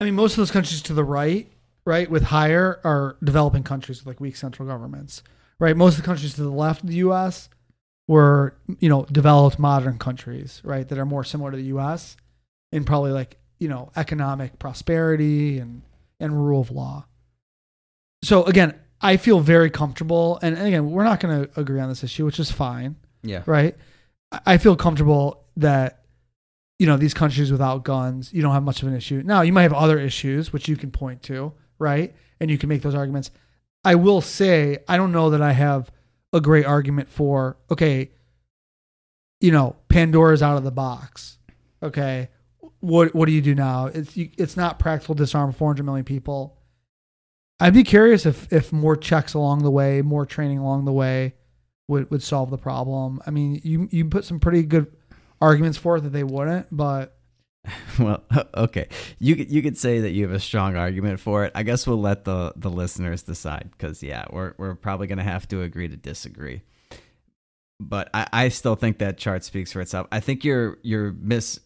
I 0.00 0.04
mean, 0.04 0.14
most 0.14 0.32
of 0.32 0.38
those 0.38 0.50
countries 0.50 0.82
to 0.82 0.94
the 0.94 1.04
right, 1.04 1.50
right, 1.86 2.10
with 2.10 2.24
higher 2.24 2.80
are 2.84 3.16
developing 3.22 3.62
countries 3.62 4.00
with 4.00 4.06
like 4.06 4.20
weak 4.20 4.36
central 4.36 4.66
governments, 4.66 5.22
right? 5.58 5.76
Most 5.76 5.96
of 5.96 6.02
the 6.02 6.06
countries 6.06 6.34
to 6.34 6.42
the 6.42 6.50
left 6.50 6.82
of 6.82 6.88
the 6.88 6.96
U.S. 6.96 7.48
were, 8.08 8.56
you 8.80 8.88
know, 8.88 9.04
developed 9.04 9.58
modern 9.58 9.98
countries, 9.98 10.60
right, 10.64 10.88
that 10.88 10.98
are 10.98 11.06
more 11.06 11.22
similar 11.22 11.52
to 11.52 11.56
the 11.56 11.64
U.S. 11.64 12.16
in 12.72 12.84
probably 12.84 13.12
like 13.12 13.36
you 13.60 13.68
know 13.68 13.92
economic 13.94 14.58
prosperity 14.58 15.58
and 15.58 15.82
and 16.18 16.44
rule 16.44 16.60
of 16.60 16.70
law. 16.70 17.06
So 18.22 18.44
again, 18.44 18.74
I 19.02 19.16
feel 19.16 19.40
very 19.40 19.70
comfortable, 19.70 20.38
and 20.42 20.58
again, 20.58 20.90
we're 20.90 21.04
not 21.04 21.20
going 21.20 21.46
to 21.46 21.60
agree 21.60 21.80
on 21.80 21.88
this 21.88 22.04
issue, 22.04 22.24
which 22.26 22.38
is 22.38 22.50
fine 22.50 22.96
Yeah. 23.22 23.42
right? 23.46 23.76
I- 24.46 24.58
feel 24.58 24.76
comfortable 24.76 25.44
that 25.56 26.04
you 26.78 26.86
know 26.86 26.96
these 26.96 27.14
countries 27.14 27.50
without 27.52 27.84
guns, 27.84 28.32
you 28.32 28.40
don't 28.42 28.52
have 28.52 28.62
much 28.62 28.82
of 28.82 28.88
an 28.88 28.94
issue. 28.94 29.22
Now 29.24 29.42
you 29.42 29.52
might 29.52 29.62
have 29.64 29.72
other 29.74 29.98
issues 29.98 30.52
which 30.52 30.68
you 30.68 30.76
can 30.76 30.90
point 30.90 31.22
to, 31.24 31.52
right? 31.78 32.14
And 32.40 32.50
you 32.50 32.56
can 32.58 32.68
make 32.68 32.82
those 32.82 32.94
arguments. 32.94 33.30
I 33.84 33.94
will 33.96 34.20
say 34.20 34.78
I 34.88 34.96
don't 34.96 35.12
know 35.12 35.30
that 35.30 35.42
I 35.42 35.52
have 35.52 35.90
a 36.32 36.40
great 36.40 36.64
argument 36.64 37.08
for 37.10 37.56
okay, 37.70 38.12
you 39.40 39.50
know, 39.50 39.76
Pandora's 39.88 40.42
out 40.42 40.56
of 40.56 40.64
the 40.64 40.70
box. 40.70 41.38
Okay, 41.82 42.28
what 42.80 43.14
what 43.14 43.26
do 43.26 43.32
you 43.32 43.42
do 43.42 43.54
now? 43.54 43.86
It's 43.86 44.16
you, 44.16 44.30
it's 44.38 44.56
not 44.56 44.78
practical 44.78 45.14
to 45.14 45.18
disarm 45.22 45.52
400 45.52 45.82
million 45.84 46.04
people. 46.04 46.56
I'd 47.60 47.74
be 47.74 47.84
curious 47.84 48.26
if 48.26 48.52
if 48.52 48.72
more 48.72 48.96
checks 48.96 49.34
along 49.34 49.62
the 49.62 49.70
way, 49.70 50.02
more 50.02 50.26
training 50.26 50.58
along 50.58 50.86
the 50.86 50.92
way, 50.92 51.34
would 51.88 52.10
would 52.10 52.22
solve 52.22 52.50
the 52.50 52.58
problem. 52.58 53.20
I 53.26 53.30
mean, 53.30 53.60
you 53.62 53.88
you 53.90 54.06
put 54.06 54.24
some 54.24 54.40
pretty 54.40 54.62
good 54.62 54.86
arguments 55.40 55.78
for 55.78 55.96
it 55.96 56.02
that 56.02 56.10
they 56.10 56.24
wouldn't, 56.24 56.68
but 56.70 57.16
Well, 57.98 58.22
okay. 58.54 58.88
You 59.18 59.34
you 59.34 59.62
could 59.62 59.76
say 59.76 60.00
that 60.00 60.10
you 60.10 60.24
have 60.24 60.32
a 60.34 60.40
strong 60.40 60.76
argument 60.76 61.20
for 61.20 61.44
it. 61.44 61.52
I 61.54 61.62
guess 61.62 61.86
we'll 61.86 62.00
let 62.00 62.24
the 62.24 62.52
the 62.56 62.70
listeners 62.70 63.22
decide 63.22 63.70
because 63.72 64.02
yeah, 64.02 64.24
we're 64.30 64.54
we're 64.58 64.74
probably 64.74 65.06
gonna 65.06 65.22
have 65.22 65.46
to 65.48 65.62
agree 65.62 65.88
to 65.88 65.96
disagree. 65.96 66.62
But 67.78 68.10
I, 68.12 68.26
I 68.32 68.48
still 68.50 68.74
think 68.74 68.98
that 68.98 69.16
chart 69.16 69.42
speaks 69.42 69.72
for 69.72 69.80
itself. 69.80 70.06
I 70.12 70.20
think 70.20 70.44
you're 70.44 70.78
you're 70.82 71.12
mis 71.12 71.60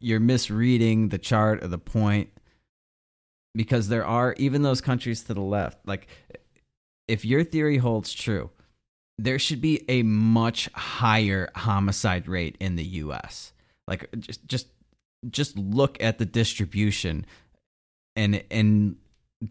you're 0.00 0.20
misreading 0.20 1.08
the 1.08 1.18
chart 1.18 1.62
or 1.64 1.68
the 1.68 1.78
point 1.78 2.30
because 3.54 3.88
there 3.88 4.04
are 4.04 4.34
even 4.38 4.62
those 4.62 4.80
countries 4.80 5.22
to 5.24 5.34
the 5.34 5.40
left. 5.40 5.78
Like 5.86 6.08
if 7.08 7.24
your 7.24 7.44
theory 7.44 7.78
holds 7.78 8.12
true, 8.12 8.50
there 9.18 9.38
should 9.38 9.60
be 9.60 9.84
a 9.88 10.02
much 10.02 10.68
higher 10.72 11.50
homicide 11.54 12.28
rate 12.28 12.56
in 12.60 12.76
the 12.76 12.84
US. 12.84 13.52
Like 13.86 14.08
just 14.18 14.46
just 14.46 14.68
just 15.30 15.56
look 15.56 16.02
at 16.02 16.18
the 16.18 16.24
distribution 16.24 17.26
and 18.16 18.42
and 18.50 18.96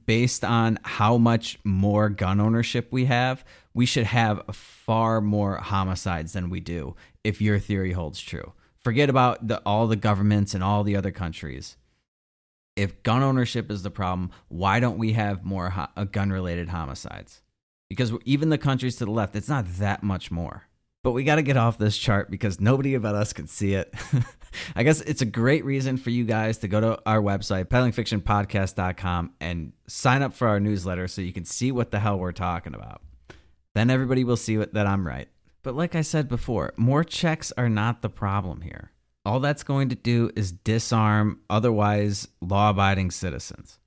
based 0.06 0.43
on 0.43 0.80
how 0.84 1.18
much 1.18 1.60
more 1.64 2.10
gun 2.10 2.39
ownership 2.39 2.88
we 2.91 3.06
have, 3.06 3.43
we 3.74 3.86
should 3.86 4.06
have 4.06 4.41
far 4.56 5.22
more 5.22 5.58
homicides 5.58 6.34
than 6.34 6.49
we 6.49 6.60
do 6.60 6.95
if 7.24 7.41
your 7.41 7.60
theory 7.60 7.91
holds 7.91 8.22
true. 8.22 8.54
Forget 8.84 9.10
about 9.10 9.47
the 9.47 9.62
all 9.66 9.88
the 9.88 9.95
governments 9.95 10.54
and 10.54 10.64
all 10.64 10.84
the 10.84 10.95
other 10.95 11.12
countries. 11.12 11.78
If 12.76 13.04
gun 13.04 13.22
ownership 13.22 13.70
is 13.70 13.84
the 13.84 13.92
problem, 13.92 14.32
why 14.48 14.80
don't 14.80 14.98
we 14.98 15.14
have 15.14 15.44
more 15.44 15.72
ho- 15.72 15.88
uh, 15.96 16.06
gun 16.06 16.32
related 16.32 16.70
homicides? 16.70 17.42
Because 17.90 18.14
even 18.24 18.50
the 18.50 18.58
countries 18.58 18.96
to 18.98 19.06
the 19.06 19.12
left, 19.12 19.36
it's 19.36 19.50
not 19.50 19.66
that 19.80 20.04
much 20.04 20.32
more. 20.32 20.64
But 21.04 21.12
we 21.12 21.24
got 21.24 21.36
to 21.36 21.42
get 21.42 21.58
off 21.58 21.78
this 21.78 21.98
chart 21.98 22.30
because 22.30 22.62
nobody 22.62 22.94
about 22.94 23.16
us 23.16 23.34
can 23.34 23.48
see 23.48 23.74
it. 23.74 23.94
I 24.76 24.84
guess 24.84 25.02
it's 25.02 25.22
a 25.22 25.26
great 25.26 25.66
reason 25.66 25.98
for 25.98 26.12
you 26.12 26.24
guys 26.24 26.60
to 26.60 26.68
go 26.68 26.80
to 26.80 27.02
our 27.06 27.22
website, 27.22 27.66
peddlingfictionpodcast.com, 27.66 29.34
and 29.42 29.74
sign 29.88 30.22
up 30.22 30.34
for 30.34 30.48
our 30.48 30.60
newsletter 30.60 31.08
so 31.08 31.22
you 31.22 31.34
can 31.34 31.46
see 31.46 31.72
what 31.72 31.92
the 31.92 32.00
hell 32.00 32.20
we're 32.20 32.32
talking 32.32 32.76
about. 32.76 33.02
Then 33.74 33.90
everybody 33.90 34.24
will 34.24 34.38
see 34.38 34.58
what, 34.58 34.74
that 34.74 34.86
I'm 34.86 35.08
right. 35.08 35.28
But 35.64 35.76
like 35.76 35.96
I 35.96 36.02
said 36.02 36.28
before, 36.28 36.74
more 36.78 37.04
checks 37.04 37.52
are 37.58 37.70
not 37.70 38.02
the 38.02 38.10
problem 38.10 38.62
here. 38.62 38.92
All 39.24 39.40
that's 39.40 39.64
going 39.64 39.90
to 39.90 39.96
do 39.96 40.32
is 40.36 40.52
disarm 40.52 41.40
otherwise 41.50 42.28
law 42.42 42.72
abiding 42.72 43.12
citizens 43.12 43.80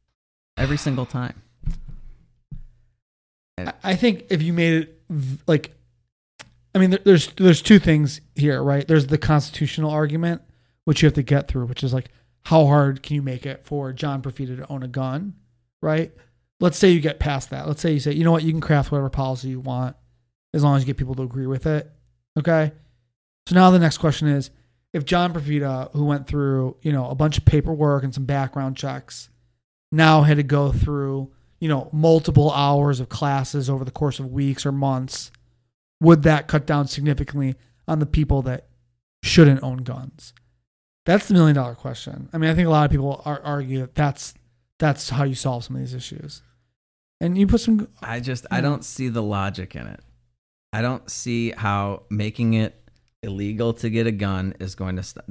every 0.57 0.77
single 0.77 1.07
time. 1.07 1.43
I- 3.83 3.97
think 3.97 4.27
if 4.31 4.43
you 4.43 4.53
made 4.53 4.75
it 4.75 5.03
like, 5.47 5.77
I 6.75 6.79
mean, 6.79 6.97
there's 7.05 7.29
there's 7.33 7.63
two 7.63 7.79
things 7.79 8.21
here, 8.35 8.63
right? 8.63 8.87
There's 8.87 9.07
the 9.07 9.19
constitutional 9.19 9.91
argument, 9.91 10.43
which 10.85 11.03
you 11.03 11.07
have 11.07 11.15
to 11.15 11.23
get 11.23 11.49
through, 11.49 11.67
which 11.67 11.85
is 11.85 11.95
like, 11.95 12.11
how 12.47 12.67
hard 12.67 13.03
can 13.03 13.17
you 13.17 13.23
make 13.23 13.47
it 13.47 13.65
for 13.65 13.93
John 13.93 14.23
Profita 14.23 14.57
to 14.57 14.69
own 14.69 14.83
a 14.83 14.89
gun, 14.89 15.35
right? 15.81 16.13
Let's 16.61 16.79
say 16.79 16.91
you 16.91 17.01
get 17.01 17.19
past 17.19 17.51
that. 17.51 17.67
Let's 17.67 17.81
say 17.81 17.93
you 17.93 18.01
say, 18.01 18.13
you 18.13 18.25
know 18.25 18.33
what, 18.33 18.43
you 18.43 18.53
can 18.53 18.61
craft 18.61 18.91
whatever 18.91 19.11
policy 19.11 19.49
you 19.49 19.61
want, 19.61 19.97
as 20.53 20.63
long 20.65 20.77
as 20.77 20.83
you 20.83 20.87
get 20.87 20.97
people 20.97 21.15
to 21.17 21.23
agree 21.23 21.47
with 21.47 21.67
it. 21.67 21.91
Okay. 22.39 22.73
So 23.49 23.55
now 23.55 23.71
the 23.71 23.79
next 23.79 23.99
question 23.99 24.29
is, 24.29 24.51
if 24.95 25.05
John 25.05 25.35
Profita, 25.35 25.91
who 25.93 26.05
went 26.07 26.27
through, 26.27 26.77
you 26.81 26.93
know, 26.93 27.11
a 27.11 27.15
bunch 27.15 27.37
of 27.37 27.45
paperwork 27.45 28.03
and 28.05 28.15
some 28.15 28.25
background 28.25 28.77
checks, 28.77 29.29
now 29.93 30.23
had 30.23 30.39
to 30.39 30.43
go 30.43 30.73
through, 30.73 31.31
you 31.61 31.69
know, 31.69 31.91
multiple 31.93 32.51
hours 32.53 33.01
of 33.01 33.09
classes 33.11 33.69
over 33.69 33.85
the 33.85 33.91
course 33.91 34.19
of 34.19 34.33
weeks 34.33 34.65
or 34.65 34.73
months, 34.73 35.31
would 36.01 36.23
that 36.23 36.49
cut 36.49 36.67
down 36.67 36.87
significantly 36.87 37.55
on 37.87 37.99
the 37.99 38.07
people 38.07 38.41
that 38.43 38.69
shouldn't 39.23 39.63
own 39.63 39.79
guns? 39.79 40.33
That's 41.07 41.29
the 41.29 41.35
million 41.35 41.55
dollar 41.57 41.75
question. 41.75 42.31
I 42.33 42.39
mean, 42.39 42.49
I 42.51 42.55
think 42.55 42.67
a 42.67 42.71
lot 42.71 42.85
of 42.87 42.91
people 42.91 43.21
are, 43.27 43.41
argue 43.43 43.81
that 43.81 43.95
that's 43.95 44.33
that's 44.79 45.11
how 45.11 45.25
you 45.25 45.35
solve 45.35 45.65
some 45.65 45.77
of 45.77 45.83
these 45.83 45.95
issues. 45.95 46.43
And 47.21 47.37
you 47.37 47.47
put 47.47 47.61
some 47.61 47.89
I 48.03 48.21
just 48.21 48.47
I 48.51 48.59
Hmm. 48.59 48.65
don't 48.65 48.85
see 48.85 49.09
the 49.09 49.23
logic 49.23 49.77
in 49.77 49.87
it. 49.87 50.01
I 50.73 50.83
don't 50.83 51.09
see 51.11 51.51
how 51.51 52.05
making 52.11 52.55
it 52.55 52.81
illegal 53.25 53.73
to 53.75 53.91
get 53.91 54.07
a 54.07 54.13
gun 54.13 54.55
is 54.61 54.75
going 54.75 54.97
to 54.97 55.03
stop. 55.03 55.25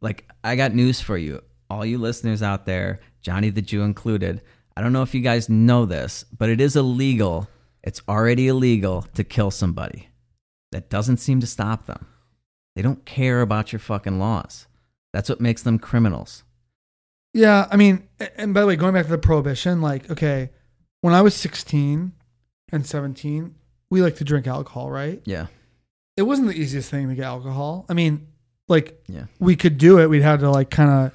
Like 0.00 0.28
I 0.44 0.56
got 0.56 0.74
news 0.74 1.00
for 1.00 1.18
you, 1.18 1.42
all 1.68 1.84
you 1.84 1.98
listeners 1.98 2.42
out 2.42 2.66
there, 2.66 3.00
Johnny 3.22 3.50
the 3.50 3.62
Jew 3.62 3.82
included. 3.82 4.40
I 4.76 4.82
don't 4.82 4.92
know 4.92 5.02
if 5.02 5.14
you 5.14 5.20
guys 5.20 5.48
know 5.48 5.84
this, 5.84 6.24
but 6.36 6.48
it 6.48 6.60
is 6.60 6.76
illegal. 6.76 7.48
It's 7.82 8.02
already 8.08 8.48
illegal 8.48 9.02
to 9.14 9.24
kill 9.24 9.50
somebody. 9.50 10.08
That 10.72 10.88
doesn't 10.88 11.16
seem 11.16 11.40
to 11.40 11.46
stop 11.46 11.86
them. 11.86 12.06
They 12.76 12.82
don't 12.82 13.04
care 13.04 13.40
about 13.40 13.72
your 13.72 13.80
fucking 13.80 14.18
laws. 14.18 14.66
That's 15.12 15.28
what 15.28 15.40
makes 15.40 15.62
them 15.62 15.78
criminals. 15.78 16.44
Yeah, 17.34 17.66
I 17.70 17.76
mean, 17.76 18.08
and 18.36 18.54
by 18.54 18.60
the 18.60 18.66
way, 18.66 18.76
going 18.76 18.94
back 18.94 19.06
to 19.06 19.10
the 19.10 19.18
prohibition, 19.18 19.80
like, 19.80 20.10
okay, 20.10 20.50
when 21.00 21.14
I 21.14 21.22
was 21.22 21.34
16 21.34 22.12
and 22.72 22.86
17, 22.86 23.54
we 23.90 24.02
like 24.02 24.16
to 24.16 24.24
drink 24.24 24.46
alcohol, 24.46 24.90
right? 24.90 25.20
Yeah. 25.24 25.46
It 26.20 26.24
wasn't 26.24 26.48
the 26.48 26.54
easiest 26.54 26.90
thing 26.90 27.08
to 27.08 27.14
get 27.14 27.24
alcohol. 27.24 27.86
I 27.88 27.94
mean, 27.94 28.26
like, 28.68 29.02
Yeah. 29.08 29.24
we 29.38 29.56
could 29.56 29.78
do 29.78 29.98
it. 30.00 30.10
We'd 30.10 30.20
have 30.20 30.40
to, 30.40 30.50
like, 30.50 30.68
kind 30.68 30.90
of, 30.90 31.12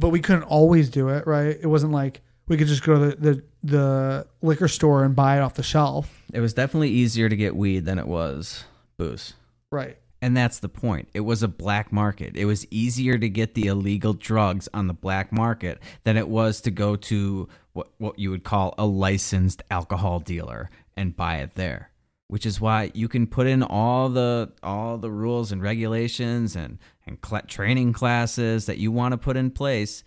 but 0.00 0.08
we 0.08 0.18
couldn't 0.18 0.42
always 0.42 0.90
do 0.90 1.10
it, 1.10 1.28
right? 1.28 1.56
It 1.62 1.68
wasn't 1.68 1.92
like 1.92 2.22
we 2.48 2.56
could 2.56 2.66
just 2.66 2.82
go 2.82 2.94
to 2.98 3.14
the, 3.14 3.16
the, 3.16 3.42
the 3.62 4.26
liquor 4.42 4.66
store 4.66 5.04
and 5.04 5.14
buy 5.14 5.36
it 5.36 5.42
off 5.42 5.54
the 5.54 5.62
shelf. 5.62 6.24
It 6.32 6.40
was 6.40 6.54
definitely 6.54 6.90
easier 6.90 7.28
to 7.28 7.36
get 7.36 7.54
weed 7.54 7.84
than 7.84 8.00
it 8.00 8.08
was 8.08 8.64
booze. 8.96 9.34
Right. 9.70 9.96
And 10.20 10.36
that's 10.36 10.58
the 10.58 10.68
point. 10.68 11.08
It 11.14 11.20
was 11.20 11.44
a 11.44 11.48
black 11.48 11.92
market. 11.92 12.36
It 12.36 12.46
was 12.46 12.66
easier 12.72 13.16
to 13.16 13.28
get 13.28 13.54
the 13.54 13.66
illegal 13.68 14.12
drugs 14.12 14.68
on 14.74 14.88
the 14.88 14.92
black 14.92 15.30
market 15.30 15.78
than 16.02 16.16
it 16.16 16.28
was 16.28 16.60
to 16.62 16.72
go 16.72 16.96
to 16.96 17.48
what, 17.74 17.90
what 17.98 18.18
you 18.18 18.30
would 18.32 18.42
call 18.42 18.74
a 18.76 18.84
licensed 18.86 19.62
alcohol 19.70 20.18
dealer 20.18 20.68
and 20.96 21.16
buy 21.16 21.36
it 21.36 21.54
there. 21.54 21.92
Which 22.28 22.44
is 22.44 22.60
why 22.60 22.90
you 22.94 23.08
can 23.08 23.26
put 23.26 23.46
in 23.46 23.62
all 23.62 24.10
the 24.10 24.52
all 24.62 24.98
the 24.98 25.10
rules 25.10 25.50
and 25.50 25.62
regulations 25.62 26.54
and 26.56 26.78
and 27.06 27.16
cl- 27.24 27.42
training 27.48 27.94
classes 27.94 28.66
that 28.66 28.76
you 28.76 28.92
want 28.92 29.12
to 29.12 29.18
put 29.18 29.36
in 29.38 29.50
place, 29.50 30.04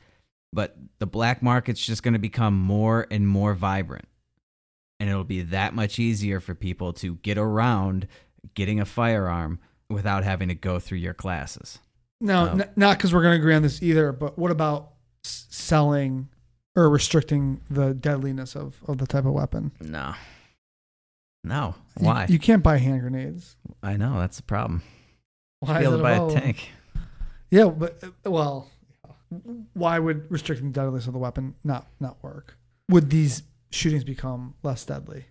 but 0.54 0.76
the 1.00 1.08
black 1.08 1.42
market's 1.42 1.84
just 1.84 2.04
going 2.04 2.14
to 2.14 2.20
become 2.20 2.54
more 2.60 3.08
and 3.10 3.28
more 3.28 3.56
vibrant. 3.56 4.06
And 5.00 5.10
it'll 5.10 5.24
be 5.24 5.42
that 5.42 5.74
much 5.74 5.98
easier 5.98 6.40
for 6.40 6.54
people 6.54 6.94
to 6.94 7.16
get 7.24 7.40
around 7.40 8.08
getting 8.54 8.80
a 8.80 8.86
firearm 8.86 9.60
without 9.90 10.24
having 10.24 10.50
to 10.50 10.56
go 10.56 10.78
through 10.78 11.00
your 11.00 11.16
classes. 11.16 11.80
no 12.20 12.52
n- 12.52 12.70
not 12.76 12.98
because 12.98 13.12
we're 13.16 13.24
going 13.24 13.34
to 13.36 13.42
agree 13.42 13.56
on 13.56 13.64
this 13.64 13.82
either, 13.82 14.12
but 14.12 14.38
what 14.38 14.52
about 14.52 14.92
s- 15.26 15.48
selling 15.50 16.30
or 16.76 16.88
restricting 16.88 17.62
the 17.68 17.96
deadliness 17.96 18.56
of, 18.56 18.76
of 18.88 19.00
the 19.00 19.08
type 19.08 19.26
of 19.26 19.34
weapon? 19.34 19.72
No. 19.82 20.14
No. 21.44 21.76
Why? 21.98 22.28
You, 22.30 22.40
can't 22.40 22.64
buy 22.64 22.78
hand 22.78 23.02
grenades. 23.02 23.56
I 23.82 23.98
know 23.98 24.20
that's 24.20 24.38
the 24.38 24.44
problem. 24.44 24.84
Why 25.60 25.80
be 25.80 25.86
able 25.86 25.98
to 25.98 26.04
buy 26.04 26.14
a 26.14 26.30
tank. 26.30 26.70
Yeah, 27.50 27.66
but 27.66 28.02
well, 28.26 28.70
why 29.74 30.00
would 30.00 30.32
restricting 30.32 30.68
the 30.68 30.74
deadliness 30.74 31.08
of 31.08 31.14
the 31.14 31.20
weapon 31.20 31.56
not 31.64 31.88
not 32.00 32.22
work? 32.24 32.58
Would 32.90 33.10
these 33.10 33.44
shootings 33.72 34.04
become 34.04 34.56
less 34.64 34.86
deadly? 34.86 35.26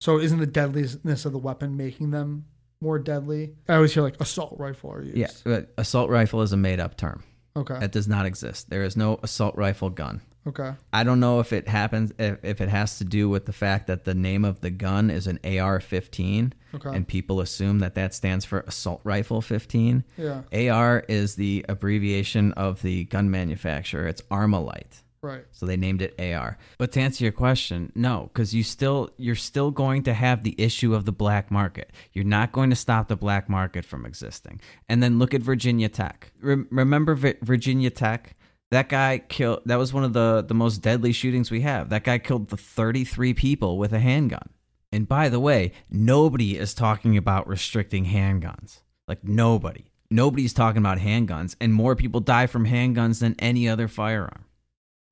So 0.00 0.18
isn't 0.18 0.38
the 0.38 0.46
deadliness 0.46 1.24
of 1.24 1.32
the 1.32 1.38
weapon 1.38 1.76
making 1.76 2.10
them 2.10 2.46
more 2.80 2.98
deadly? 2.98 3.54
I 3.68 3.76
always 3.76 3.94
hear 3.94 4.02
like 4.02 4.20
assault 4.20 4.56
rifle 4.58 4.92
are 4.92 5.02
used. 5.02 5.16
Yeah, 5.16 5.30
but 5.44 5.72
assault 5.78 6.10
rifle 6.10 6.42
is 6.42 6.52
a 6.52 6.56
made 6.56 6.80
up 6.80 6.96
term. 6.96 7.22
Okay. 7.56 7.78
That 7.78 7.92
does 7.92 8.08
not 8.08 8.26
exist. 8.26 8.68
There 8.68 8.82
is 8.82 8.96
no 8.96 9.18
assault 9.22 9.56
rifle 9.56 9.90
gun. 9.90 10.20
Okay. 10.46 10.72
I 10.92 11.04
don't 11.04 11.20
know 11.20 11.40
if 11.40 11.52
it 11.52 11.68
happens 11.68 12.12
if, 12.18 12.38
if 12.44 12.60
it 12.60 12.68
has 12.68 12.98
to 12.98 13.04
do 13.04 13.28
with 13.30 13.46
the 13.46 13.52
fact 13.52 13.86
that 13.86 14.04
the 14.04 14.14
name 14.14 14.44
of 14.44 14.60
the 14.60 14.70
gun 14.70 15.08
is 15.10 15.26
an 15.26 15.38
AR-15 15.44 16.52
Okay. 16.74 16.90
and 16.94 17.06
people 17.06 17.40
assume 17.40 17.78
that 17.78 17.94
that 17.94 18.14
stands 18.14 18.44
for 18.44 18.60
assault 18.60 19.00
rifle 19.04 19.40
15. 19.40 20.04
Yeah. 20.18 20.42
AR 20.70 21.04
is 21.08 21.36
the 21.36 21.64
abbreviation 21.68 22.52
of 22.52 22.82
the 22.82 23.04
gun 23.04 23.30
manufacturer. 23.30 24.06
It's 24.06 24.22
Armalite. 24.22 25.02
Right. 25.22 25.44
So 25.52 25.64
they 25.64 25.78
named 25.78 26.02
it 26.02 26.14
AR. 26.20 26.58
But 26.76 26.92
to 26.92 27.00
answer 27.00 27.24
your 27.24 27.32
question, 27.32 27.90
no, 27.94 28.28
because 28.32 28.54
you 28.54 28.62
still 28.62 29.08
you're 29.16 29.34
still 29.36 29.70
going 29.70 30.02
to 30.02 30.12
have 30.12 30.42
the 30.42 30.54
issue 30.58 30.94
of 30.94 31.06
the 31.06 31.12
black 31.12 31.50
market. 31.50 31.92
You're 32.12 32.26
not 32.26 32.52
going 32.52 32.68
to 32.68 32.76
stop 32.76 33.08
the 33.08 33.16
black 33.16 33.48
market 33.48 33.86
from 33.86 34.04
existing. 34.04 34.60
And 34.86 35.02
then 35.02 35.18
look 35.18 35.32
at 35.32 35.40
Virginia 35.40 35.88
Tech. 35.88 36.30
Rem- 36.42 36.68
remember 36.70 37.14
Vi- 37.14 37.36
Virginia 37.40 37.88
Tech? 37.88 38.36
That 38.74 38.88
guy 38.88 39.18
killed. 39.18 39.60
That 39.66 39.78
was 39.78 39.92
one 39.92 40.02
of 40.02 40.14
the 40.14 40.44
the 40.44 40.52
most 40.52 40.78
deadly 40.78 41.12
shootings 41.12 41.48
we 41.48 41.60
have. 41.60 41.90
That 41.90 42.02
guy 42.02 42.18
killed 42.18 42.48
the 42.48 42.56
33 42.56 43.32
people 43.32 43.78
with 43.78 43.92
a 43.92 44.00
handgun. 44.00 44.48
And 44.90 45.06
by 45.06 45.28
the 45.28 45.38
way, 45.38 45.70
nobody 45.88 46.58
is 46.58 46.74
talking 46.74 47.16
about 47.16 47.46
restricting 47.46 48.06
handguns. 48.06 48.80
Like 49.06 49.22
nobody. 49.22 49.84
Nobody's 50.10 50.52
talking 50.52 50.80
about 50.80 50.98
handguns, 50.98 51.54
and 51.60 51.72
more 51.72 51.94
people 51.94 52.18
die 52.18 52.48
from 52.48 52.66
handguns 52.66 53.20
than 53.20 53.36
any 53.38 53.68
other 53.68 53.86
firearm. 53.86 54.44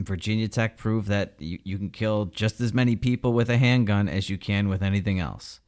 Virginia 0.01 0.49
Tech 0.49 0.77
proved 0.77 1.07
that 1.07 1.35
you, 1.39 1.61
you 1.63 1.79
can 1.79 1.91
kill 1.91 2.25
just 2.25 2.61
as 2.61 2.75
many 2.75 2.97
people 2.97 3.33
with 3.33 3.49
a 3.49 3.59
handgun 3.59 4.09
as 4.09 4.29
you 4.29 4.39
can 4.39 4.69
with 4.69 4.83
anything 4.83 5.21
else. 5.21 5.61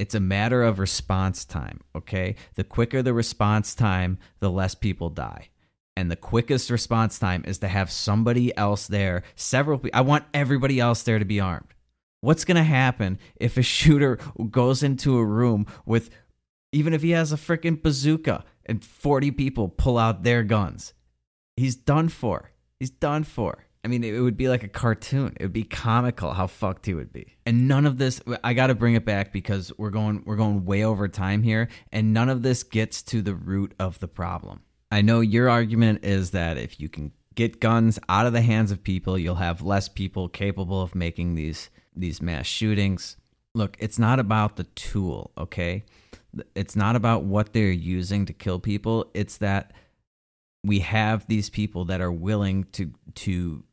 It's 0.00 0.16
a 0.16 0.20
matter 0.20 0.64
of 0.64 0.80
response 0.80 1.44
time, 1.44 1.82
okay? 1.94 2.34
The 2.56 2.64
quicker 2.64 3.00
the 3.00 3.14
response 3.14 3.76
time, 3.76 4.18
the 4.40 4.50
less 4.50 4.74
people 4.74 5.08
die. 5.08 5.50
And 5.98 6.12
the 6.12 6.16
quickest 6.16 6.70
response 6.70 7.18
time 7.18 7.42
is 7.44 7.58
to 7.58 7.66
have 7.66 7.90
somebody 7.90 8.56
else 8.56 8.86
there, 8.86 9.24
several. 9.34 9.82
I 9.92 10.02
want 10.02 10.26
everybody 10.32 10.78
else 10.78 11.02
there 11.02 11.18
to 11.18 11.24
be 11.24 11.40
armed. 11.40 11.74
What's 12.20 12.44
going 12.44 12.56
to 12.56 12.62
happen 12.62 13.18
if 13.34 13.56
a 13.56 13.62
shooter 13.76 14.20
goes 14.48 14.84
into 14.84 15.18
a 15.18 15.24
room 15.24 15.66
with, 15.84 16.10
even 16.70 16.94
if 16.94 17.02
he 17.02 17.10
has 17.10 17.32
a 17.32 17.36
freaking 17.36 17.82
bazooka 17.82 18.44
and 18.64 18.84
40 18.84 19.32
people 19.32 19.68
pull 19.68 19.98
out 19.98 20.22
their 20.22 20.44
guns? 20.44 20.94
He's 21.56 21.74
done 21.74 22.10
for. 22.10 22.52
He's 22.78 22.90
done 22.90 23.24
for. 23.24 23.66
I 23.84 23.88
mean, 23.88 24.04
it 24.04 24.20
would 24.20 24.36
be 24.36 24.48
like 24.48 24.62
a 24.62 24.68
cartoon. 24.68 25.36
It 25.40 25.46
would 25.46 25.52
be 25.52 25.64
comical 25.64 26.32
how 26.32 26.46
fucked 26.46 26.86
he 26.86 26.94
would 26.94 27.12
be. 27.12 27.34
And 27.44 27.66
none 27.66 27.86
of 27.86 27.98
this 27.98 28.20
I 28.44 28.54
got 28.54 28.68
to 28.68 28.76
bring 28.76 28.94
it 28.94 29.04
back 29.04 29.32
because 29.32 29.72
we're 29.76 29.90
going 29.90 30.22
we're 30.24 30.36
going 30.36 30.64
way 30.64 30.84
over 30.84 31.08
time 31.08 31.42
here 31.42 31.68
and 31.90 32.14
none 32.14 32.28
of 32.28 32.42
this 32.42 32.62
gets 32.62 33.02
to 33.04 33.20
the 33.20 33.34
root 33.34 33.74
of 33.80 33.98
the 33.98 34.06
problem. 34.06 34.60
I 34.90 35.02
know 35.02 35.20
your 35.20 35.48
argument 35.48 36.04
is 36.04 36.30
that 36.30 36.56
if 36.56 36.80
you 36.80 36.88
can 36.88 37.12
get 37.34 37.60
guns 37.60 37.98
out 38.08 38.26
of 38.26 38.32
the 38.32 38.40
hands 38.40 38.70
of 38.70 38.82
people, 38.82 39.18
you'll 39.18 39.36
have 39.36 39.62
less 39.62 39.88
people 39.88 40.28
capable 40.28 40.82
of 40.82 40.94
making 40.94 41.34
these 41.34 41.70
these 41.94 42.22
mass 42.22 42.46
shootings. 42.46 43.16
Look, 43.54 43.76
it's 43.78 43.98
not 43.98 44.18
about 44.18 44.56
the 44.56 44.64
tool, 44.64 45.32
okay? 45.36 45.84
It's 46.54 46.76
not 46.76 46.96
about 46.96 47.24
what 47.24 47.52
they're 47.52 47.70
using 47.70 48.26
to 48.26 48.32
kill 48.32 48.60
people. 48.60 49.10
It's 49.14 49.38
that 49.38 49.72
we 50.64 50.80
have 50.80 51.26
these 51.26 51.50
people 51.50 51.84
that 51.86 52.00
are 52.00 52.12
willing 52.12 52.64
to 52.72 52.92
to 53.14 53.64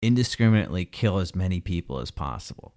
indiscriminately 0.00 0.84
kill 0.84 1.18
as 1.18 1.34
many 1.34 1.60
people 1.60 1.98
as 1.98 2.10
possible 2.10 2.72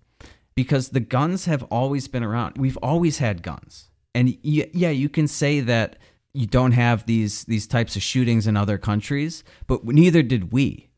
because 0.55 0.89
the 0.89 0.99
guns 0.99 1.45
have 1.45 1.63
always 1.63 2.07
been 2.07 2.23
around 2.23 2.57
we've 2.57 2.77
always 2.77 3.19
had 3.19 3.43
guns 3.43 3.89
and 4.15 4.35
yeah 4.41 4.89
you 4.89 5.07
can 5.07 5.27
say 5.27 5.59
that 5.59 5.97
you 6.34 6.47
don't 6.47 6.73
have 6.73 7.05
these 7.05 7.43
these 7.45 7.67
types 7.67 7.95
of 7.95 8.01
shootings 8.01 8.47
in 8.47 8.57
other 8.57 8.77
countries 8.77 9.43
but 9.67 9.84
neither 9.86 10.23
did 10.23 10.51
we 10.51 10.89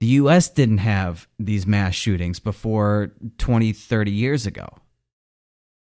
the 0.00 0.06
US 0.06 0.48
didn't 0.48 0.78
have 0.78 1.28
these 1.38 1.66
mass 1.66 1.94
shootings 1.94 2.40
before 2.40 3.12
20 3.38 3.72
30 3.72 4.10
years 4.10 4.46
ago 4.46 4.68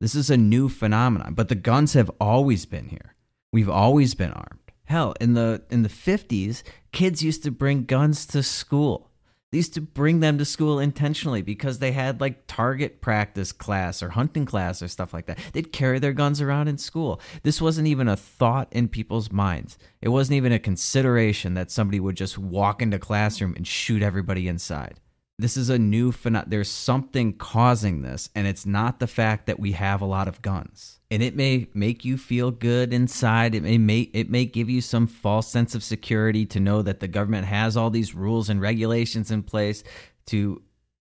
This 0.01 0.15
is 0.15 0.31
a 0.31 0.37
new 0.37 0.69
phenomenon, 0.69 1.35
but 1.35 1.49
the 1.49 1.57
guns 1.57 1.95
have 1.95 2.11
always 2.21 2.67
been 2.67 2.89
here. 2.89 3.15
We've 3.53 3.69
always 3.69 4.15
been 4.15 4.33
armed. 4.33 4.73
Hell, 4.85 5.15
in 5.21 5.35
the 5.35 5.63
in 5.71 5.83
the 5.83 5.89
50s, 5.89 6.63
kids 6.93 7.23
used 7.23 7.43
to 7.45 7.51
bring 7.51 7.85
guns 7.85 8.25
to 8.27 8.43
school. 8.43 9.08
They 9.51 9.59
used 9.59 9.73
to 9.75 9.81
bring 9.81 10.21
them 10.21 10.37
to 10.37 10.45
school 10.45 10.79
intentionally 10.79 11.41
because 11.41 11.79
they 11.79 11.93
had 11.93 12.21
like 12.21 12.47
target 12.47 13.01
practice 13.01 13.51
class 13.51 14.03
or 14.03 14.11
hunting 14.11 14.45
class 14.45 14.83
or 14.83 14.89
stuff 14.89 15.15
like 15.15 15.25
that. 15.25 15.39
They'd 15.55 15.73
carry 15.73 15.99
their 15.99 16.13
guns 16.13 16.43
around 16.43 16.69
in 16.69 16.77
school. 16.77 17.19
This 17.45 17.61
wasn't 17.61 17.89
even 17.89 18.09
a 18.09 18.17
thought 18.17 18.69
in 18.73 18.89
people's 18.89 19.33
minds. 19.33 19.79
It 20.03 20.11
wasn't 20.11 20.37
even 20.37 20.53
a 20.53 20.59
consideration 20.59 21.55
that 21.55 21.71
somebody 21.71 21.99
would 21.99 22.17
just 22.17 22.37
walk 22.37 22.83
into 22.83 22.99
classroom 22.99 23.55
and 23.57 23.67
shoot 23.67 24.03
everybody 24.03 24.49
inside. 24.49 25.01
This 25.41 25.57
is 25.57 25.71
a 25.71 25.79
new 25.79 26.11
phenomenon. 26.11 26.51
There's 26.51 26.71
something 26.71 27.33
causing 27.33 28.03
this, 28.03 28.29
and 28.35 28.47
it's 28.49 28.67
not 28.67 28.99
the 28.99 29.07
fact 29.07 29.47
that 29.47 29.61
we 29.61 29.73
have 29.73 30.01
a 30.01 30.07
lot 30.07 30.27
of 30.27 30.43
guns. 30.43 30.99
And 31.13 31.23
it 31.23 31.37
may 31.37 31.69
make 31.73 32.05
you 32.05 32.19
feel 32.19 32.51
good 32.51 32.93
inside. 32.93 33.55
It 33.55 33.63
may, 33.63 33.79
may 33.79 34.01
it 34.13 34.29
may 34.29 34.47
give 34.47 34.69
you 34.69 34.81
some 34.81 35.07
false 35.07 35.47
sense 35.49 35.77
of 35.77 35.85
security 35.85 36.45
to 36.47 36.59
know 36.59 36.83
that 36.83 36.99
the 36.99 37.07
government 37.07 37.47
has 37.47 37.77
all 37.77 37.89
these 37.89 38.17
rules 38.17 38.49
and 38.49 38.61
regulations 38.61 39.31
in 39.31 39.45
place 39.45 39.85
to, 40.27 40.61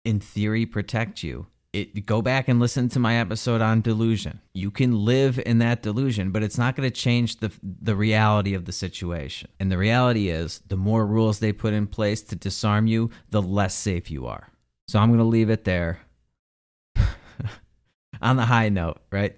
in 0.06 0.22
theory, 0.22 0.66
protect 0.66 1.22
you 1.22 1.48
it, 1.74 2.06
go 2.06 2.22
back 2.22 2.48
and 2.48 2.60
listen 2.60 2.88
to 2.90 3.00
my 3.00 3.16
episode 3.16 3.62
on 3.62 3.82
delusion. 3.82 4.40
You 4.54 4.70
can 4.70 5.04
live 5.04 5.42
in 5.44 5.58
that 5.58 5.82
delusion, 5.82 6.32
but 6.32 6.44
it's 6.44 6.58
not 6.58 6.76
going 6.76 6.88
to 6.90 6.96
change 6.96 7.38
the 7.38 7.52
the 7.62 7.96
reality 7.96 8.54
of 8.54 8.66
the 8.66 8.72
situation. 8.72 9.50
And 9.60 9.72
the 9.72 9.78
reality 9.78 10.30
is, 10.30 10.62
the 10.68 10.78
more 10.78 11.06
rules 11.06 11.40
they 11.40 11.52
put 11.52 11.74
in 11.74 11.88
place 11.88 12.22
to 12.24 12.36
disarm 12.36 12.88
you, 12.88 13.10
the 13.32 13.42
less 13.42 13.74
safe 13.74 14.12
you 14.12 14.28
are. 14.28 14.50
So 14.88 15.00
I'm 15.00 15.10
going 15.10 15.18
to 15.20 15.26
leave 15.26 15.50
it 15.50 15.64
there. 15.64 16.00
on 18.22 18.38
the 18.38 18.46
high 18.46 18.70
note, 18.70 19.00
right? 19.12 19.36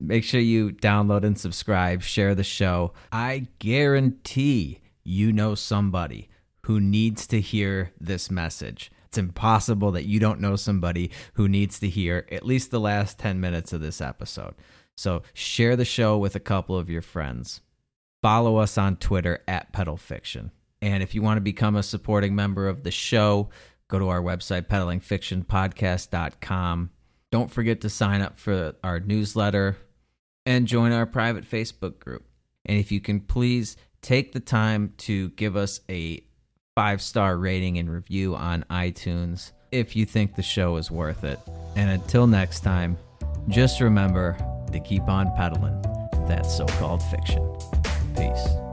Make 0.00 0.24
sure 0.24 0.40
you 0.40 0.70
download 0.70 1.24
and 1.24 1.38
subscribe, 1.38 2.02
share 2.02 2.34
the 2.34 2.44
show. 2.44 2.92
I 3.10 3.48
guarantee 3.58 4.80
you 5.04 5.32
know 5.32 5.54
somebody 5.54 6.28
who 6.62 6.80
needs 6.80 7.26
to 7.28 7.40
hear 7.40 7.92
this 8.00 8.30
message. 8.30 8.90
It's 9.16 9.22
impossible 9.22 9.92
that 9.92 10.04
you 10.04 10.20
don't 10.20 10.42
know 10.42 10.56
somebody 10.56 11.10
who 11.32 11.48
needs 11.48 11.78
to 11.78 11.88
hear 11.88 12.26
at 12.30 12.44
least 12.44 12.70
the 12.70 12.78
last 12.78 13.18
10 13.18 13.40
minutes 13.40 13.72
of 13.72 13.80
this 13.80 14.02
episode. 14.02 14.54
So 14.94 15.22
share 15.32 15.74
the 15.74 15.86
show 15.86 16.18
with 16.18 16.34
a 16.34 16.40
couple 16.40 16.76
of 16.76 16.90
your 16.90 17.00
friends. 17.00 17.62
Follow 18.20 18.58
us 18.58 18.76
on 18.76 18.98
Twitter 18.98 19.42
at 19.48 19.72
Pedal 19.72 19.96
Fiction. 19.96 20.50
And 20.82 21.02
if 21.02 21.14
you 21.14 21.22
want 21.22 21.38
to 21.38 21.40
become 21.40 21.76
a 21.76 21.82
supporting 21.82 22.34
member 22.34 22.68
of 22.68 22.82
the 22.82 22.90
show, 22.90 23.48
go 23.88 23.98
to 23.98 24.10
our 24.10 24.20
website, 24.20 24.66
peddlingfictionpodcast.com. 24.66 26.90
Don't 27.32 27.50
forget 27.50 27.80
to 27.80 27.88
sign 27.88 28.20
up 28.20 28.38
for 28.38 28.74
our 28.84 29.00
newsletter 29.00 29.78
and 30.44 30.68
join 30.68 30.92
our 30.92 31.06
private 31.06 31.50
Facebook 31.50 32.00
group. 32.00 32.26
And 32.66 32.78
if 32.78 32.92
you 32.92 33.00
can 33.00 33.20
please 33.20 33.78
take 34.02 34.32
the 34.32 34.40
time 34.40 34.92
to 34.98 35.30
give 35.30 35.56
us 35.56 35.80
a 35.88 36.22
five 36.76 37.00
star 37.00 37.38
rating 37.38 37.78
and 37.78 37.90
review 37.90 38.36
on 38.36 38.62
iTunes 38.70 39.52
if 39.72 39.96
you 39.96 40.04
think 40.04 40.36
the 40.36 40.42
show 40.42 40.76
is 40.76 40.90
worth 40.90 41.24
it. 41.24 41.40
And 41.74 41.90
until 41.90 42.26
next 42.26 42.60
time, 42.60 42.98
just 43.48 43.80
remember 43.80 44.36
to 44.72 44.78
keep 44.78 45.08
on 45.08 45.34
peddling 45.36 45.80
that 46.28 46.42
so 46.42 46.66
called 46.66 47.02
fiction. 47.04 47.42
Peace. 48.14 48.65